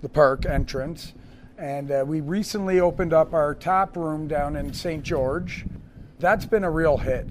the 0.00 0.08
park 0.08 0.46
entrance. 0.46 1.12
And 1.58 1.90
uh, 1.90 2.02
we 2.06 2.22
recently 2.22 2.80
opened 2.80 3.12
up 3.12 3.34
our 3.34 3.54
tap 3.54 3.94
room 3.94 4.26
down 4.26 4.56
in 4.56 4.72
St. 4.72 5.02
George. 5.02 5.66
That's 6.18 6.46
been 6.46 6.64
a 6.64 6.70
real 6.70 6.96
hit. 6.96 7.28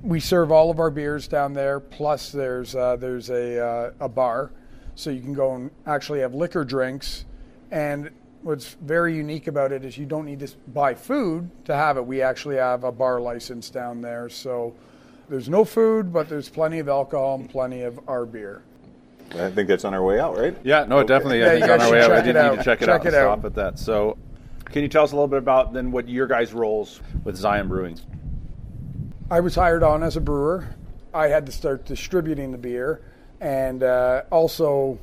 We 0.00 0.20
serve 0.20 0.52
all 0.52 0.70
of 0.70 0.78
our 0.78 0.90
beers 0.90 1.26
down 1.26 1.54
there, 1.54 1.80
plus 1.80 2.30
there's, 2.30 2.76
uh, 2.76 2.94
there's 2.94 3.30
a, 3.30 3.58
uh, 3.58 3.92
a 3.98 4.08
bar, 4.08 4.52
so 4.94 5.10
you 5.10 5.22
can 5.22 5.34
go 5.34 5.56
and 5.56 5.72
actually 5.86 6.20
have 6.20 6.34
liquor 6.34 6.64
drinks. 6.64 7.24
And 7.72 8.10
what's 8.42 8.74
very 8.74 9.16
unique 9.16 9.48
about 9.48 9.72
it 9.72 9.84
is 9.84 9.98
you 9.98 10.06
don't 10.06 10.24
need 10.24 10.38
to 10.38 10.52
buy 10.68 10.94
food 10.94 11.50
to 11.64 11.74
have 11.74 11.96
it. 11.96 12.06
We 12.06 12.22
actually 12.22 12.56
have 12.58 12.84
a 12.84 12.92
bar 12.92 13.20
license 13.20 13.70
down 13.70 14.00
there, 14.00 14.28
so 14.28 14.72
there's 15.30 15.48
no 15.48 15.64
food, 15.64 16.12
but 16.12 16.28
there's 16.28 16.48
plenty 16.48 16.78
of 16.80 16.88
alcohol 16.88 17.36
and 17.36 17.48
plenty 17.48 17.82
of 17.82 17.98
our 18.08 18.26
beer. 18.26 18.62
I 19.32 19.48
think 19.50 19.68
that's 19.68 19.84
on 19.84 19.94
our 19.94 20.02
way 20.02 20.18
out, 20.18 20.36
right? 20.36 20.56
Yeah, 20.64 20.84
no, 20.84 20.98
Okay. 20.98 21.06
definitely. 21.06 21.38
Yeah, 21.40 21.46
I 21.46 21.50
think 21.50 21.66
you 21.66 21.72
on 21.72 21.78
guys 21.78 21.86
our 21.86 21.92
way 21.92 22.02
out, 22.02 22.10
I 22.10 22.14
check 22.16 22.24
did 22.24 22.30
it 22.36 22.38
need 22.42 22.46
out. 22.46 22.56
to 22.58 22.64
check 22.64 22.82
it 22.82 22.86
Check 22.86 23.00
out 23.00 23.06
it 23.06 23.08
and 23.08 23.16
out. 23.16 23.38
stop 23.38 23.44
at 23.44 23.54
that. 23.54 23.78
So, 23.78 24.18
can 24.66 24.82
you 24.82 24.88
tell 24.88 25.04
us 25.04 25.12
a 25.12 25.14
little 25.14 25.28
bit 25.28 25.38
about 25.38 25.72
then 25.72 25.92
what 25.92 26.08
your 26.08 26.26
guys' 26.26 26.52
roles 26.52 27.00
with 27.24 27.36
Zion 27.36 27.68
Brewing? 27.68 27.98
I 29.30 29.38
was 29.40 29.54
hired 29.54 29.84
on 29.84 30.02
as 30.02 30.16
a 30.16 30.20
brewer. 30.20 30.66
I 31.14 31.28
had 31.28 31.46
to 31.46 31.52
start 31.52 31.84
distributing 31.84 32.50
the 32.50 32.58
beer 32.58 33.00
and 33.40 33.82
uh, 33.84 34.22
also 34.30 34.98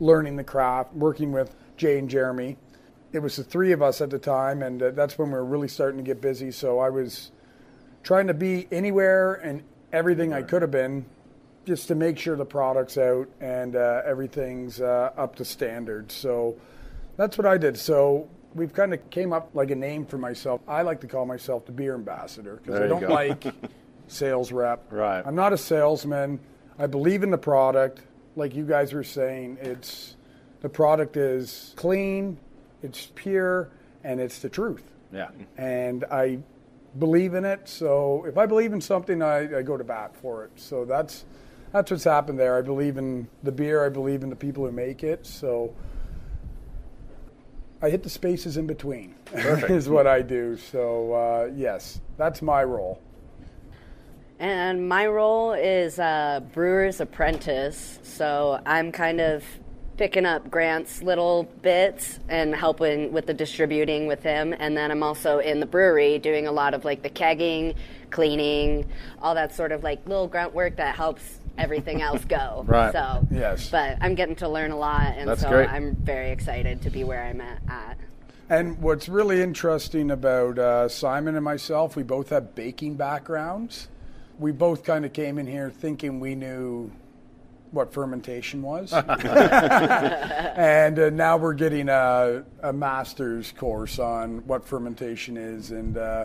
learning 0.00 0.36
the 0.36 0.44
craft, 0.44 0.94
working 0.94 1.30
with 1.32 1.54
Jay 1.76 1.98
and 1.98 2.08
Jeremy. 2.08 2.56
It 3.12 3.18
was 3.20 3.36
the 3.36 3.44
three 3.44 3.72
of 3.72 3.82
us 3.82 4.00
at 4.00 4.08
the 4.10 4.18
time, 4.18 4.62
and 4.62 4.82
uh, 4.82 4.90
that's 4.92 5.18
when 5.18 5.28
we 5.28 5.34
were 5.34 5.44
really 5.44 5.68
starting 5.68 5.98
to 5.98 6.02
get 6.04 6.20
busy. 6.22 6.50
So 6.50 6.78
I 6.78 6.88
was 6.90 7.32
trying 8.06 8.28
to 8.28 8.34
be 8.34 8.68
anywhere 8.70 9.34
and 9.34 9.64
everything 9.92 10.32
I 10.32 10.40
could 10.40 10.62
have 10.62 10.70
been 10.70 11.04
just 11.64 11.88
to 11.88 11.96
make 11.96 12.16
sure 12.16 12.36
the 12.36 12.44
product's 12.44 12.96
out 12.96 13.28
and 13.40 13.74
uh, 13.74 14.02
everything's 14.06 14.80
uh, 14.80 15.10
up 15.16 15.34
to 15.36 15.44
standard. 15.44 16.12
So 16.12 16.56
that's 17.16 17.36
what 17.36 17.48
I 17.48 17.58
did. 17.58 17.76
So 17.76 18.28
we've 18.54 18.72
kind 18.72 18.94
of 18.94 19.10
came 19.10 19.32
up 19.32 19.50
like 19.54 19.72
a 19.72 19.74
name 19.74 20.06
for 20.06 20.18
myself. 20.18 20.60
I 20.68 20.82
like 20.82 21.00
to 21.00 21.08
call 21.08 21.26
myself 21.26 21.66
the 21.66 21.72
beer 21.72 21.96
ambassador 21.96 22.60
because 22.62 22.80
I 22.80 22.86
don't 22.86 23.00
go. 23.00 23.08
like 23.08 23.44
sales 24.06 24.52
rep. 24.52 24.84
Right. 24.92 25.24
I'm 25.26 25.34
not 25.34 25.52
a 25.52 25.58
salesman. 25.58 26.38
I 26.78 26.86
believe 26.86 27.24
in 27.24 27.32
the 27.32 27.38
product. 27.38 28.02
Like 28.36 28.54
you 28.54 28.64
guys 28.64 28.92
were 28.92 29.02
saying, 29.02 29.58
it's 29.60 30.14
the 30.60 30.68
product 30.68 31.16
is 31.16 31.72
clean, 31.74 32.38
it's 32.84 33.10
pure, 33.16 33.70
and 34.04 34.20
it's 34.20 34.38
the 34.38 34.48
truth. 34.48 34.84
Yeah. 35.12 35.30
And 35.56 36.04
I 36.04 36.38
believe 36.98 37.34
in 37.34 37.44
it. 37.44 37.68
So 37.68 38.24
if 38.26 38.38
I 38.38 38.46
believe 38.46 38.72
in 38.72 38.80
something, 38.80 39.22
I, 39.22 39.58
I 39.58 39.62
go 39.62 39.76
to 39.76 39.84
bat 39.84 40.14
for 40.16 40.44
it. 40.44 40.52
So 40.56 40.84
that's 40.84 41.24
that's 41.72 41.90
what's 41.90 42.04
happened 42.04 42.38
there. 42.38 42.56
I 42.56 42.62
believe 42.62 42.96
in 42.96 43.28
the 43.42 43.52
beer. 43.52 43.84
I 43.84 43.88
believe 43.88 44.22
in 44.22 44.30
the 44.30 44.36
people 44.36 44.64
who 44.64 44.72
make 44.72 45.02
it. 45.02 45.26
So 45.26 45.74
I 47.82 47.90
hit 47.90 48.02
the 48.02 48.10
spaces 48.10 48.56
in 48.56 48.66
between. 48.66 49.14
is 49.32 49.88
what 49.88 50.06
I 50.06 50.22
do. 50.22 50.56
So 50.56 51.12
uh, 51.12 51.50
yes, 51.54 52.00
that's 52.16 52.42
my 52.42 52.64
role. 52.64 53.00
And 54.38 54.86
my 54.86 55.06
role 55.06 55.52
is 55.52 55.98
a 55.98 56.44
brewer's 56.52 57.00
apprentice. 57.00 57.98
So 58.02 58.60
I'm 58.66 58.92
kind 58.92 59.20
of 59.20 59.44
picking 59.96 60.26
up 60.26 60.50
Grant's 60.50 61.02
little 61.02 61.44
bits 61.62 62.20
and 62.28 62.54
helping 62.54 63.12
with 63.12 63.26
the 63.26 63.34
distributing 63.34 64.06
with 64.06 64.22
him. 64.22 64.54
And 64.58 64.76
then 64.76 64.90
I'm 64.90 65.02
also 65.02 65.38
in 65.38 65.60
the 65.60 65.66
brewery 65.66 66.18
doing 66.18 66.46
a 66.46 66.52
lot 66.52 66.74
of 66.74 66.84
like 66.84 67.02
the 67.02 67.10
kegging, 67.10 67.74
cleaning, 68.10 68.86
all 69.22 69.34
that 69.34 69.54
sort 69.54 69.72
of 69.72 69.82
like 69.82 70.06
little 70.06 70.28
grunt 70.28 70.54
work 70.54 70.76
that 70.76 70.94
helps 70.94 71.40
everything 71.58 72.02
else 72.02 72.24
go. 72.24 72.64
Right. 72.68 72.92
So, 72.92 73.26
Yes. 73.30 73.70
but 73.70 73.96
I'm 74.00 74.14
getting 74.14 74.36
to 74.36 74.48
learn 74.48 74.70
a 74.70 74.76
lot. 74.76 75.14
And 75.16 75.28
That's 75.28 75.42
so 75.42 75.48
great. 75.48 75.70
I'm 75.70 75.94
very 75.96 76.30
excited 76.30 76.82
to 76.82 76.90
be 76.90 77.04
where 77.04 77.22
I'm 77.22 77.40
at. 77.40 77.60
at. 77.68 77.96
And 78.48 78.78
what's 78.78 79.08
really 79.08 79.42
interesting 79.42 80.10
about 80.10 80.58
uh, 80.58 80.88
Simon 80.88 81.34
and 81.34 81.44
myself, 81.44 81.96
we 81.96 82.02
both 82.02 82.28
have 82.30 82.54
baking 82.54 82.94
backgrounds. 82.94 83.88
We 84.38 84.52
both 84.52 84.84
kind 84.84 85.04
of 85.04 85.12
came 85.12 85.38
in 85.38 85.46
here 85.46 85.70
thinking 85.70 86.20
we 86.20 86.34
knew 86.34 86.92
what 87.76 87.92
fermentation 87.92 88.62
was. 88.62 88.92
and 90.56 90.98
uh, 90.98 91.10
now 91.10 91.36
we're 91.36 91.54
getting 91.54 91.88
a, 91.88 92.42
a 92.62 92.72
master's 92.72 93.52
course 93.52 94.00
on 94.00 94.44
what 94.46 94.64
fermentation 94.64 95.36
is. 95.36 95.70
And 95.70 95.96
uh, 95.96 96.24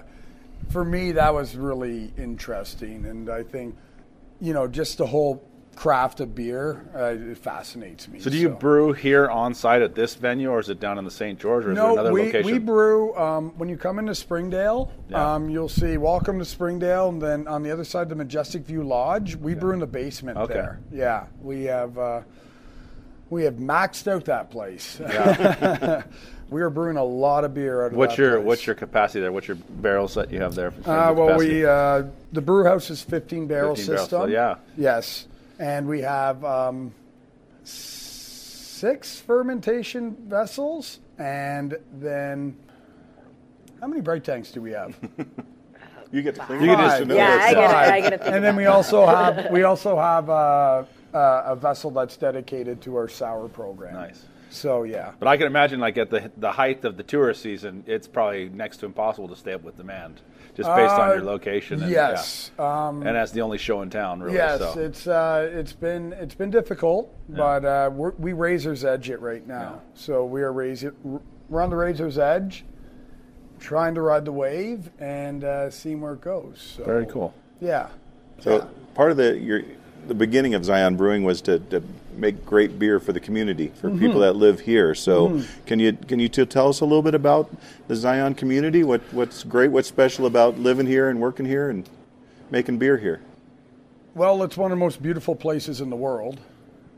for 0.70 0.84
me, 0.84 1.12
that 1.12 1.34
was 1.34 1.56
really 1.56 2.12
interesting. 2.18 3.06
And 3.06 3.30
I 3.30 3.44
think, 3.44 3.78
you 4.40 4.54
know, 4.54 4.68
just 4.68 4.98
the 4.98 5.06
whole 5.06 5.48
craft 5.82 6.20
of 6.20 6.36
beer, 6.36 6.86
uh, 6.96 7.32
it 7.32 7.38
fascinates 7.40 8.08
me. 8.08 8.20
So, 8.20 8.30
do 8.30 8.38
you 8.38 8.50
brew 8.50 8.94
here 8.94 9.28
on 9.28 9.56
site 9.56 9.82
at 9.82 9.96
this 9.96 10.14
venue, 10.14 10.52
or 10.52 10.60
is 10.60 10.70
it 10.70 10.80
down 10.80 11.00
in 11.00 11.06
the 11.06 11.10
St. 11.10 11.40
George, 11.40 11.66
or 11.66 11.72
is 11.72 11.76
there 11.76 11.88
no, 11.88 11.94
another 11.94 12.14
we, 12.14 12.26
location? 12.26 12.52
we 12.52 12.60
brew 12.60 13.16
um, 13.18 13.50
when 13.58 13.68
you 13.68 13.78
come 13.78 13.98
into 13.98 14.14
Springdale. 14.14 14.92
Yeah. 15.10 15.34
Um, 15.34 15.50
you'll 15.50 15.68
see 15.68 15.98
"Welcome 15.98 16.38
to 16.38 16.46
Springdale," 16.46 17.10
and 17.10 17.20
then 17.20 17.48
on 17.48 17.64
the 17.64 17.72
other 17.72 17.84
side, 17.84 18.10
the 18.10 18.16
Majestic 18.16 18.62
View 18.62 18.84
Lodge. 18.84 19.36
We 19.36 19.56
brew 19.56 19.74
in 19.74 19.80
the 19.80 19.88
basement 19.88 20.38
Okay. 20.38 20.54
there. 20.54 20.80
Yeah, 20.92 21.26
we 21.42 21.64
have 21.64 21.98
uh, 21.98 22.22
we 23.32 23.44
have 23.46 23.56
maxed 23.56 24.08
out 24.08 24.26
that 24.26 24.52
place. 24.52 25.00
Yeah. 25.02 26.04
we 26.52 26.62
are 26.62 26.70
brewing 26.70 26.98
a 26.98 27.04
lot 27.04 27.44
of 27.44 27.56
beer 27.56 27.86
out 27.86 27.92
of 27.92 27.98
what's 27.98 28.20
your 28.20 28.36
place. 28.36 28.46
What's 28.46 28.68
your 28.68 28.76
capacity 28.76 29.22
there? 29.22 29.32
What's 29.32 29.48
your 29.48 29.58
barrels 29.58 30.14
that 30.14 30.32
you 30.32 30.42
have 30.42 30.54
there? 30.54 30.74
Uh, 30.86 31.12
well, 31.18 31.30
capacity? 31.30 31.56
we 31.56 31.66
uh, 31.66 32.04
the 32.34 32.42
brew 32.42 32.66
house 32.66 32.92
is 32.92 33.02
15 33.02 33.48
barrel 33.48 33.76
15 33.76 33.96
barrels, 33.96 34.10
system. 34.10 34.22
so 34.22 34.28
yeah. 34.28 34.58
Yes, 34.78 35.26
and 35.62 35.88
we 35.88 36.02
have 36.02 36.44
um, 36.44 36.92
six 37.64 39.22
fermentation 39.22 40.18
vessels, 40.28 41.00
and 41.20 41.78
then 41.94 42.58
how 43.80 43.88
many 43.88 44.02
bright 44.02 44.24
tanks 44.24 44.52
do 44.52 44.62
we 44.62 44.72
have? 44.72 44.98
You 46.14 46.22
get 46.22 46.36
to 46.36 46.42
clean 46.42 46.62
You 46.62 46.74
it 46.74 46.76
can 46.76 47.10
up. 47.10 47.16
Yeah, 47.16 47.40
I 47.42 47.54
get 47.54 47.70
it. 47.70 47.74
I 47.74 48.02
get 48.02 48.10
to 48.10 48.18
think 48.18 48.32
and 48.36 48.44
then 48.44 48.58
we 48.58 48.66
also 48.66 49.06
have 49.06 49.50
we 49.50 49.64
also 49.64 49.98
have 49.98 50.30
uh, 50.30 50.84
uh, 51.14 51.44
a 51.46 51.56
vessel 51.56 51.90
that's 51.90 52.18
dedicated 52.18 52.82
to 52.82 52.98
our 52.98 53.08
sour 53.08 53.48
program. 53.48 53.94
Nice. 53.94 54.26
So 54.50 54.84
yeah. 54.84 55.14
But 55.20 55.30
I 55.30 55.38
can 55.38 55.48
imagine, 55.48 55.80
like 55.80 55.98
at 55.98 56.10
the 56.10 56.30
the 56.36 56.52
height 56.52 56.84
of 56.84 56.98
the 56.98 57.04
tourist 57.04 57.42
season, 57.42 57.86
it's 57.88 58.10
probably 58.10 58.50
next 58.50 58.78
to 58.78 58.88
impossible 58.88 59.30
to 59.30 59.38
stay 59.38 59.54
up 59.54 59.64
with 59.64 59.78
demand, 59.78 60.20
just 60.56 60.70
based 60.70 60.94
on 60.94 61.10
Uh, 61.10 61.14
your 61.14 61.24
location. 61.24 61.82
And, 61.82 61.92
yes. 61.92 62.52
Um, 62.60 63.04
and 63.04 63.16
that's 63.16 63.32
the 63.32 63.42
only 63.42 63.58
show 63.58 63.82
in 63.82 63.90
town, 63.90 64.22
really. 64.22 64.36
Yes, 64.36 64.60
so. 64.60 64.80
it's 64.80 65.08
uh, 65.08 65.50
it's 65.52 65.74
been 65.74 66.14
it's 66.14 66.36
been 66.36 66.50
difficult, 66.52 67.14
but 67.30 67.66
uh, 67.66 67.90
we're, 67.94 68.12
we 68.12 68.34
razor's 68.34 68.84
edge 68.84 69.10
it 69.10 69.22
right 69.22 69.46
now. 69.48 69.82
So 69.94 70.26
we 70.26 70.42
are 70.42 70.52
razor, 70.52 70.94
we're 71.50 71.62
on 71.62 71.70
the 71.70 71.76
razor's 71.76 72.18
edge, 72.18 72.66
trying 73.60 73.96
to 73.96 74.02
ride 74.02 74.26
the 74.26 74.32
wave 74.32 74.90
and 75.00 75.44
uh, 75.44 75.70
seeing 75.70 76.02
where 76.02 76.14
it 76.14 76.22
goes. 76.22 76.76
So, 76.78 76.84
very 76.84 77.06
cool. 77.06 77.34
Yeah. 77.60 77.88
So 78.40 78.68
part 78.96 79.12
of 79.12 79.18
the 79.18 79.38
your 79.38 79.62
the 80.08 80.14
beginning 80.16 80.54
of 80.54 80.66
Zion 80.66 80.96
Brewing 80.98 81.24
was 81.24 81.42
to, 81.44 81.60
to 81.60 81.84
make 82.16 82.46
great 82.46 82.78
beer 82.78 83.00
for 83.00 83.14
the 83.14 83.20
community 83.20 83.72
for 83.80 83.90
people 83.90 84.20
that 84.22 84.36
live 84.36 84.60
here. 84.60 84.94
So 84.96 85.42
can 85.66 85.80
you 85.80 85.94
can 85.94 86.20
you 86.20 86.30
t- 86.30 86.46
tell 86.46 86.70
us 86.70 86.82
a 86.82 86.86
little 86.86 87.02
bit 87.02 87.16
about 87.16 87.50
the 87.88 87.96
Zion 87.96 88.36
community? 88.36 88.84
What 88.84 89.02
what's 89.12 89.44
great? 89.44 89.70
What's 89.72 89.88
special 89.88 90.26
about 90.26 90.60
living 90.60 90.88
here 90.88 91.10
and 91.10 91.20
working 91.20 91.46
here 91.46 91.70
and 91.70 91.90
making 92.50 92.78
beer 92.78 92.98
here? 92.98 93.22
Well, 94.14 94.44
it's 94.44 94.58
one 94.58 94.72
of 94.72 94.78
the 94.78 94.84
most 94.84 95.02
beautiful 95.02 95.36
places 95.36 95.80
in 95.80 95.90
the 95.90 95.96
world, 95.96 96.38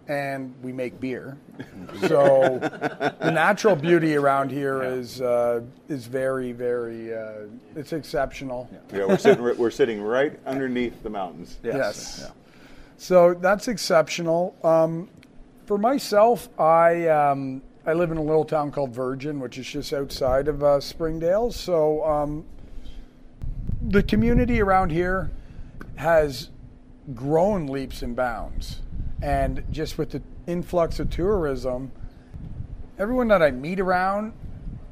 and 0.07 0.53
we 0.63 0.71
make 0.71 0.99
beer. 0.99 1.37
So 2.07 2.57
the 2.59 3.31
natural 3.31 3.75
beauty 3.75 4.15
around 4.15 4.49
here 4.51 4.81
is 4.83 5.21
uh, 5.21 5.61
is 5.87 6.07
very 6.07 6.51
very 6.51 7.13
uh, 7.13 7.45
it's 7.75 7.93
exceptional. 7.93 8.67
Yeah, 8.91 9.05
we're 9.05 9.17
sitting 9.17 9.57
we're 9.57 9.71
sitting 9.71 10.01
right 10.01 10.37
underneath 10.45 11.01
the 11.03 11.09
mountains. 11.09 11.59
Yes. 11.63 12.29
So 12.97 13.33
that's 13.33 13.67
exceptional. 13.67 14.55
Um, 14.63 15.09
for 15.65 15.77
myself, 15.77 16.49
I 16.59 17.07
um, 17.07 17.61
I 17.85 17.93
live 17.93 18.11
in 18.11 18.17
a 18.17 18.23
little 18.23 18.45
town 18.45 18.71
called 18.71 18.91
Virgin, 18.91 19.39
which 19.39 19.57
is 19.57 19.67
just 19.67 19.93
outside 19.93 20.47
of 20.47 20.63
uh, 20.63 20.79
Springdale. 20.79 21.51
So 21.51 22.03
um, 22.05 22.45
the 23.81 24.03
community 24.03 24.61
around 24.61 24.91
here 24.91 25.31
has 25.95 26.49
grown 27.13 27.67
leaps 27.67 28.01
and 28.01 28.15
bounds, 28.15 28.81
and 29.21 29.63
just 29.71 29.97
with 29.97 30.11
the 30.11 30.21
influx 30.47 30.99
of 30.99 31.09
tourism, 31.09 31.91
everyone 32.97 33.27
that 33.29 33.41
I 33.41 33.51
meet 33.51 33.79
around, 33.79 34.33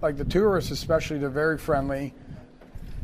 like 0.02 0.18
the 0.18 0.26
tourists 0.26 0.72
especially, 0.72 1.18
they're 1.18 1.30
very 1.30 1.58
friendly. 1.58 2.14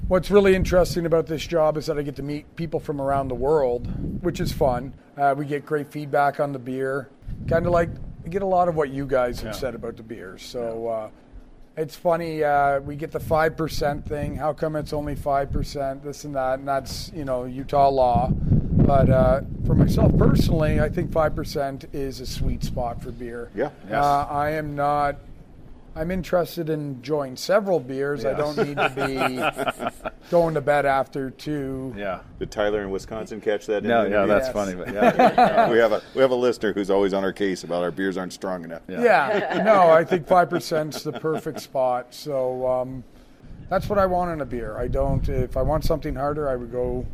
What's 0.08 0.32
really 0.32 0.56
interesting 0.56 1.06
about 1.06 1.28
this 1.28 1.46
job 1.46 1.76
is 1.76 1.88
that 1.88 1.98
I 1.98 2.02
get 2.02 2.16
to 2.16 2.24
meet 2.24 2.56
people 2.56 2.80
from 2.80 3.02
around 3.02 3.28
the 3.28 3.36
world, 3.36 3.88
which 4.24 4.40
is 4.40 4.54
fun. 4.54 4.94
Uh, 5.18 5.36
we 5.38 5.46
get 5.46 5.66
great 5.66 5.92
feedback 5.92 6.40
on 6.40 6.54
the 6.54 6.60
beer. 6.60 7.10
Kind 7.50 7.66
of 7.66 7.74
like 7.74 7.90
I 8.26 8.30
get 8.30 8.42
a 8.42 8.46
lot 8.46 8.70
of 8.70 8.76
what 8.76 8.90
you 8.90 9.06
guys 9.06 9.42
have 9.42 9.54
said 9.54 9.76
about 9.76 9.98
the 9.98 10.04
beers. 10.04 10.44
So 10.44 10.88
uh, 10.88 11.10
it's 11.76 11.98
funny. 11.98 12.42
Uh, 12.42 12.80
we 12.80 12.96
get 12.96 13.12
the 13.12 13.20
five 13.20 13.58
percent 13.58 14.08
thing. 14.08 14.38
How 14.38 14.54
come 14.54 14.78
it's 14.78 14.94
only 14.94 15.16
five 15.16 15.52
percent? 15.52 16.04
This 16.04 16.24
and 16.24 16.36
that, 16.36 16.60
and 16.60 16.68
that's 16.68 17.12
you 17.14 17.26
know 17.26 17.44
Utah 17.44 17.90
law. 17.90 18.30
But 18.32 19.10
uh, 19.10 19.42
for 19.66 19.76
myself 19.76 20.18
personally, 20.18 20.80
I 20.80 20.88
think 20.88 21.12
five 21.12 21.36
percent 21.36 21.84
is 21.92 22.22
a 22.22 22.26
sweet 22.26 22.64
spot 22.64 23.04
for 23.04 23.12
beer. 23.12 23.52
Yeah. 23.54 23.72
Uh, 23.92 24.26
I 24.30 24.52
am 24.52 24.74
not. 24.74 25.18
I'm 25.98 26.12
interested 26.12 26.70
in 26.70 26.80
enjoying 26.80 27.36
several 27.36 27.80
beers. 27.80 28.24
I 28.24 28.34
don't 28.34 28.56
need 28.58 28.78
to 28.78 28.90
be 28.96 30.14
going 30.30 30.54
to 30.54 30.62
bed 30.62 30.86
after 30.86 31.32
two. 31.32 31.94
Yeah. 31.98 32.20
Did 32.38 32.52
Tyler 32.52 32.84
in 32.84 32.92
Wisconsin 32.92 33.42
catch 33.42 33.66
that? 33.66 33.78
in 33.84 33.90
No, 33.90 34.04
the 34.04 34.12
yeah, 34.12 34.26
that's 34.28 34.46
Yes. 34.48 34.54
funny. 34.54 34.76
But 34.76 34.94
yeah. 34.94 35.70
we 35.72 35.80
have 35.80 35.92
a 35.92 36.02
we 36.14 36.22
have 36.22 36.30
a 36.32 36.36
listener 36.36 36.72
who's 36.74 36.92
always 36.92 37.14
on 37.14 37.24
our 37.24 37.34
case 37.34 37.64
about 37.64 37.82
our 37.84 37.90
beers 37.92 38.16
aren't 38.16 38.34
strong 38.34 38.64
enough. 38.64 38.84
Yeah. 38.88 39.62
no, 39.66 39.90
I 39.90 40.04
think 40.04 40.28
five 40.28 40.50
percent's 40.52 41.02
the 41.04 41.14
perfect 41.14 41.62
spot. 41.62 42.14
So 42.14 42.68
um, 42.68 43.04
that's 43.70 43.90
what 43.90 43.98
I 43.98 44.06
want 44.06 44.32
in 44.32 44.42
a 44.42 44.46
beer. 44.46 44.78
I 44.78 44.88
don't. 44.88 45.28
If 45.28 45.58
I 45.58 45.64
want 45.64 45.84
something 45.84 46.14
harder, 46.14 46.48
I 46.48 46.56
would 46.56 46.72
go 46.72 47.06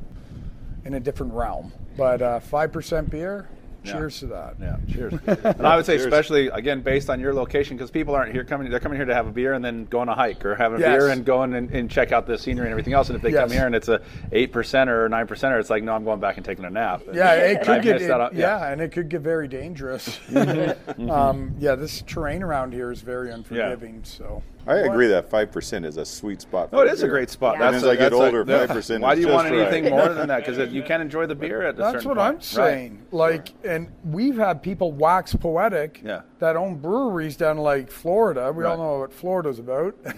in 0.83 0.95
a 0.95 0.99
different 0.99 1.33
realm. 1.33 1.71
But 1.95 2.21
uh, 2.21 2.39
five 2.41 2.73
percent 2.73 3.09
beer. 3.09 3.47
Cheers 3.83 4.19
to 4.19 4.27
that. 4.27 4.55
Yeah, 4.61 4.77
cheers. 4.91 5.13
and 5.27 5.67
I 5.67 5.75
would 5.75 5.85
say, 5.85 5.93
Cheers. 5.97 6.05
especially 6.05 6.47
again, 6.47 6.81
based 6.81 7.09
on 7.09 7.19
your 7.19 7.33
location, 7.33 7.75
because 7.77 7.91
people 7.91 8.15
aren't 8.15 8.31
here 8.31 8.43
coming. 8.43 8.69
They're 8.69 8.79
coming 8.79 8.97
here 8.97 9.05
to 9.05 9.13
have 9.13 9.27
a 9.27 9.31
beer 9.31 9.53
and 9.53 9.63
then 9.63 9.85
go 9.85 9.99
on 9.99 10.09
a 10.09 10.15
hike, 10.15 10.43
or 10.45 10.55
have 10.55 10.73
a 10.73 10.79
Yes. 10.79 10.87
beer 10.97 11.09
and 11.09 11.25
go 11.25 11.43
in 11.43 11.53
and, 11.53 11.69
and 11.71 11.89
check 11.91 12.11
out 12.11 12.25
the 12.27 12.37
scenery 12.37 12.65
and 12.65 12.71
everything 12.71 12.93
else. 12.93 13.09
And 13.09 13.15
if 13.15 13.21
they 13.21 13.31
come 13.31 13.49
Yes. 13.49 13.51
here 13.51 13.65
and 13.65 13.75
it's 13.75 13.87
a 13.89 14.01
eight 14.31 14.51
percent 14.51 14.89
or 14.89 15.07
nine 15.09 15.27
percent, 15.27 15.53
it's 15.55 15.69
like, 15.69 15.83
no, 15.83 15.93
I'm 15.93 16.03
going 16.05 16.19
back 16.19 16.37
and 16.37 16.45
taking 16.45 16.65
a 16.65 16.69
nap. 16.69 17.03
And- 17.07 17.15
Yeah, 17.15 17.33
it 17.33 17.57
and 17.57 17.65
could 17.65 17.83
get 17.83 17.95
missed 17.95 18.07
that 18.07 18.21
out- 18.21 18.33
yeah. 18.33 18.71
and 18.71 18.81
it 18.81 18.91
could 18.91 19.09
get 19.09 19.21
very 19.21 19.47
dangerous. 19.47 20.19
Mm-hmm. 20.33 21.09
um, 21.09 21.55
yeah, 21.59 21.75
this 21.75 22.01
terrain 22.05 22.43
around 22.43 22.73
here 22.73 22.91
is 22.91 23.01
very 23.01 23.31
unforgiving. 23.31 24.01
So 24.03 24.43
I 24.65 24.77
agree 24.77 25.07
that 25.07 25.29
five 25.29 25.51
percent 25.51 25.85
is 25.85 25.97
a 25.97 26.05
sweet 26.05 26.41
spot. 26.41 26.69
For 26.69 26.77
Oh, 26.77 26.81
it 26.81 26.91
is 26.91 27.03
a 27.03 27.07
great 27.07 27.29
spot. 27.29 27.57
Yeah. 27.59 27.67
And 27.67 27.75
as 27.75 27.83
I 27.83 27.95
get 27.95 28.11
that's 28.11 28.13
a- 28.13 28.25
older, 28.25 28.43
that- 28.45 28.69
5% 28.69 29.01
Why 29.01 29.15
do 29.15 29.21
you 29.21 29.27
want 29.27 29.47
anything 29.47 29.83
right. 29.83 29.91
more 29.91 30.13
than 30.13 30.27
that? 30.29 30.45
Because 30.45 30.71
you 30.73 30.83
can't 30.83 31.01
enjoy 31.01 31.25
the 31.25 31.35
beer 31.35 31.61
at 31.63 31.75
a 31.75 31.77
that's 31.77 32.05
what 32.05 32.15
point. 32.17 32.19
I'm 32.19 32.33
Right. 32.35 32.43
saying. 32.43 33.01
Like, 33.11 33.49
and 33.65 33.91
we've 34.05 34.37
had 34.37 34.63
people 34.63 34.91
wax 34.91 35.35
poetic 35.35 36.01
Yeah. 36.03 36.21
that 36.39 36.55
own 36.55 36.75
breweries 36.75 37.35
down 37.35 37.57
like 37.57 37.91
Florida. 37.91 38.51
We 38.51 38.63
all 38.63 38.77
know 38.77 38.99
what 38.99 39.13
Florida's 39.13 39.59
about. 39.59 39.95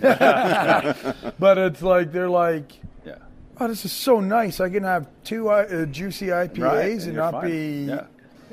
but 1.39 1.57
it's 1.57 1.81
like 1.81 2.11
they're 2.11 2.29
like, 2.29 2.71
Yeah. 3.05 3.15
oh, 3.59 3.67
this 3.67 3.85
is 3.85 3.91
so 3.91 4.19
nice. 4.19 4.59
I 4.59 4.69
can 4.69 4.83
have 4.83 5.07
two 5.23 5.49
uh, 5.49 5.53
uh, 5.69 5.85
juicy 5.85 6.27
IPAs 6.27 6.57
Right, 6.61 6.91
and, 6.91 7.01
and 7.03 7.15
not 7.15 7.31
fine. 7.33 7.49
be. 7.49 7.85
Yeah. 7.89 8.03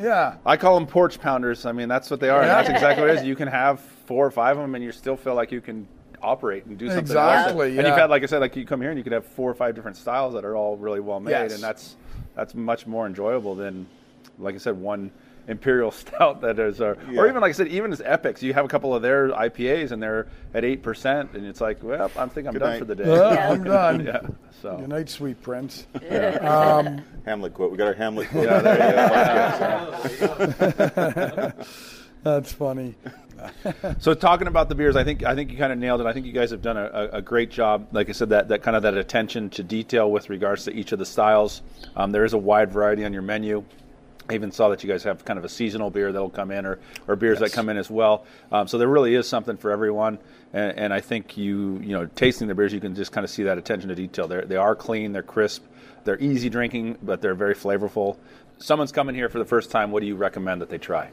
Yeah. 0.01 0.35
I 0.47 0.57
call 0.57 0.75
them 0.77 0.87
porch 0.87 1.21
pounders. 1.21 1.67
I 1.67 1.73
mean, 1.73 1.89
that's 1.89 2.11
what 2.11 2.19
they 2.19 2.31
are. 2.31 2.41
and 2.41 2.49
Yeah. 2.49 2.55
That's 2.63 2.71
exactly 2.71 3.03
what 3.07 3.11
it 3.15 3.19
is. 3.21 3.25
You 3.27 3.37
can 3.37 3.49
have 3.49 3.81
four 4.07 4.27
or 4.27 4.31
five 4.31 4.57
of 4.57 4.63
them, 4.63 4.75
and 4.75 4.83
you 4.85 4.93
still 4.93 5.17
feel 5.17 5.35
like 5.35 5.53
you 5.53 5.61
can 5.61 5.87
operate 6.23 6.65
and 6.67 6.79
do 6.79 6.87
something. 6.87 7.01
Exactly, 7.03 7.53
else. 7.53 7.67
And 7.69 7.77
yeah. 7.77 7.89
you've 7.89 7.99
had, 7.99 8.11
like 8.11 8.23
I 8.23 8.27
said, 8.27 8.41
like 8.41 8.55
you 8.57 8.65
come 8.65 8.81
here 8.81 8.91
and 8.91 8.99
you 8.99 9.05
could 9.05 9.13
have 9.13 9.27
four 9.27 9.51
or 9.51 9.55
five 9.55 9.75
different 9.75 9.97
styles 9.97 10.35
that 10.35 10.45
are 10.45 10.57
all 10.57 10.77
really 10.77 11.01
well 11.01 11.21
made, 11.21 11.33
Yes. 11.33 11.55
and 11.55 11.63
that's 11.63 11.97
that's 12.35 12.55
much 12.55 12.87
more 12.87 13.07
enjoyable 13.07 13.55
than, 13.55 13.87
like 14.39 14.55
I 14.55 14.59
said, 14.59 14.77
one 14.79 15.11
imperial 15.49 15.91
stout 16.03 16.41
that 16.43 16.59
is, 16.59 16.81
uh, 16.81 16.95
Yeah. 17.11 17.21
or 17.21 17.29
even 17.29 17.41
like 17.41 17.51
I 17.51 17.53
said, 17.53 17.69
even 17.69 17.93
as 17.93 18.01
epics, 18.01 18.43
you 18.43 18.55
have 18.55 18.65
a 18.65 18.69
couple 18.69 18.95
of 18.95 19.03
their 19.03 19.29
IPAs 19.31 19.91
and 19.91 20.01
they're 20.03 20.29
at 20.55 20.65
eight 20.65 20.83
percent, 20.83 21.31
and 21.35 21.45
it's 21.45 21.61
like, 21.61 21.83
well, 21.83 22.11
I 22.17 22.27
think 22.29 22.47
I'm 22.47 22.53
Good 22.53 22.61
done 22.61 22.71
night. 22.71 22.79
for 22.79 22.85
the 22.85 22.95
day. 22.95 23.05
Uh, 23.05 23.53
I'm 23.53 23.65
done. 23.65 24.07
yeah. 24.07 24.21
So. 24.63 24.77
Good 24.77 24.89
night, 24.89 25.09
sweet 25.09 25.43
prince. 25.43 25.87
Hamlet 27.25 27.55
quote. 27.55 27.73
We 27.73 27.77
got 27.77 27.89
our 27.89 27.95
Hamlet 27.95 28.29
quote. 28.29 28.45
Yeah, 28.45 28.61
there 28.61 29.93
you 30.21 31.57
go. 31.59 31.65
That's 32.23 32.53
funny. 32.53 32.95
So 33.99 34.15
talking 34.15 34.47
about 34.47 34.69
the 34.69 34.77
beers, 34.77 34.95
I 34.95 35.03
think 35.03 35.25
I 35.25 35.35
think 35.35 35.51
you 35.51 35.59
kind 35.59 35.73
of 35.73 35.79
nailed 35.79 36.01
it. 36.01 36.07
I 36.07 36.13
think 36.13 36.27
you 36.27 36.33
guys 36.33 36.53
have 36.53 36.63
done 36.63 36.77
a, 36.77 36.85
a, 36.85 37.09
a 37.15 37.23
great 37.23 37.51
job. 37.51 37.89
Like 37.91 38.09
I 38.09 38.13
said, 38.13 38.29
that, 38.29 38.49
that 38.49 38.63
kind 38.63 38.77
of 38.77 38.85
that 38.85 38.97
attention 38.97 39.51
to 39.51 39.65
detail 39.65 40.11
with 40.11 40.31
regards 40.31 40.65
to 40.65 40.73
each 40.73 40.93
of 40.93 41.01
the 41.01 41.07
styles. 41.07 41.63
Um, 41.97 42.13
there 42.13 42.25
is 42.25 42.35
a 42.35 42.39
wide 42.39 42.71
variety 42.71 43.05
on 43.05 43.13
your 43.13 43.23
menu. 43.23 43.65
I 44.29 44.35
even 44.35 44.53
saw 44.53 44.69
that 44.69 44.85
you 44.85 44.89
guys 44.89 45.03
have 45.03 45.25
kind 45.25 45.39
of 45.39 45.45
a 45.45 45.49
seasonal 45.49 45.91
beer 45.91 46.13
that'll 46.13 46.31
come 46.31 46.53
in, 46.53 46.65
or, 46.65 46.79
or 47.09 47.17
beers 47.17 47.41
that 47.41 47.53
come 47.53 47.69
in 47.69 47.77
as 47.77 47.91
well. 47.91 48.25
Um, 48.53 48.69
so 48.69 48.79
there 48.79 48.87
really 48.87 49.17
is 49.17 49.27
something 49.27 49.57
for 49.57 49.73
everyone. 49.73 50.21
And, 50.53 50.79
and 50.79 50.95
I 50.95 51.01
think 51.01 51.37
you 51.37 51.81
you 51.83 51.97
know 51.97 52.07
tasting 52.07 52.47
the 52.47 52.55
beers, 52.55 52.73
you 52.73 52.81
can 52.81 52.95
just 52.95 53.11
kind 53.11 53.25
of 53.25 53.31
see 53.31 53.43
that 53.45 53.59
attention 53.59 53.89
to 53.89 53.97
detail. 53.97 54.29
They 54.29 54.43
they 54.43 54.57
are 54.57 54.77
clean, 54.77 55.13
they're 55.13 55.25
crisp, 55.25 55.65
they're 56.05 56.21
easy 56.21 56.49
drinking, 56.49 56.99
but 57.03 57.21
they're 57.21 57.35
very 57.35 57.57
flavorful. 57.57 58.19
Someone's 58.59 58.93
coming 58.93 59.17
here 59.17 59.29
for 59.29 59.41
the 59.41 59.45
first 59.45 59.73
time. 59.73 59.91
What 59.91 60.01
do 60.01 60.07
you 60.07 60.15
recommend 60.15 60.61
that 60.61 60.69
they 60.69 60.79
try? 60.79 61.11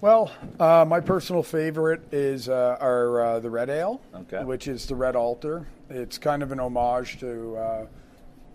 Well, 0.00 0.30
uh, 0.60 0.84
my 0.86 1.00
personal 1.00 1.42
favorite 1.42 2.02
is 2.12 2.48
uh, 2.48 2.76
our 2.80 3.20
uh, 3.24 3.40
the 3.40 3.50
red 3.50 3.70
ale, 3.70 4.00
Okay. 4.14 4.44
which 4.44 4.68
is 4.68 4.86
the 4.86 4.94
red 4.94 5.16
altar. 5.16 5.66
It's 5.88 6.18
kind 6.18 6.42
of 6.42 6.52
an 6.52 6.60
homage 6.60 7.18
to 7.20 7.56
uh, 7.56 7.86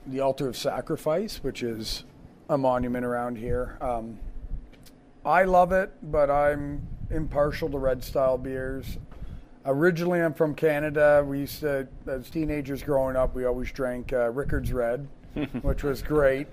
the 0.08 0.20
altar 0.20 0.48
of 0.48 0.56
sacrifice, 0.58 1.38
which 1.44 1.64
is 1.64 2.04
a 2.50 2.58
monument 2.58 3.06
around 3.06 3.38
here. 3.38 3.78
Um, 3.82 4.20
I 5.26 5.44
love 5.44 5.72
it, 5.72 5.92
but 6.12 6.30
I'm 6.30 6.88
impartial 7.10 7.70
to 7.70 7.78
red 7.78 8.04
style 8.04 8.38
beers. 8.38 8.98
Originally, 9.66 10.22
I'm 10.22 10.34
from 10.34 10.56
Canada. 10.56 11.24
We 11.28 11.40
used 11.40 11.60
to, 11.62 11.88
as 12.08 12.30
teenagers 12.30 12.82
growing 12.82 13.16
up, 13.16 13.36
we 13.36 13.46
always 13.46 13.72
drank 13.72 14.14
uh, 14.14 14.30
Rickard's 14.32 14.72
Red, 14.72 15.08
which 15.62 15.84
was 15.84 16.02
great 16.02 16.48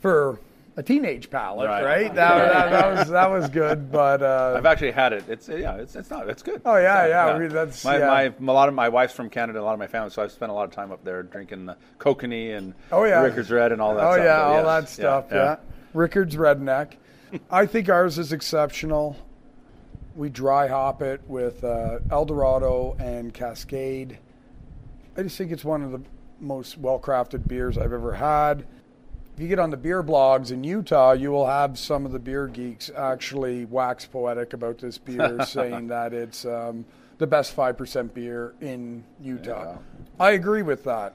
for 0.00 0.38
a 0.76 0.82
teenage 0.82 1.28
palate, 1.28 1.68
Right. 1.68 1.84
right? 1.84 2.14
That, 2.14 2.52
that, 2.52 2.70
that 2.70 2.94
was 2.94 3.08
that 3.10 3.30
was 3.30 3.48
good, 3.50 3.92
but 3.92 4.22
uh, 4.22 4.54
I've 4.56 4.64
actually 4.66 4.92
had 4.92 5.12
it. 5.12 5.24
It's 5.28 5.48
yeah, 5.48 5.74
it's 5.76 5.94
it's 5.96 6.08
not. 6.10 6.28
It's 6.30 6.42
good. 6.42 6.62
Oh, 6.64 6.76
yeah, 6.76 7.02
It's 7.04 7.10
yeah, 7.10 7.38
we- 7.38 7.46
that's- 7.48 7.84
my, 7.84 7.98
yeah. 7.98 8.32
my 8.38 8.52
a 8.52 8.54
lot 8.54 8.68
of 8.68 8.74
my 8.74 8.88
wife's 8.88 9.12
from 9.14 9.28
Canada. 9.28 9.60
A 9.60 9.62
lot 9.62 9.74
of 9.74 9.78
my 9.78 9.86
family, 9.86 10.10
so 10.10 10.22
I've 10.22 10.32
spent 10.32 10.50
a 10.50 10.54
lot 10.54 10.64
of 10.64 10.70
time 10.70 10.90
up 10.90 11.04
there 11.04 11.22
drinking 11.22 11.66
the 11.66 11.76
kokanee 11.98 12.56
and 12.56 12.74
Oh, 12.90 13.04
yeah. 13.04 13.20
Rickards 13.22 13.50
Red 13.50 13.72
and 13.72 13.82
all 13.82 13.94
that. 13.94 14.04
oh 14.06 14.12
stuff. 14.14 14.24
yeah, 14.24 14.36
So, 14.38 14.42
all 14.44 14.54
yes, 14.54 14.64
that 14.64 14.88
stuff. 14.88 15.24
Yeah, 15.30 15.56
Rickard's 15.94 16.36
Redneck. 16.36 16.92
I 17.50 17.66
think 17.66 17.88
ours 17.88 18.18
is 18.18 18.32
exceptional. 18.32 19.16
We 20.14 20.28
dry 20.28 20.68
hop 20.68 21.00
it 21.02 21.20
with 21.26 21.64
uh, 21.64 21.98
Eldorado 22.10 22.96
and 22.98 23.32
Cascade. 23.32 24.18
I 25.16 25.22
just 25.22 25.36
think 25.38 25.52
it's 25.52 25.64
one 25.64 25.82
of 25.82 25.92
the 25.92 26.00
most 26.40 26.76
well 26.78 26.98
crafted 26.98 27.46
beers 27.46 27.76
I've 27.78 27.92
ever 27.92 28.14
had. 28.14 28.64
If 29.34 29.40
you 29.40 29.48
get 29.48 29.58
on 29.58 29.70
the 29.70 29.76
beer 29.78 30.02
blogs 30.02 30.50
in 30.52 30.62
Utah, 30.62 31.12
you 31.12 31.30
will 31.30 31.46
have 31.46 31.78
some 31.78 32.04
of 32.04 32.12
the 32.12 32.18
beer 32.18 32.46
geeks 32.48 32.90
actually 32.94 33.64
wax 33.64 34.04
poetic 34.04 34.52
about 34.52 34.78
this 34.78 34.98
beer, 34.98 35.42
saying 35.46 35.88
that 35.88 36.12
it's 36.12 36.44
um, 36.44 36.84
the 37.18 37.26
best 37.26 37.56
5% 37.56 38.12
beer 38.12 38.54
in 38.60 39.02
Utah. 39.22 39.78
I 40.20 40.32
agree 40.32 40.62
with 40.62 40.84
that. 40.84 41.14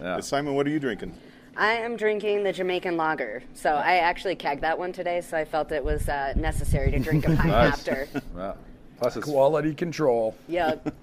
Uh, 0.00 0.20
Simon, 0.20 0.54
what 0.54 0.64
are 0.66 0.70
you 0.70 0.78
drinking? 0.78 1.12
I 1.56 1.72
am 1.72 1.96
drinking 1.96 2.44
the 2.44 2.52
Jamaican 2.52 2.96
lager. 2.96 3.42
So 3.54 3.70
I 3.74 3.96
actually 3.96 4.36
kegged 4.36 4.60
that 4.60 4.78
one 4.78 4.92
today, 4.92 5.20
so 5.20 5.36
I 5.36 5.44
felt 5.44 5.72
it 5.72 5.84
was 5.84 6.08
uh, 6.08 6.32
necessary 6.36 6.92
to 6.92 7.00
drink 7.00 7.26
a 7.26 7.28
pint 7.36 7.48
Nice. 7.48 7.72
after. 7.72 8.08
Yeah. 8.36 8.54
Plus, 8.98 9.16
it's 9.16 9.24
Quality 9.26 9.74
control. 9.74 10.36
Yep. 10.46 10.94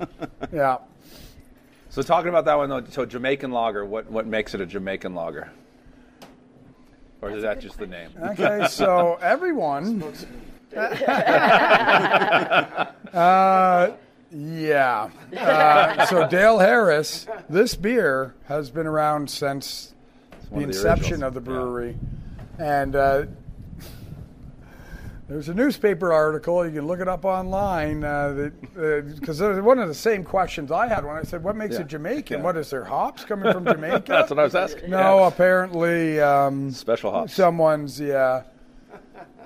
Yeah. 0.54 0.78
so 1.90 2.02
talking 2.04 2.30
about 2.30 2.46
that 2.46 2.56
one 2.56 2.70
though. 2.70 2.84
So 2.90 3.06
Jamaican 3.08 3.52
lager. 3.52 3.84
What 3.86 4.10
what 4.12 4.28
makes 4.28 4.54
it 4.54 4.62
a 4.62 4.68
Jamaican 4.68 5.16
lager? 5.16 5.52
Or 7.22 7.32
is 7.32 7.42
that 7.44 7.60
just 7.60 7.78
the 7.80 7.88
name? 7.88 8.12
Okay, 8.22 8.68
so 8.70 9.16
everyone. 9.22 10.04
uh, 13.14 13.92
yeah. 14.32 15.10
Uh, 15.36 16.06
so 16.06 16.28
Dale 16.28 16.60
Harris, 16.60 17.26
this 17.50 17.76
beer 17.76 18.36
has 18.46 18.70
been 18.70 18.86
around 18.86 19.30
since 19.30 19.94
the 20.52 20.58
the 20.58 20.64
inception 20.64 21.24
originals. 21.24 21.24
of 21.24 21.34
the 21.34 21.42
brewery, 21.42 21.98
and 22.60 22.96
uh, 22.96 23.26
there's 25.28 25.50
a 25.50 25.54
newspaper 25.54 26.14
article. 26.14 26.66
You 26.66 26.72
can 26.72 26.88
look 26.88 27.00
it 27.02 27.08
up 27.08 27.26
online 27.26 28.00
because 28.02 29.42
uh, 29.42 29.60
one 29.62 29.78
of 29.80 29.88
the 29.88 29.94
same 29.94 30.24
questions 30.24 30.72
I 30.72 30.88
had 30.88 31.04
when 31.06 31.16
I 31.18 31.24
said, 31.24 31.44
"What 31.44 31.56
makes 31.56 31.76
Yeah. 31.76 31.82
it 31.82 31.88
Jamaican? 31.88 32.38
Yeah. 32.40 32.44
What 32.44 32.56
is 32.58 32.70
there 32.70 32.86
hops 32.86 33.26
coming 33.26 33.52
from 33.52 33.66
Jamaica?" 33.72 34.04
That's 34.08 34.30
what 34.30 34.40
I 34.40 34.44
was 34.44 34.56
asking. 34.56 34.90
No, 34.90 35.20
Yeah. 35.20 35.28
apparently 35.28 36.20
um, 36.22 36.72
Special 36.72 37.12
hops. 37.12 37.34
Someone's 37.34 38.00
yeah, 38.00 38.44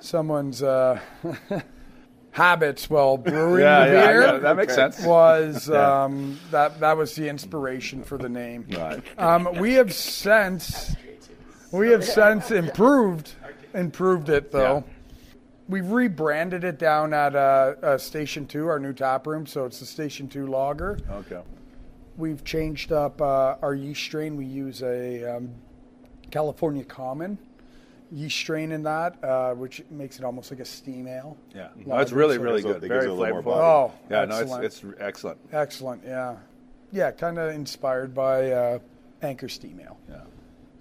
someone's 0.00 0.62
uh, 0.62 1.00
habits 2.30 2.88
while 2.88 3.16
brewing 3.18 3.62
Yeah, 3.62 3.86
the 3.86 3.92
yeah, 3.92 4.06
beer. 4.06 4.38
That 4.40 4.56
makes 4.56 4.74
sense. 4.74 5.00
Was 5.04 5.68
um, 5.70 6.38
that 6.50 6.78
that 6.80 6.96
was 6.96 7.14
the 7.14 7.28
inspiration 7.28 8.02
for 8.04 8.18
the 8.18 8.28
name? 8.28 8.66
Right. 8.70 9.02
Um, 9.18 9.48
we 9.58 9.74
have 9.74 9.92
since 9.92 10.94
we 11.72 11.90
have 11.90 12.04
since 12.04 12.50
improved 12.50 13.32
improved 13.74 14.28
it 14.28 14.52
though. 14.52 14.84
Yeah. 15.72 15.80
We've 15.80 15.90
rebranded 15.90 16.64
it 16.64 16.78
down 16.78 17.12
at 17.14 17.34
uh, 17.34 17.74
uh, 17.82 17.98
Station 17.98 18.46
Two, 18.46 18.68
our 18.68 18.78
new 18.78 18.92
tap 18.92 19.26
room. 19.26 19.46
So 19.46 19.64
it's 19.64 19.80
the 19.80 19.86
Station 19.86 20.28
Two 20.28 20.46
Lager. 20.46 20.98
Okay. 21.10 21.40
We've 22.16 22.44
changed 22.44 22.92
up 22.92 23.20
uh, 23.22 23.56
our 23.62 23.74
yeast 23.74 24.02
strain. 24.02 24.36
We 24.36 24.44
use 24.44 24.82
a 24.82 25.36
um, 25.36 25.50
California 26.30 26.84
Common 26.84 27.38
yeast 28.10 28.36
strain 28.36 28.72
in 28.72 28.82
that, 28.82 29.22
uh, 29.24 29.54
which 29.54 29.82
makes 29.90 30.18
it 30.18 30.24
almost 30.24 30.50
like 30.50 30.60
a 30.60 30.64
steam 30.66 31.08
ale. 31.08 31.34
Yeah, 31.54 31.68
no, 31.86 31.96
it's 31.96 32.12
really 32.12 32.36
so- 32.36 32.42
really 32.42 32.60
Gives 32.62 32.74
good. 32.74 32.84
it 32.84 32.88
Very 32.88 33.00
gives 33.00 33.06
it 33.06 33.10
a 33.10 33.14
little 33.14 33.34
more 33.36 33.42
flavorful. 33.42 33.88
body. 33.88 33.92
Oh, 33.94 33.98
yeah, 34.10 34.24
no, 34.26 34.38
it's 34.60 34.82
it's 34.82 34.84
excellent. 35.00 35.38
Excellent, 35.50 36.02
yeah. 36.04 36.36
Yeah, 36.90 37.10
kind 37.12 37.38
of 37.38 37.54
inspired 37.54 38.14
by 38.14 38.50
uh, 38.52 38.78
Anchor 39.22 39.48
Steam 39.48 39.80
Ale. 39.80 39.96
Yeah. 40.10 40.16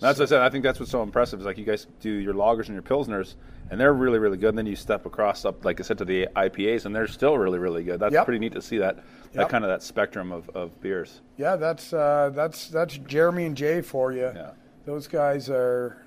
That's 0.01 0.19
what 0.19 0.25
I 0.25 0.27
said. 0.27 0.41
I 0.41 0.49
think 0.49 0.65
that's 0.65 0.77
what's 0.81 0.91
so 0.91 1.03
impressive 1.03 1.39
is 1.39 1.45
like 1.45 1.57
you 1.57 1.63
guys 1.63 1.87
do 2.01 2.09
your 2.09 2.33
lagers 2.33 2.65
and 2.67 2.73
your 2.73 2.81
pilsners, 2.81 3.35
and 3.71 3.79
they're 3.79 3.93
really, 3.93 4.19
really 4.19 4.37
good. 4.37 4.49
And 4.49 4.57
then 4.59 4.65
you 4.67 4.75
step 4.75 5.05
across 5.07 5.45
up, 5.45 5.65
like 5.65 5.79
I 5.79 5.83
said, 5.83 5.97
to 5.99 6.05
the 6.05 6.27
IPAs, 6.35 6.85
and 6.85 6.95
they're 6.95 7.07
still 7.07 7.37
really, 7.37 7.57
really 7.57 7.83
good. 7.83 7.99
That's 7.99 8.13
Yep. 8.13 8.25
pretty 8.25 8.39
neat 8.39 8.53
to 8.53 8.61
see 8.61 8.77
that 8.77 8.97
that 9.33 9.43
Yep. 9.43 9.49
kind 9.49 9.63
of 9.63 9.69
that 9.69 9.81
spectrum 9.81 10.31
of, 10.33 10.49
of 10.49 10.79
beers. 10.81 11.21
Yeah, 11.37 11.55
that's 11.55 11.93
uh, 11.93 12.31
that's 12.35 12.67
that's 12.69 12.97
Jeremy 12.97 13.45
and 13.45 13.55
Jay 13.57 13.81
for 13.81 14.11
you. 14.11 14.29
Yeah. 14.35 14.51
Those 14.85 15.07
guys 15.07 15.49
are 15.49 15.97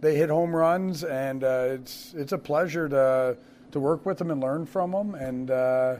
they 0.00 0.16
hit 0.16 0.28
home 0.28 0.54
runs, 0.54 1.04
and 1.04 1.42
uh, 1.44 1.66
it's 1.70 2.12
it's 2.14 2.32
a 2.32 2.38
pleasure 2.38 2.88
to 2.88 3.36
to 3.70 3.80
work 3.80 4.04
with 4.04 4.18
them 4.18 4.30
and 4.30 4.40
learn 4.42 4.66
from 4.66 4.90
them, 4.90 5.14
and 5.14 5.50
uh, 5.50 5.96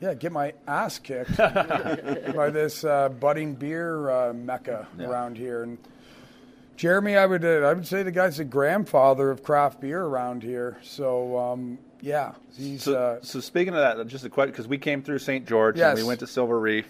yeah, 0.00 0.14
get 0.14 0.32
my 0.32 0.52
ass 0.66 0.98
kicked 0.98 1.36
by 1.36 2.50
this 2.52 2.84
uh, 2.84 3.08
budding 3.08 3.54
beer 3.54 4.10
uh, 4.10 4.32
mecca 4.32 4.86
around 5.00 5.36
here. 5.38 5.62
And 5.62 5.78
Jeremy, 6.76 7.16
I 7.16 7.26
would 7.26 7.44
uh, 7.44 7.60
I 7.68 7.72
would 7.72 7.86
say 7.86 8.02
the 8.02 8.10
guy's 8.12 8.38
the 8.38 8.44
grandfather 8.44 9.30
of 9.30 9.42
craft 9.42 9.80
beer 9.80 10.02
around 10.02 10.42
here. 10.42 10.76
So 10.82 11.38
um, 11.38 11.78
yeah, 12.00 12.32
he's 12.56 12.82
So, 12.82 12.94
uh, 12.96 13.18
so 13.22 13.40
speaking 13.40 13.74
of 13.74 13.80
that, 13.80 14.06
just 14.08 14.24
a 14.24 14.30
question 14.30 14.52
because 14.52 14.66
we 14.68 14.78
came 14.78 15.02
through 15.02 15.20
St. 15.20 15.46
George 15.46 15.76
Yes. 15.78 15.90
and 15.90 15.98
we 16.04 16.06
went 16.08 16.20
to 16.20 16.26
Silver 16.26 16.58
Reef, 16.58 16.86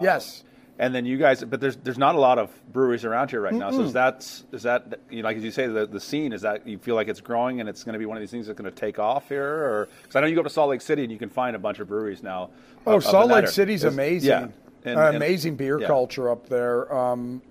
yes. 0.00 0.42
and 0.78 0.94
then 0.94 1.04
you 1.04 1.18
guys, 1.18 1.44
but 1.44 1.60
there's 1.60 1.76
there's 1.76 1.98
not 1.98 2.14
a 2.14 2.18
lot 2.18 2.38
of 2.38 2.50
breweries 2.72 3.04
around 3.04 3.30
here 3.30 3.40
right 3.42 3.52
now. 3.54 3.70
So 3.70 3.82
is 3.82 3.92
that 3.92 4.20
is 4.52 4.62
that 4.62 5.00
you 5.10 5.22
know, 5.22 5.28
like 5.28 5.36
as 5.36 5.44
you 5.44 5.50
say, 5.50 5.66
the 5.66 5.86
the 5.86 6.00
scene 6.00 6.32
is 6.32 6.40
that 6.42 6.66
you 6.66 6.78
feel 6.78 6.94
like 6.94 7.08
it's 7.08 7.20
growing 7.20 7.60
and 7.60 7.68
it's 7.68 7.84
going 7.84 7.92
to 7.92 7.98
be 7.98 8.06
one 8.06 8.16
of 8.16 8.22
these 8.22 8.30
things 8.30 8.46
that's 8.46 8.58
going 8.58 8.70
to 8.72 8.76
take 8.80 8.98
off 8.98 9.28
here, 9.28 9.44
or 9.46 9.88
because 10.02 10.16
I 10.16 10.20
know 10.20 10.26
you 10.28 10.34
go 10.34 10.42
to 10.42 10.50
Salt 10.50 10.70
Lake 10.70 10.80
City 10.80 11.02
and 11.02 11.12
you 11.12 11.18
can 11.18 11.28
find 11.30 11.54
a 11.54 11.58
bunch 11.58 11.78
of 11.78 11.88
breweries 11.88 12.22
now. 12.22 12.48
Oh, 12.86 12.92
up- 12.92 12.96
up 12.98 13.02
Salt 13.02 13.28
that 13.28 13.34
Lake. 13.44 13.48
City's 13.48 13.84
amazing. 13.84 14.30
Yeah, 14.30 14.48
And- 14.84 14.98
Uh, 14.98 15.06
and- 15.08 15.16
amazing 15.16 15.56
beer 15.56 15.78
yeah. 15.80 15.86
culture 15.88 16.30
up 16.30 16.48
there. 16.48 16.92
Um, 16.94 17.42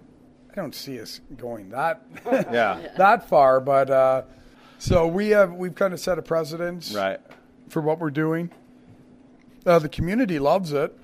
I 0.56 0.62
don't 0.62 0.76
see 0.76 1.02
us 1.02 1.20
going 1.36 1.70
that 1.70 2.02
Yeah, 2.26 2.88
that 2.98 3.28
far, 3.28 3.60
but 3.60 3.90
uh, 3.90 4.22
so 4.78 5.06
we 5.08 5.30
have 5.30 5.54
we've 5.54 5.76
kind 5.76 5.94
of 5.94 6.00
set 6.00 6.18
a 6.18 6.22
precedence 6.22 6.94
right. 6.94 7.20
for 7.70 7.82
what 7.82 8.00
we're 8.00 8.10
doing. 8.10 8.52
Uh, 9.66 9.80
the 9.80 9.90
community 9.90 10.40
loves 10.40 10.72
it. 10.72 10.98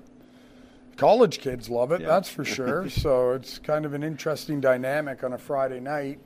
College 0.96 1.40
kids 1.40 1.70
love 1.70 1.92
it, 1.92 2.02
Yeah. 2.02 2.08
that's 2.08 2.30
for 2.30 2.46
sure. 2.46 2.90
so 2.90 3.32
it's 3.32 3.60
kind 3.60 3.86
of 3.86 3.94
an 3.94 4.04
interesting 4.04 4.62
dynamic 4.62 5.24
on 5.24 5.34
a 5.34 5.38
Friday 5.38 5.80
night. 5.80 6.20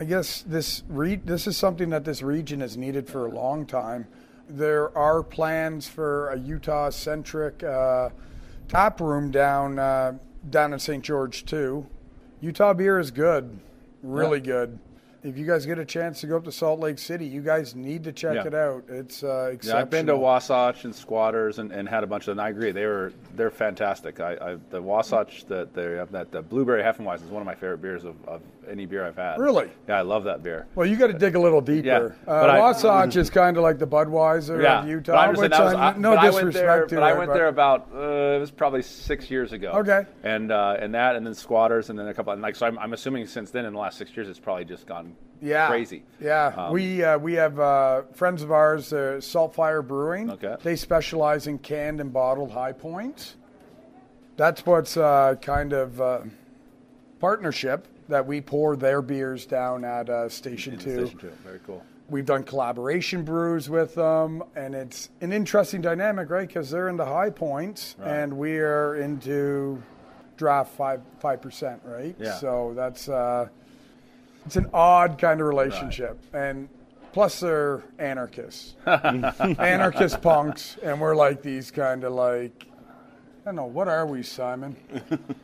I 0.00 0.04
guess 0.04 0.42
this 0.42 0.82
re- 0.88 1.16
this 1.16 1.46
is 1.46 1.56
something 1.56 1.90
that 1.90 2.04
this 2.04 2.22
region 2.22 2.60
has 2.60 2.76
needed 2.76 3.08
for 3.08 3.26
a 3.26 3.30
long 3.30 3.66
time. 3.66 4.06
There 4.48 4.96
are 4.96 5.22
plans 5.22 5.86
for 5.86 6.30
a 6.30 6.38
Utah 6.38 6.90
centric 6.90 7.62
uh, 7.62 8.10
tap 8.68 9.00
room 9.00 9.30
down 9.30 9.78
uh, 9.78 10.14
down 10.48 10.72
in 10.72 10.78
St. 10.78 11.04
George 11.04 11.44
too. 11.44 11.86
Utah 12.40 12.72
beer 12.72 12.98
is 12.98 13.10
good, 13.10 13.58
really 14.02 14.40
good. 14.40 14.78
If 15.24 15.36
you 15.36 15.44
guys 15.46 15.66
get 15.66 15.78
a 15.80 15.84
chance 15.84 16.20
to 16.20 16.26
go 16.28 16.36
up 16.36 16.44
to 16.44 16.52
Salt 16.52 16.78
Lake 16.78 16.98
City, 16.98 17.26
you 17.26 17.40
guys 17.40 17.74
need 17.74 18.04
to 18.04 18.12
check 18.12 18.36
Yeah. 18.36 18.46
it 18.46 18.54
out. 18.54 18.84
It's 18.88 19.24
uh, 19.24 19.50
exceptional. 19.52 19.74
Yeah, 19.76 19.80
I've 19.82 19.90
been 19.90 20.06
to 20.06 20.16
Wasatch 20.16 20.84
and 20.84 20.94
Squatters 20.94 21.58
and, 21.58 21.72
and 21.72 21.88
had 21.88 22.04
a 22.04 22.06
bunch 22.06 22.28
of 22.28 22.36
them. 22.36 22.44
I 22.44 22.50
agree, 22.50 22.70
they 22.70 22.86
were 22.86 23.12
they're 23.34 23.50
fantastic. 23.50 24.20
I, 24.20 24.34
I 24.34 24.56
the 24.70 24.80
Wasatch 24.80 25.44
that 25.46 25.74
they 25.74 25.92
have 25.96 26.12
that 26.12 26.30
the 26.30 26.42
blueberry 26.42 26.82
Heffenweizen 26.82 27.24
is 27.24 27.30
one 27.30 27.42
of 27.42 27.46
my 27.46 27.54
favorite 27.54 27.82
beers 27.82 28.04
of, 28.04 28.14
of 28.28 28.42
any 28.68 28.86
beer 28.86 29.04
I've 29.06 29.16
had. 29.16 29.38
Really? 29.38 29.70
Yeah, 29.88 29.98
I 29.98 30.02
love 30.02 30.24
that 30.24 30.42
beer. 30.42 30.66
Well, 30.74 30.86
you 30.86 30.96
got 30.96 31.08
to 31.08 31.14
dig 31.14 31.34
a 31.34 31.40
little 31.40 31.60
deeper. 31.62 31.86
Yeah, 31.86 31.96
uh, 32.32 32.40
but 32.40 32.50
I- 32.50 32.58
Wasatch 32.60 33.16
is 33.16 33.28
kind 33.30 33.56
of 33.56 33.62
like 33.64 33.78
the 33.78 33.86
Budweiser 33.86 34.62
Yeah, 34.62 34.82
of 34.82 34.88
Utah, 34.88 35.12
but 35.12 35.18
I'm 35.18 35.34
which 35.36 35.50
was, 35.50 35.74
I'm, 35.74 36.00
no 36.00 36.14
but 36.14 36.22
disrespect 36.22 36.54
there, 36.54 36.86
to 36.86 36.94
but 36.96 37.02
I 37.02 37.18
went 37.18 37.32
there 37.32 37.48
about 37.48 37.88
uh, 37.92 38.36
it 38.36 38.40
was 38.40 38.50
probably 38.52 38.82
six 38.82 39.30
years 39.30 39.52
ago. 39.52 39.72
Okay. 39.72 40.06
And 40.22 40.52
uh, 40.52 40.76
and 40.78 40.94
that 40.94 41.16
and 41.16 41.26
then 41.26 41.34
Squatters 41.34 41.90
and 41.90 41.98
then 41.98 42.06
a 42.08 42.14
couple 42.14 42.32
and 42.32 42.42
like 42.42 42.54
so 42.54 42.66
I'm, 42.66 42.78
I'm 42.78 42.92
assuming 42.92 43.26
since 43.26 43.50
then 43.50 43.64
in 43.64 43.72
the 43.72 43.78
last 43.78 43.98
six 43.98 44.14
years 44.16 44.28
it's 44.28 44.38
probably 44.38 44.64
just 44.64 44.86
gone 44.86 45.08
yeah, 45.40 45.68
crazy. 45.68 46.02
Yeah, 46.20 46.52
Um, 46.56 46.72
we 46.72 47.02
uh, 47.04 47.18
we 47.18 47.34
have 47.34 47.58
uh, 47.60 48.02
friends 48.12 48.42
of 48.42 48.50
ours, 48.50 48.92
uh, 48.92 49.18
Saltfire 49.20 49.86
Brewing. 49.86 50.30
Okay. 50.30 50.56
They 50.62 50.76
specialize 50.76 51.46
in 51.46 51.58
canned 51.58 52.00
and 52.00 52.12
bottled 52.12 52.50
high 52.50 52.72
points. 52.72 53.36
That's 54.36 54.64
what's 54.66 54.96
uh, 54.96 55.34
kind 55.40 55.72
of 55.72 56.00
uh, 56.00 56.20
partnership 57.20 57.86
that 58.08 58.26
we 58.26 58.40
pour 58.40 58.76
their 58.76 59.02
beers 59.02 59.46
down 59.46 59.84
at 59.84 60.08
uh, 60.08 60.28
Station 60.28 60.78
Two. 60.78 61.06
station 61.06 61.18
two. 61.18 61.32
Very 61.44 61.60
cool. 61.66 61.84
We've 62.08 62.24
done 62.24 62.42
collaboration 62.42 63.22
brews 63.22 63.68
with 63.68 63.94
them, 63.94 64.42
and 64.56 64.74
it's 64.74 65.10
an 65.20 65.30
interesting 65.32 65.82
dynamic, 65.82 66.30
right? 66.30 66.48
Because 66.48 66.70
they're 66.70 66.88
into 66.88 67.04
high 67.04 67.28
points, 67.30 67.96
and 68.02 68.38
we 68.38 68.56
are 68.58 68.96
into 68.96 69.82
draft 70.38 70.72
five 70.74 71.02
five 71.20 71.42
percent, 71.42 71.82
right? 71.84 72.16
Yeah. 72.18 72.34
So 72.36 72.72
that's 72.74 73.08
uh, 73.10 73.48
it's 74.46 74.56
an 74.56 74.70
odd 74.72 75.18
kind 75.18 75.40
of 75.40 75.46
relationship, 75.46 76.18
and 76.32 76.68
plus 77.12 77.40
they're 77.40 77.82
anarchists, 77.98 78.74
anarchist 78.86 80.20
punks, 80.22 80.76
and 80.82 81.00
we're 81.00 81.16
like 81.16 81.42
these 81.42 81.70
kind 81.70 82.04
of 82.04 82.12
like. 82.12 82.64
I 83.42 83.50
don't 83.50 83.56
know. 83.56 83.64
What 83.64 83.88
are 83.88 84.06
we, 84.06 84.22
Simon? 84.22 84.76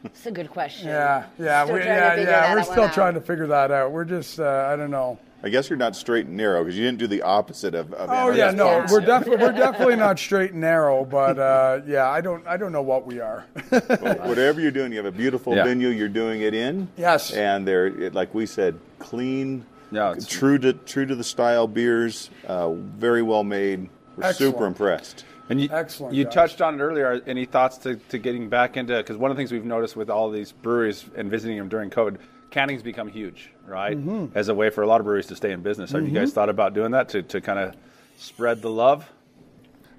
It's 0.04 0.26
a 0.26 0.30
good 0.30 0.50
question. 0.50 0.88
Yeah, 0.88 1.24
yeah, 1.38 1.64
Still 1.64 1.76
we, 1.76 1.80
yeah, 1.84 2.16
yeah. 2.20 2.50
We're 2.50 2.56
one 2.56 2.64
still 2.66 2.84
out. 2.84 2.92
trying 2.92 3.14
to 3.14 3.20
figure 3.22 3.46
that 3.46 3.70
out. 3.70 3.92
We're 3.92 4.04
just, 4.04 4.38
uh, 4.38 4.68
I 4.70 4.76
don't 4.76 4.90
know. 4.90 5.18
I 5.44 5.50
guess 5.50 5.68
you're 5.68 5.76
not 5.76 5.94
straight 5.94 6.24
and 6.26 6.36
narrow 6.38 6.64
because 6.64 6.76
you 6.78 6.84
didn't 6.84 6.98
do 6.98 7.06
the 7.06 7.20
opposite 7.20 7.74
of. 7.74 7.92
of 7.92 8.08
Oh 8.10 8.30
yeah, 8.30 8.50
no, 8.50 8.64
Yeah. 8.66 8.86
we're 8.90 9.00
definitely 9.00 9.44
we're 9.44 9.52
definitely 9.52 9.96
not 9.96 10.18
straight 10.18 10.52
and 10.52 10.62
narrow, 10.62 11.04
but 11.04 11.38
uh, 11.38 11.80
yeah, 11.86 12.08
I 12.08 12.22
don't 12.22 12.46
I 12.46 12.56
don't 12.56 12.72
know 12.72 12.80
what 12.82 13.06
we 13.06 13.20
are. 13.20 13.44
Whatever 13.68 14.60
you're 14.60 14.70
doing, 14.70 14.90
you 14.92 14.98
have 14.98 15.06
a 15.06 15.12
beautiful 15.12 15.54
Yeah. 15.54 15.64
venue. 15.64 15.88
You're 15.88 16.08
doing 16.08 16.40
it 16.40 16.54
in. 16.54 16.88
Yes. 16.96 17.30
And 17.32 17.68
they're 17.68 17.86
it- 17.86 18.14
like 18.14 18.34
we 18.34 18.46
said, 18.46 18.78
clean. 18.98 19.66
Yeah, 19.92 20.14
true 20.26 20.58
to 20.58 20.72
true 20.72 21.06
to 21.06 21.14
the 21.14 21.22
style 21.24 21.68
beers. 21.68 22.30
Uh, 22.46 22.70
very 22.72 23.22
well 23.22 23.44
made. 23.44 23.88
We're 24.16 24.24
Excellent. 24.24 24.54
super 24.54 24.66
impressed. 24.66 25.24
And 25.50 25.60
you, 25.60 25.68
Excellent, 25.70 26.14
You 26.14 26.24
guys. 26.24 26.32
touched 26.32 26.62
on 26.62 26.80
it 26.80 26.82
earlier. 26.82 27.20
Any 27.26 27.44
thoughts 27.44 27.76
to, 27.78 27.96
to 27.96 28.16
getting 28.16 28.48
back 28.48 28.78
into? 28.78 28.96
Because 28.96 29.18
one 29.18 29.30
of 29.30 29.36
the 29.36 29.40
things 29.40 29.52
we've 29.52 29.62
noticed 29.64 29.94
with 29.94 30.08
all 30.08 30.30
these 30.30 30.52
breweries 30.52 31.04
and 31.14 31.30
visiting 31.30 31.58
them 31.58 31.68
during 31.68 31.90
COVID, 31.90 32.16
canning's 32.50 32.82
become 32.82 33.08
huge, 33.08 33.50
right? 33.66 33.96
Mm-hmm. 33.96 34.36
As 34.36 34.48
a 34.48 34.54
way 34.54 34.70
for 34.70 34.82
a 34.82 34.86
lot 34.86 35.00
of 35.00 35.04
breweries 35.04 35.26
to 35.26 35.36
stay 35.36 35.52
in 35.52 35.62
business. 35.62 35.92
Have 35.92 36.06
you 36.06 36.14
guys 36.14 36.32
thought 36.32 36.48
about 36.48 36.74
doing 36.74 36.92
that 36.92 37.08
to, 37.10 37.22
to 37.22 37.40
kind 37.40 37.58
of 37.58 37.76
spread 38.16 38.62
the 38.62 38.70
love? 38.70 39.08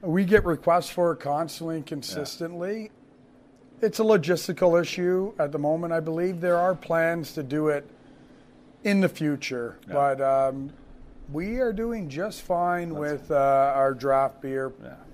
we 0.05 0.23
get 0.23 0.45
requests 0.45 0.89
for 0.89 1.13
it 1.13 1.19
constantly 1.19 1.77
and 1.77 1.85
consistently. 1.85 2.91
It's 3.81 3.99
a 3.99 4.03
logistical 4.03 4.79
issue 4.81 5.33
at 5.37 5.51
the 5.51 5.59
moment. 5.59 5.93
I 5.93 5.99
believe 5.99 6.41
there 6.41 6.57
are 6.57 6.75
plans 6.75 7.33
to 7.33 7.43
do 7.43 7.69
it 7.69 7.89
in 8.83 9.01
the 9.01 9.09
future, 9.09 9.77
but 9.87 10.21
um, 10.21 10.71
we 11.31 11.57
are 11.57 11.73
doing 11.73 12.07
just 12.07 12.43
fine 12.43 12.93
with 12.93 13.31
uh, 13.31 13.73
our 13.75 13.93
draft 13.93 14.41
beer, 14.41 14.71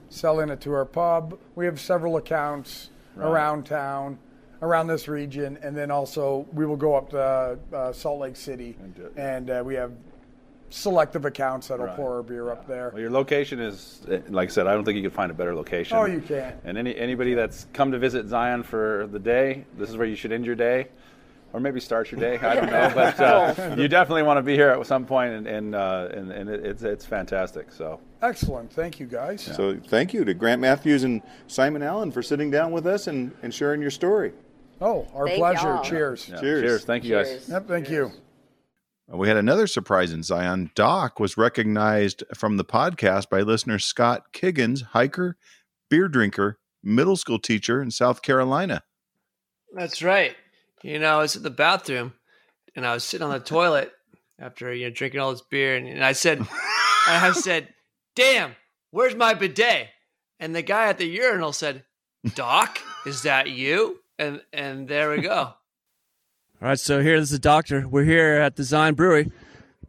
selling 0.10 0.50
it 0.50 0.62
to 0.62 0.74
our 0.74 0.86
pub. 0.86 1.40
We 1.56 1.66
have 1.66 1.80
several 1.80 2.18
accounts 2.18 2.90
around 3.18 3.66
town, 3.66 4.20
around 4.62 4.88
this 4.88 5.08
region, 5.08 5.58
and 5.62 5.76
then 5.76 5.90
also 5.92 6.46
we 6.54 6.66
will 6.66 6.76
go 6.76 6.96
up 6.96 7.10
to 7.12 7.58
uh, 7.74 7.92
Salt 7.94 8.20
Lake 8.20 8.36
City, 8.36 8.76
do 8.96 9.06
it. 9.06 9.14
and 9.18 9.50
uh, 9.50 9.64
we 9.66 9.74
have 9.76 9.92
selective 10.70 11.26
accounts 11.26 11.68
that'll 11.68 11.86
Right. 11.88 11.96
pour 11.96 12.16
our 12.16 12.24
beer 12.24 12.50
up 12.50 12.66
there. 12.68 12.92
Well, 12.94 13.02
your 13.02 13.10
location 13.12 13.60
is, 13.60 14.06
eh, 14.10 14.20
like 14.30 14.50
I 14.50 14.52
said, 14.52 14.68
I 14.68 14.74
don't 14.74 14.86
think 14.86 14.96
you 14.96 15.02
could 15.04 15.14
find 15.14 15.30
a 15.32 15.34
better 15.34 15.54
location. 15.54 15.98
Oh, 15.98 16.06
you 16.06 16.22
can't. 16.22 16.56
And 16.64 16.78
any 16.78 16.96
anybody 16.96 17.34
that's 17.34 17.66
come 17.74 17.92
to 17.92 18.00
visit 18.00 18.28
Zion 18.28 18.64
for 18.64 19.08
the 19.12 19.20
day, 19.20 19.66
this 19.78 19.90
is 19.90 19.98
where 19.98 20.08
you 20.08 20.16
should 20.16 20.32
end 20.32 20.46
your 20.46 20.56
day, 20.56 20.88
or 21.52 21.60
maybe 21.60 21.82
start 21.82 22.10
your 22.12 22.22
day. 22.22 22.38
I 22.38 22.56
don't 22.56 22.68
know, 22.72 22.92
but 22.96 23.20
uh, 23.20 23.76
you 23.78 23.88
definitely 23.90 24.24
want 24.24 24.38
to 24.38 24.44
be 24.44 24.54
here 24.54 24.70
at 24.70 24.86
some 24.86 25.06
point, 25.06 25.34
and 25.34 25.48
and 25.48 25.76
uh, 25.76 26.08
and, 26.14 26.32
and 26.32 26.50
it, 26.50 26.66
it's 26.66 26.84
it's 26.84 27.06
fantastic. 27.06 27.72
So 27.72 28.00
Excellent. 28.22 28.72
Thank 28.72 29.00
you, 29.00 29.08
guys. 29.08 29.42
So 29.42 29.76
thank 29.88 30.14
you 30.14 30.24
to 30.24 30.34
Grant 30.36 30.62
Matthews 30.62 31.04
and 31.04 31.22
Simon 31.48 31.82
Allen 31.82 32.12
for 32.12 32.22
sitting 32.22 32.50
down 32.52 32.72
with 32.72 32.86
us 32.86 33.08
and, 33.08 33.32
and 33.42 33.52
sharing 33.54 33.82
your 33.82 33.90
story. 33.90 34.32
Oh, 34.82 35.08
our 35.14 35.28
Thank 35.28 35.38
pleasure. 35.40 35.68
y'all. 35.68 35.84
Cheers. 35.84 36.28
yeah. 36.28 36.40
Cheers. 36.42 36.62
cheers, 36.64 36.86
thank 36.86 37.04
you 37.04 37.12
guys. 37.16 37.28
Cheers. 37.28 37.50
Yep, 37.50 37.68
thank 37.68 37.90
you. 37.90 38.12
We 39.08 39.28
had 39.28 39.38
another 39.38 39.68
surprise 39.68 40.12
in 40.14 40.24
Zion. 40.24 40.72
Doc 40.74 41.20
was 41.20 41.38
recognized 41.38 42.24
from 42.34 42.58
the 42.58 42.64
podcast 42.64 43.30
by 43.30 43.42
listener 43.42 43.78
Scott 43.78 44.32
Kiggins, 44.34 44.82
hiker, 44.84 45.38
beer 45.90 46.08
drinker, 46.08 46.60
middle 46.82 47.18
school 47.18 47.38
teacher 47.38 47.82
in 47.82 47.92
South 47.92 48.22
Carolina. 48.22 48.84
That's 49.74 50.02
right. 50.02 50.36
You 50.82 50.98
know, 50.98 51.20
I 51.20 51.22
was 51.22 51.36
at 51.36 51.44
the 51.44 51.50
bathroom 51.50 52.14
and 52.76 52.88
I 52.88 52.94
was 52.94 53.04
sitting 53.04 53.28
on 53.28 53.34
the 53.34 53.40
toilet 53.40 53.92
after 54.40 54.74
you 54.74 54.86
know 54.88 54.92
drinking 54.94 55.20
all 55.20 55.32
this 55.32 55.42
beer, 55.42 55.76
and, 55.76 55.88
and 55.88 56.04
I 56.04 56.14
said, 56.14 56.40
I 57.08 57.32
said, 57.34 57.68
"Damn, 58.16 58.56
where's 58.90 59.16
my 59.16 59.34
bidet?" 59.34 59.90
And 60.40 60.56
the 60.56 60.64
guy 60.64 60.88
at 60.88 60.98
the 60.98 61.06
urinal 61.06 61.54
said, 61.54 61.84
"Doc, 62.34 62.80
is 63.06 63.24
that 63.24 63.50
you?" 63.52 64.00
And 64.22 64.40
and 64.54 64.88
there 64.88 65.10
we 65.10 65.22
go. 65.22 65.34
All 65.36 65.56
right, 66.62 66.80
so 66.80 67.02
here, 67.02 67.20
this 67.20 67.30
is 67.30 67.32
the 67.32 67.40
doctor. 67.40 67.88
We're 67.88 68.04
here 68.04 68.34
at 68.34 68.56
the 68.56 68.64
Zion 68.64 68.94
Brewery, 68.94 69.32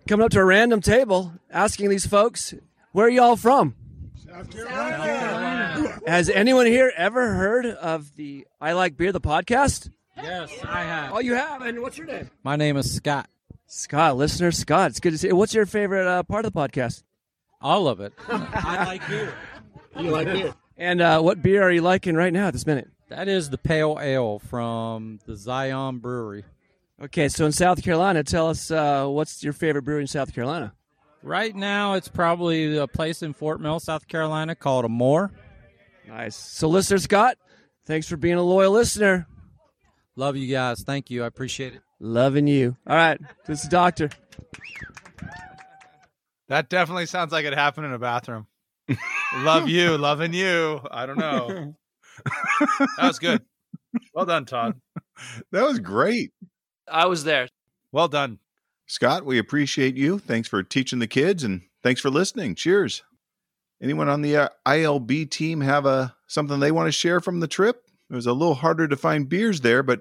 coming 0.09 0.25
up 0.25 0.31
to 0.31 0.41
a 0.41 0.45
random 0.45 0.81
table, 0.81 1.35
asking 1.51 1.91
these 1.91 2.07
folks, 2.07 2.55
where 2.93 3.09
are 3.09 3.11
y'all 3.11 3.37
from? 3.37 3.75
South 4.17 4.51
Carolina. 4.51 6.01
Has 6.07 6.31
anyone 6.31 6.65
here 6.65 6.91
ever 6.97 7.35
heard 7.35 7.67
of 7.67 8.17
the 8.17 8.47
I 8.59 8.73
Like 8.73 8.97
Beer, 8.97 9.13
the 9.13 9.21
podcast? 9.21 9.91
Yes, 10.17 10.51
I 10.65 10.81
have. 10.81 11.13
Oh, 11.13 11.19
you 11.19 11.35
have? 11.35 11.61
And 11.61 11.83
what's 11.83 11.99
your 11.99 12.07
name? 12.07 12.31
My 12.43 12.57
name 12.57 12.79
is 12.79 12.91
Scott. 12.91 13.29
Scott, 13.67 14.17
listener 14.17 14.51
Scott. 14.51 14.93
It's 14.93 15.01
good 15.01 15.11
to 15.11 15.19
see 15.19 15.29
you. 15.29 15.37
What's 15.37 15.53
your 15.53 15.67
favorite 15.67 16.07
uh, 16.07 16.23
part 16.23 16.47
of 16.47 16.55
the 16.55 16.59
podcast? 16.59 17.03
All 17.61 17.87
of 17.87 18.01
it. 18.01 18.15
I 18.29 18.85
like 18.87 19.07
beer. 19.07 19.35
You 20.01 20.11
like 20.11 20.27
beer. 20.27 20.55
And 20.79 21.03
uh, 21.03 21.21
what 21.21 21.43
beer 21.43 21.63
are 21.63 21.71
you 21.71 21.83
liking 21.83 22.15
right 22.15 22.33
now 22.33 22.47
at 22.47 22.55
this 22.55 22.67
minute? 22.67 22.89
That 23.13 23.29
is 23.29 23.51
the 23.51 23.59
Pale 23.59 23.99
Ale 24.01 24.39
from 24.39 25.19
the 25.27 25.37
Zion 25.37 25.99
Brewery. 25.99 26.45
Okay, 26.99 27.29
so 27.29 27.45
in 27.45 27.53
South 27.53 27.83
Carolina, 27.83 28.25
tell 28.25 28.49
us 28.49 28.71
uh, 28.71 29.07
what's 29.07 29.45
your 29.45 29.53
favorite 29.53 29.83
brewery 29.83 30.01
in 30.01 30.07
South 30.07 30.35
Carolina? 30.35 30.73
Right 31.23 31.55
now, 31.55 31.93
it's 31.93 32.09
probably 32.09 32.79
a 32.79 32.87
place 32.87 33.23
in 33.23 33.35
Fort 33.35 33.61
Mill, 33.61 33.81
South 33.81 34.09
Carolina 34.09 34.55
called 34.55 34.87
Amore. 34.87 35.31
Nice. 36.09 36.37
So, 36.37 36.71
listener 36.71 36.97
Scott, 36.97 37.37
thanks 37.85 38.09
for 38.09 38.17
being 38.17 38.37
a 38.37 38.43
loyal 38.43 38.73
listener. 38.73 39.27
Love 40.17 40.39
you 40.39 40.51
guys. 40.51 40.83
Thank 40.83 41.11
you. 41.11 41.25
I 41.25 41.27
appreciate 41.27 41.75
it. 41.75 41.83
Loving 42.01 42.47
you. 42.47 42.79
All 42.87 42.97
right, 42.97 43.21
this 43.47 43.63
is 43.63 43.69
Doctor. 43.69 44.09
That 46.49 46.71
definitely 46.71 47.05
sounds 47.05 47.31
like 47.31 47.45
it 47.45 47.53
happened 47.53 47.85
in 47.85 47.93
a 47.93 47.99
bathroom. 47.99 48.47
Love 49.37 49.69
you, 49.69 49.99
loving 49.99 50.33
you. 50.33 50.81
I 50.91 51.05
don't 51.05 51.19
know. 51.19 51.75
that 52.25 52.89
was 52.99 53.19
good. 53.19 53.43
Well 54.15 54.27
done, 54.27 54.45
Todd. 54.45 54.81
That 55.53 55.63
was 55.63 55.79
great. 55.79 56.33
I 56.91 57.07
was 57.07 57.23
there. 57.23 57.47
Well 57.93 58.09
done. 58.09 58.41
Scott, 58.87 59.25
we 59.25 59.39
appreciate 59.39 59.97
you. 59.97 60.19
Thanks 60.19 60.49
for 60.49 60.63
teaching 60.63 60.99
the 60.99 61.07
kids 61.07 61.45
and 61.45 61.63
thanks 61.83 62.01
for 62.01 62.11
listening. 62.11 62.55
Cheers. 62.57 63.05
Anyone 63.81 64.09
on 64.09 64.23
the 64.23 64.37
uh, 64.37 64.49
ILB 64.67 65.31
team 65.31 65.61
have 65.61 65.87
a 65.87 66.17
something 66.27 66.59
they 66.59 66.73
want 66.73 66.89
to 66.89 66.93
share 66.93 67.21
from 67.21 67.41
the 67.41 67.47
trip? 67.47 67.85
It 68.11 68.15
was 68.15 68.27
a 68.27 68.33
little 68.33 68.55
harder 68.55 68.89
to 68.89 68.97
find 68.97 69.29
beers 69.29 69.61
there, 69.61 69.83
but 69.83 70.01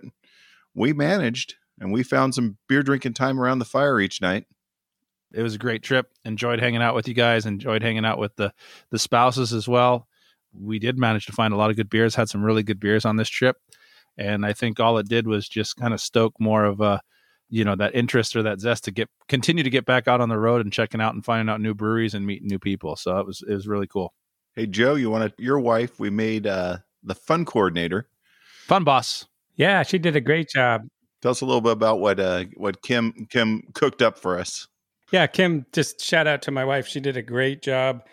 we 0.74 0.94
managed 0.94 1.56
and 1.80 1.92
we 1.92 2.04
found 2.04 2.34
some 2.34 2.58
beer 2.68 2.84
drinking 2.84 3.14
time 3.14 3.40
around 3.40 3.60
the 3.60 3.66
fire 3.66 4.00
each 4.00 4.22
night. 4.22 4.46
It 5.34 5.44
was 5.44 5.56
a 5.56 5.60
great 5.60 5.84
trip. 5.84 6.10
Enjoyed 6.26 6.60
hanging 6.60 6.82
out 6.82 6.96
with 6.96 7.08
you 7.08 7.14
guys. 7.14 7.46
Enjoyed 7.46 7.82
hanging 7.82 8.06
out 8.06 8.18
with 8.18 8.36
the 8.36 8.54
the 8.90 9.00
spouses 9.00 9.54
as 9.54 9.68
well. 9.68 10.08
We 10.54 10.80
did 10.80 10.98
manage 10.98 11.26
to 11.28 11.32
find 11.32 11.54
a 11.54 11.58
lot 11.58 11.70
of 11.70 11.76
good 11.76 11.90
beers. 11.90 12.16
Had 12.16 12.30
some 12.30 12.44
really 12.44 12.64
good 12.64 12.80
beers 12.80 13.06
on 13.06 13.16
this 13.16 13.30
trip, 13.30 13.58
and 14.18 14.46
I 14.46 14.54
think 14.54 14.80
all 14.80 14.98
it 14.98 15.08
did 15.08 15.28
was 15.28 15.48
just 15.48 15.78
kind 15.78 15.94
of 15.94 16.02
stoke 16.02 16.34
more 16.40 16.66
of 16.66 16.82
a, 16.82 17.02
you 17.50 17.64
know, 17.64 17.76
that 17.76 17.96
interest 17.96 18.36
or 18.36 18.44
that 18.44 18.60
zest 18.60 18.86
to 18.86 18.92
get 18.92 19.10
continue 19.28 19.64
to 19.64 19.70
get 19.70 19.86
back 19.86 20.08
out 20.08 20.22
on 20.22 20.30
the 20.30 20.38
road 20.38 20.62
and 20.62 20.74
checking 20.74 21.02
out 21.02 21.14
and 21.14 21.24
finding 21.24 21.52
out 21.52 21.62
new 21.62 21.74
breweries 21.74 22.14
and 22.14 22.26
meeting 22.26 22.48
new 22.48 22.60
people. 22.60 22.96
So 22.96 23.18
it 23.20 23.26
was 23.26 23.44
it 23.48 23.54
was 23.54 23.68
really 23.68 23.88
cool. 23.88 24.14
Hey 24.56 24.68
Joe, 24.68 24.96
you 24.96 25.10
want 25.10 25.36
to 25.36 25.44
your 25.44 25.60
wife? 25.60 26.00
We 26.00 26.10
made 26.10 26.48
uh, 26.48 26.78
the 27.04 27.16
fun 27.16 27.46
coordinator, 27.46 28.08
fun 28.68 28.84
boss. 28.84 29.28
Yeah, 29.56 29.84
she 29.84 29.98
did 29.98 30.16
a 30.16 30.22
great 30.22 30.50
job. 30.50 30.88
Tell 31.22 31.32
us 31.32 31.42
a 31.42 31.46
little 31.46 31.62
bit 31.62 31.74
about 31.74 32.00
what 32.00 32.20
uh, 32.20 32.46
what 32.56 32.82
Kim 32.82 33.28
Kim 33.30 33.62
cooked 33.74 34.02
up 34.02 34.18
for 34.18 34.40
us. 34.40 34.68
Yeah, 35.12 35.28
Kim, 35.28 35.66
just 35.74 36.02
shout 36.02 36.26
out 36.26 36.42
to 36.44 36.52
my 36.52 36.64
wife. 36.64 36.88
She 36.88 37.00
did 37.00 37.18
a 37.18 37.22
great 37.22 37.62
job. 37.62 38.04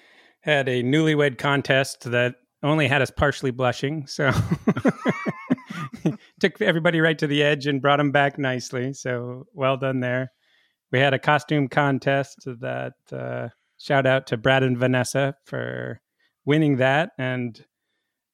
Had 0.49 0.66
a 0.66 0.82
newlywed 0.82 1.36
contest 1.36 2.11
that 2.11 2.36
only 2.62 2.88
had 2.88 3.03
us 3.03 3.11
partially 3.11 3.51
blushing. 3.51 4.07
So 4.07 4.30
took 6.40 6.59
everybody 6.62 7.03
right 7.03 7.18
to 7.18 7.26
the 7.26 7.42
edge 7.42 7.66
and 7.66 7.82
brought 7.82 7.99
them 7.99 8.12
back 8.12 8.38
nicely. 8.38 8.94
So 8.94 9.44
well 9.53 9.76
done 9.76 10.01
there. 10.01 10.32
We 10.90 11.01
had 11.01 11.12
a 11.12 11.18
costume 11.18 11.68
contest 11.68 12.44
that 12.46 12.94
uh, 13.12 13.49
shout 13.76 14.07
out 14.07 14.26
to 14.28 14.38
Brad 14.38 14.62
and 14.62 14.78
Vanessa 14.78 15.34
for 15.44 16.01
winning 16.46 16.78
that 16.78 17.11
and 17.18 17.62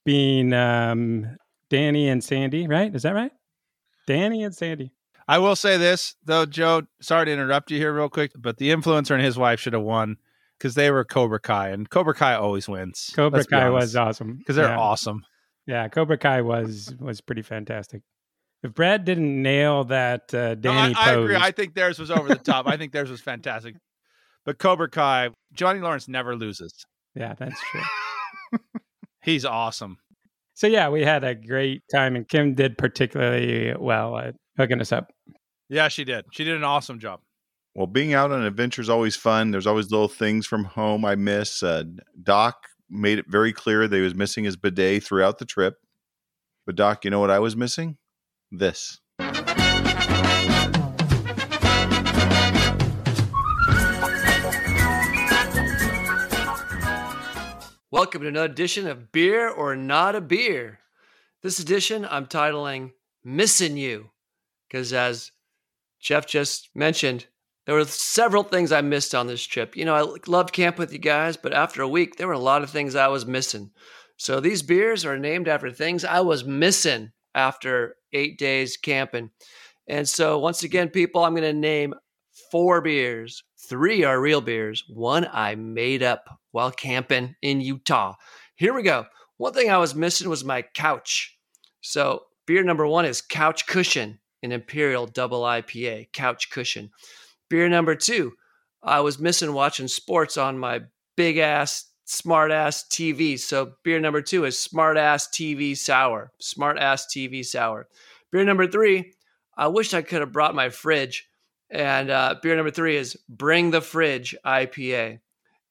being 0.05 0.53
um, 0.53 1.37
Danny 1.69 2.09
and 2.09 2.23
Sandy, 2.23 2.69
right? 2.69 2.95
Is 2.95 3.03
that 3.03 3.17
right? 3.17 3.33
Danny 4.07 4.45
and 4.45 4.55
Sandy. 4.55 4.93
I 5.27 5.39
will 5.39 5.57
say 5.57 5.79
this 5.79 6.15
though, 6.25 6.47
Joe. 6.47 6.83
Sorry 7.01 7.25
to 7.25 7.33
interrupt 7.33 7.73
you 7.73 7.79
here, 7.79 7.93
real 7.93 8.09
quick, 8.09 8.31
but 8.39 8.59
the 8.59 8.71
influencer 8.71 9.17
and 9.17 9.25
his 9.25 9.37
wife 9.37 9.59
should 9.59 9.73
have 9.73 9.83
won 9.83 10.19
because 10.59 10.75
they 10.75 10.91
were 10.91 11.05
Cobra 11.05 11.41
Kai, 11.41 11.71
and 11.71 11.89
Cobra 11.89 12.15
Kai 12.15 12.35
always 12.35 12.69
wins. 12.69 13.11
Cobra 13.15 13.45
Kai 13.45 13.71
was 13.71 13.95
awesome 13.97 14.37
because 14.39 14.57
they're 14.57 14.69
Yeah. 14.69 14.79
awesome. 14.79 15.25
Yeah, 15.67 15.89
Cobra 15.89 16.19
Kai 16.19 16.43
was 16.43 16.95
was 17.01 17.21
pretty 17.21 17.43
fantastic. 17.43 18.03
If 18.63 18.73
Brad 18.75 19.05
didn't 19.05 19.43
nail 19.43 19.85
that 19.85 20.33
uh, 20.33 20.57
No, 20.63 20.73
I, 20.73 20.83
Danny 20.93 20.95
I 20.95 21.13
agree. 21.15 21.37
I 21.37 21.51
think 21.51 21.75
theirs 21.75 21.99
was 21.99 22.11
over 22.11 22.29
the 22.29 22.37
top. 22.37 22.67
I 22.67 22.77
think 22.79 22.93
theirs 22.93 23.11
was 23.11 23.21
fantastic. 23.21 23.75
But 24.47 24.59
Cobra 24.59 24.89
Kai, 24.91 25.31
Johnny 25.53 25.81
Lawrence 25.81 26.07
never 26.09 26.35
loses. 26.37 26.73
yeah, 27.15 27.35
that's 27.35 27.61
true. 27.71 27.81
He's 29.23 29.45
awesome. 29.45 29.99
So 30.55 30.67
yeah, 30.67 30.89
we 30.89 31.03
had 31.03 31.25
a 31.25 31.35
great 31.35 31.83
time, 31.93 32.15
and 32.17 32.29
Kim 32.29 32.55
did 32.55 32.79
particularly 32.79 33.75
well 33.79 34.17
at 34.19 34.35
hooking 34.57 34.81
us 34.81 34.93
up. 34.93 35.11
Yeah, 35.69 35.89
she 35.89 36.05
did. 36.05 36.27
She 36.33 36.45
did 36.45 36.57
an 36.57 36.65
awesome 36.65 36.99
job. 37.01 37.21
Well, 37.77 37.89
being 37.89 38.15
out 38.15 38.31
on 38.31 38.39
an 38.39 38.47
adventure 38.47 38.83
is 38.83 38.89
always 38.89 39.17
fun. 39.17 39.51
There's 39.51 39.67
always 39.67 39.91
little 39.91 40.07
things 40.07 40.47
from 40.47 40.63
home 40.63 41.05
I 41.05 41.17
miss. 41.17 41.61
Uh, 41.61 41.83
Doc 42.23 42.69
made 42.89 43.19
it 43.19 43.25
very 43.29 43.53
clear 43.53 43.89
that 43.89 43.97
he 43.97 44.01
was 44.01 44.15
missing 44.15 44.45
his 44.45 44.55
bidet 44.55 45.03
throughout 45.03 45.39
the 45.39 45.45
trip. 45.45 45.79
But 46.67 46.77
Doc, 46.77 47.05
you 47.05 47.11
know 47.11 47.19
what 47.19 47.33
I 47.33 47.41
was 47.41 47.57
missing? 47.57 47.97
This. 48.53 49.01
Welcome 57.91 58.23
to 58.23 58.29
another 58.29 58.53
edition 58.53 58.87
of 58.87 59.11
Beer 59.11 59.49
or 59.49 59.75
Not 59.75 60.15
a 60.15 60.21
Beer. 60.21 60.79
This 61.43 61.59
edition 61.59 62.07
I'm 62.09 62.27
titling 62.27 62.93
Missing 63.25 63.77
You, 63.79 64.11
because 64.69 64.93
as 64.93 65.33
Jeff 65.99 66.25
just 66.29 66.71
mentioned, 66.77 67.27
there 67.67 67.75
were 67.75 67.85
several 67.85 68.43
things 68.43 68.73
I 68.73 68.81
missed 68.83 69.15
on 69.15 69.27
this 69.27 69.43
trip. 69.43 69.77
You 69.77 69.85
know, 69.85 69.95
I 69.95 70.31
loved 70.31 70.53
camp 70.53 70.79
with 70.79 70.93
you 70.93 70.99
guys, 70.99 71.37
but 71.37 71.55
after 71.55 71.83
a 71.83 71.89
week, 71.89 72.17
there 72.17 72.27
were 72.27 72.35
a 72.35 72.39
lot 72.39 72.63
of 72.63 72.71
things 72.71 72.95
I 72.95 73.09
was 73.09 73.27
missing. 73.27 73.71
So 74.17 74.41
these 74.41 74.63
beers 74.63 75.05
are 75.05 75.19
named 75.19 75.49
after 75.49 75.71
things 75.71 76.05
I 76.05 76.21
was 76.21 76.45
missing 76.45 77.13
after 77.35 77.97
eight 78.13 78.39
days 78.39 78.77
camping. 78.77 79.31
And 79.89 80.09
so, 80.09 80.39
once 80.39 80.63
again, 80.63 80.89
people, 80.89 81.25
I'm 81.25 81.35
going 81.35 81.43
to 81.43 81.53
name 81.53 81.95
four 82.51 82.81
beers. 82.81 83.43
Three 83.69 84.05
are 84.05 84.21
real 84.21 84.41
beers. 84.41 84.85
One 84.89 85.29
I 85.33 85.55
made 85.57 86.03
up 86.03 86.25
while 86.53 86.71
camping 86.71 87.35
in 87.43 87.61
Utah. 87.61 88.15
Here 88.57 88.73
we 88.73 88.83
go. 88.83 89.07
One 89.37 89.53
thing 89.53 89.71
I 89.71 89.79
was 89.79 89.95
missing 89.95 90.29
was 90.29 90.45
my 90.45 90.63
couch. 90.63 91.37
So, 91.81 92.23
beer 92.47 92.63
number 92.63 92.87
one 92.87 93.05
is 93.05 93.21
Couch 93.21 93.67
Cushion, 93.67 94.21
an 94.43 94.53
Imperial 94.53 95.07
Double 95.07 95.43
IPA, 95.43 96.13
Couch 96.13 96.51
Cushion. 96.51 96.91
Beer 97.49 97.69
number 97.69 97.95
two, 97.95 98.33
I 98.83 99.01
was 99.01 99.19
missing 99.19 99.53
watching 99.53 99.89
sports 99.89 100.37
on 100.37 100.59
my 100.59 100.83
big 101.17 101.39
ass, 101.39 101.87
smart 102.05 102.51
ass 102.51 102.85
TV. 102.91 103.39
So, 103.39 103.73
beer 103.83 104.01
number 104.01 104.23
two 104.23 104.45
is 104.45 104.59
Smart 104.59 104.97
Ass 104.97 105.29
TV 105.29 105.77
Sour. 105.77 106.33
Smart 106.41 106.79
Ass 106.79 107.07
TV 107.07 107.45
Sour. 107.45 107.89
Beer 108.31 108.45
number 108.45 108.67
three, 108.67 109.13
I 109.57 109.69
wish 109.69 109.95
I 109.95 110.03
could 110.03 110.21
have 110.21 110.33
brought 110.33 110.55
my 110.55 110.69
fridge. 110.71 111.29
And 111.71 112.11
uh, 112.11 112.37
beer 112.43 112.57
number 112.57 112.71
three 112.71 112.97
is 112.97 113.17
Bring 113.29 113.71
the 113.71 113.81
Fridge 113.81 114.35
IPA. 114.45 115.21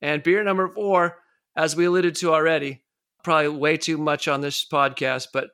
And 0.02 0.24
beer 0.24 0.44
number 0.44 0.68
four, 0.68 1.18
as 1.56 1.76
we 1.76 1.86
alluded 1.86 2.16
to 2.16 2.34
already, 2.34 2.84
probably 3.24 3.50
way 3.50 3.78
too 3.78 3.98
much 3.98 4.28
on 4.28 4.42
this 4.42 4.66
podcast, 4.66 5.28
but 5.34 5.50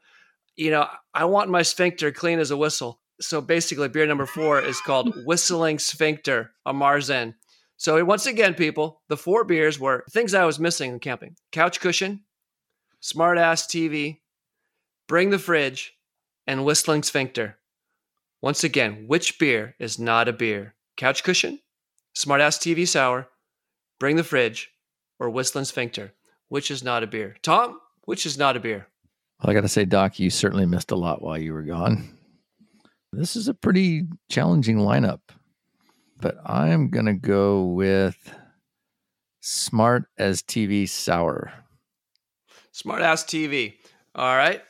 you 0.55 0.71
know, 0.71 0.87
I 1.13 1.25
want 1.25 1.49
my 1.49 1.61
sphincter 1.61 2.11
clean 2.11 2.39
as 2.39 2.51
a 2.51 2.57
whistle. 2.57 2.99
So 3.21 3.41
basically, 3.41 3.89
beer 3.89 4.05
number 4.05 4.25
four 4.25 4.61
is 4.61 4.79
called 4.81 5.13
Whistling 5.25 5.79
Sphincter, 5.79 6.51
a 6.65 6.73
Marzen. 6.73 7.35
So 7.77 8.03
once 8.05 8.25
again, 8.25 8.53
people, 8.53 9.01
the 9.07 9.17
four 9.17 9.43
beers 9.43 9.79
were 9.79 10.05
things 10.09 10.33
I 10.33 10.45
was 10.45 10.59
missing 10.59 10.93
in 10.93 10.99
camping: 10.99 11.35
couch 11.51 11.79
cushion, 11.79 12.21
smart 12.99 13.37
ass 13.37 13.67
TV, 13.67 14.19
bring 15.07 15.29
the 15.29 15.39
fridge, 15.39 15.95
and 16.47 16.65
whistling 16.65 17.03
sphincter. 17.03 17.57
Once 18.41 18.63
again, 18.63 19.05
which 19.07 19.37
beer 19.37 19.75
is 19.79 19.99
not 19.99 20.27
a 20.27 20.33
beer? 20.33 20.75
Couch 20.95 21.23
cushion, 21.23 21.59
smart 22.13 22.41
ass 22.41 22.57
TV 22.57 22.87
sour, 22.87 23.27
bring 23.99 24.15
the 24.15 24.23
fridge, 24.23 24.71
or 25.19 25.29
whistling 25.29 25.65
sphincter? 25.65 26.13
Which 26.47 26.71
is 26.71 26.83
not 26.83 27.03
a 27.03 27.07
beer? 27.07 27.35
Tom, 27.41 27.79
which 28.05 28.25
is 28.25 28.37
not 28.37 28.55
a 28.55 28.59
beer? 28.59 28.87
Well, 29.41 29.51
I 29.51 29.53
got 29.53 29.61
to 29.61 29.67
say, 29.67 29.85
Doc, 29.85 30.19
you 30.19 30.29
certainly 30.29 30.65
missed 30.65 30.91
a 30.91 30.95
lot 30.95 31.21
while 31.21 31.37
you 31.37 31.53
were 31.53 31.63
gone. 31.63 32.17
This 33.11 33.35
is 33.35 33.47
a 33.47 33.53
pretty 33.53 34.03
challenging 34.29 34.77
lineup, 34.77 35.19
but 36.19 36.37
I'm 36.45 36.89
going 36.89 37.07
to 37.07 37.13
go 37.13 37.65
with 37.65 38.33
Smart 39.41 40.05
Ass 40.17 40.41
TV 40.41 40.87
Sour. 40.87 41.51
Smart 42.71 43.01
ass 43.01 43.23
TV. 43.23 43.73
All 44.15 44.35
right. 44.35 44.61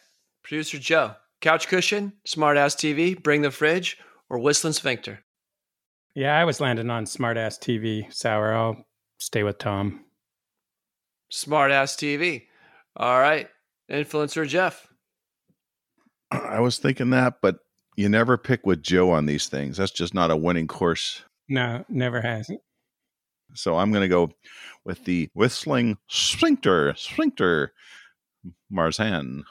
Producer 0.44 0.80
Joe. 0.80 1.16
Couch 1.42 1.68
cushion, 1.68 2.14
smart 2.26 2.58
ass 2.58 2.76
TV, 2.76 3.22
bring 3.22 3.42
the 3.42 3.52
fridge, 3.52 3.98
or 4.30 4.40
Whistling 4.40 4.74
Sphincter? 4.74 5.20
Yeah, 6.16 6.38
I 6.38 6.44
was 6.44 6.60
landing 6.60 6.90
on 6.90 7.06
Smart 7.06 7.38
Ass 7.38 7.58
TV 7.58 8.12
sour. 8.14 8.54
I'll 8.54 8.86
stay 9.20 9.44
with 9.44 9.58
Tom. 9.58 10.04
Smart 11.30 11.72
Ass 11.72 11.96
TV. 11.96 12.48
All 12.98 13.20
right. 13.20 13.48
Influencer 13.90 14.48
Jeff. 14.48 14.88
I 16.32 16.60
was 16.60 16.78
thinking 16.78 17.12
that, 17.12 17.36
but 17.42 17.60
you 17.96 18.10
never 18.10 18.38
pick 18.38 18.66
with 18.66 18.82
Joe 18.82 19.12
on 19.12 19.26
these 19.26 19.48
things. 19.48 19.78
That's 19.78 19.92
just 19.92 20.14
not 20.14 20.32
a 20.32 20.38
winning 20.38 20.68
course. 20.68 21.24
No, 21.48 21.84
never 21.90 22.22
has. 22.22 22.50
So 23.54 23.78
I'm 23.78 23.92
going 23.92 24.04
to 24.04 24.08
go 24.08 24.32
with 24.86 25.04
the 25.06 25.30
whistling 25.34 25.98
sphincter, 26.08 26.94
sphincter, 26.96 27.74
Marzen. 28.72 29.44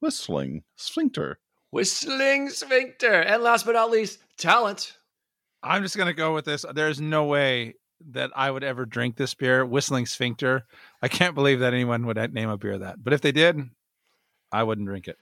Whistling 0.00 0.62
sphincter. 0.76 1.38
Whistling 1.74 2.50
Sphincter. 2.50 3.22
And 3.22 3.42
last 3.42 3.66
but 3.66 3.72
not 3.72 3.90
least, 3.90 4.20
talent. 4.38 4.96
I'm 5.60 5.82
just 5.82 5.96
gonna 5.96 6.12
go 6.12 6.32
with 6.32 6.44
this. 6.44 6.64
There's 6.72 7.00
no 7.00 7.24
way 7.24 7.74
that 8.10 8.30
I 8.36 8.48
would 8.48 8.62
ever 8.62 8.86
drink 8.86 9.16
this 9.16 9.34
beer, 9.34 9.66
Whistling 9.66 10.06
Sphincter. 10.06 10.66
I 11.02 11.08
can't 11.08 11.34
believe 11.34 11.58
that 11.60 11.74
anyone 11.74 12.06
would 12.06 12.32
name 12.32 12.48
a 12.48 12.56
beer 12.56 12.78
that. 12.78 13.02
But 13.02 13.12
if 13.12 13.22
they 13.22 13.32
did, 13.32 13.58
I 14.52 14.62
wouldn't 14.62 14.86
drink 14.86 15.08
it. 15.08 15.16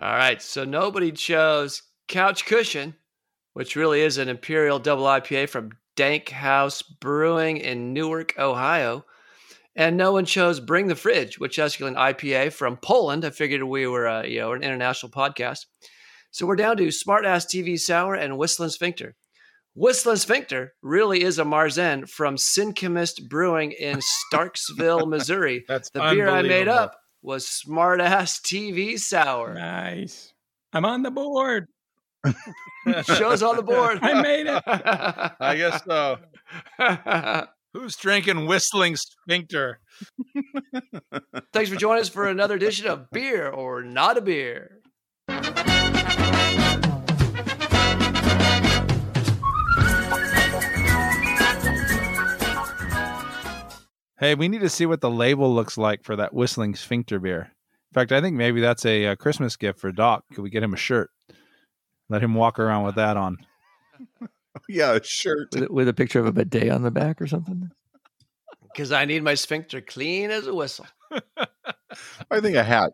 All 0.00 0.14
right. 0.14 0.40
So 0.40 0.64
nobody 0.64 1.10
chose 1.10 1.82
Couch 2.06 2.46
Cushion, 2.46 2.94
which 3.54 3.74
really 3.74 4.00
is 4.00 4.18
an 4.18 4.28
Imperial 4.28 4.78
Double 4.78 5.04
IPA 5.04 5.48
from 5.48 5.72
Dank 5.96 6.28
House 6.28 6.82
Brewing 6.82 7.56
in 7.56 7.92
Newark, 7.92 8.38
Ohio. 8.38 9.04
And 9.74 9.96
no 9.96 10.12
one 10.12 10.24
chose 10.24 10.60
Bring 10.60 10.86
the 10.86 10.94
Fridge, 10.94 11.38
which 11.38 11.58
is 11.58 11.80
an 11.80 11.94
IPA 11.94 12.52
from 12.52 12.76
Poland. 12.76 13.24
I 13.24 13.30
figured 13.30 13.62
we 13.62 13.86
were, 13.86 14.08
uh, 14.08 14.24
you 14.24 14.40
know, 14.40 14.52
an 14.52 14.62
international 14.62 15.10
podcast. 15.10 15.66
So 16.30 16.46
we're 16.46 16.56
down 16.56 16.76
to 16.76 16.90
Smart 16.90 17.24
Ass 17.24 17.46
TV 17.46 17.78
Sour 17.78 18.14
and 18.14 18.38
Whistling 18.38 18.70
Sphincter. 18.70 19.16
Whistling 19.74 20.16
Sphincter 20.16 20.74
really 20.82 21.22
is 21.22 21.38
a 21.38 21.44
Marzen 21.44 22.08
from 22.08 22.36
Syncomist 22.36 23.28
Brewing 23.28 23.72
in 23.72 24.00
Starksville, 24.32 25.08
Missouri. 25.08 25.64
That's 25.66 25.90
the 25.90 26.00
beer 26.00 26.28
I 26.28 26.42
made 26.42 26.68
up 26.68 26.96
was 27.22 27.46
Smart 27.46 28.00
Ass 28.00 28.40
TV 28.40 28.98
Sour. 28.98 29.54
Nice. 29.54 30.32
I'm 30.72 30.84
on 30.84 31.02
the 31.02 31.10
board. 31.10 31.66
Shows 33.04 33.42
on 33.42 33.56
the 33.56 33.62
board. 33.62 33.98
I 34.02 34.20
made 34.22 34.46
it. 34.46 34.62
I 34.66 35.56
guess 35.56 35.82
so. 35.84 36.18
Who's 37.74 37.96
drinking 37.96 38.46
Whistling 38.46 38.96
Sphincter? 38.96 39.80
Thanks 41.52 41.70
for 41.70 41.76
joining 41.76 42.00
us 42.00 42.08
for 42.08 42.26
another 42.26 42.56
edition 42.56 42.86
of 42.86 43.10
Beer 43.10 43.48
or 43.48 43.82
Not 43.82 44.16
a 44.16 44.20
Beer. 44.22 44.80
Hey, 54.18 54.34
we 54.34 54.48
need 54.48 54.60
to 54.62 54.68
see 54.68 54.86
what 54.86 55.00
the 55.00 55.10
label 55.10 55.54
looks 55.54 55.78
like 55.78 56.02
for 56.02 56.16
that 56.16 56.34
Whistling 56.34 56.74
Sphincter 56.74 57.18
beer. 57.20 57.52
In 57.90 57.94
fact, 57.94 58.12
I 58.12 58.20
think 58.20 58.36
maybe 58.36 58.60
that's 58.60 58.84
a, 58.84 59.06
uh 59.06 59.16
Christmas 59.16 59.56
gift 59.56 59.78
for 59.78 59.92
Doc. 59.92 60.24
Could 60.32 60.42
we 60.42 60.50
get 60.50 60.62
him 60.62 60.74
a 60.74 60.78
shirt? 60.78 61.10
Let 62.08 62.22
him 62.22 62.34
walk 62.34 62.58
around 62.58 62.84
with 62.84 62.96
that 62.96 63.16
on. 63.16 63.38
Yeah, 64.68 64.94
a 64.94 65.04
shirt. 65.04 65.48
with, 65.54 65.70
with 65.70 65.88
a 65.88 65.94
picture 65.94 66.18
of 66.18 66.26
a 66.26 66.32
bidet 66.32 66.70
on 66.70 66.82
the 66.82 66.90
back 66.90 67.22
or 67.22 67.28
something. 67.28 67.70
Because 68.72 68.90
I 68.90 69.04
need 69.04 69.22
my 69.22 69.34
sphincter 69.34 69.80
clean 69.80 70.30
as 70.30 70.48
a 70.48 70.54
whistle. 70.54 70.86
I 72.30 72.40
think 72.40 72.56
a 72.56 72.64
hat. 72.64 72.90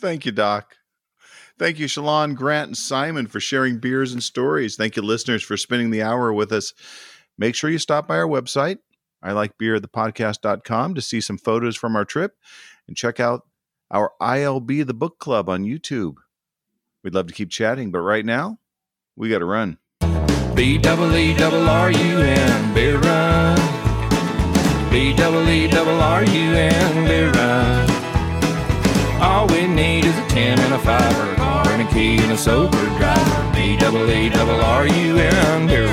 Thank 0.00 0.24
you, 0.24 0.32
Doc. 0.32 0.74
Thank 1.58 1.78
you, 1.78 1.86
Shalon, 1.86 2.34
Grant, 2.34 2.68
and 2.68 2.76
Simon 2.78 3.26
for 3.26 3.40
sharing 3.40 3.78
beers 3.78 4.12
and 4.12 4.22
stories. 4.22 4.76
Thank 4.76 4.96
you, 4.96 5.02
listeners, 5.02 5.42
for 5.42 5.56
spending 5.56 5.90
the 5.90 6.02
hour 6.02 6.32
with 6.32 6.50
us. 6.52 6.72
Make 7.36 7.54
sure 7.54 7.68
you 7.68 7.78
stop 7.78 8.08
by 8.08 8.16
our 8.16 8.26
website, 8.26 8.78
I 9.22 9.32
like 9.32 9.58
beer 9.58 9.80
the 9.80 9.88
podcast.com 9.88 10.94
to 10.94 11.00
see 11.00 11.20
some 11.20 11.38
photos 11.38 11.76
from 11.76 11.96
our 11.96 12.04
trip 12.04 12.36
and 12.86 12.96
check 12.96 13.18
out 13.18 13.46
our 13.90 14.12
ILB 14.20 14.86
the 14.86 14.94
book 14.94 15.18
club 15.18 15.48
on 15.48 15.64
YouTube. 15.64 16.16
We'd 17.02 17.14
love 17.14 17.26
to 17.28 17.34
keep 17.34 17.50
chatting, 17.50 17.90
but 17.90 18.00
right 18.00 18.24
now, 18.24 18.58
we 19.16 19.28
got 19.28 19.38
to 19.38 19.44
run. 19.44 19.78
B 20.54 20.78
double 20.78 21.14
E 21.16 21.36
double 21.36 21.68
R 21.68 21.90
U 21.90 22.18
N 22.18 22.74
beer 22.74 22.98
run. 22.98 23.56
B 24.90 25.14
double 25.14 25.48
E 25.48 25.68
double 25.68 26.00
R 26.00 26.24
U 26.24 26.52
N 26.54 27.06
beer 27.06 27.30
run. 27.30 27.90
All 29.20 29.46
we 29.48 29.66
need 29.66 30.04
is 30.04 30.16
a 30.16 30.28
ten 30.28 30.58
and 30.58 30.74
a 30.74 30.78
five 30.78 31.18
or 31.18 31.32
a 31.32 31.36
car 31.36 31.68
and 31.68 31.88
a 31.88 31.92
key 31.92 32.18
and 32.18 32.32
a 32.32 32.36
sober 32.36 32.84
driver. 32.98 33.52
B 33.54 33.76
double 33.76 34.10
E 34.10 34.28
double 34.28 34.60
R 34.60 34.86
U 34.86 35.16
N 35.18 35.66
beer 35.66 35.86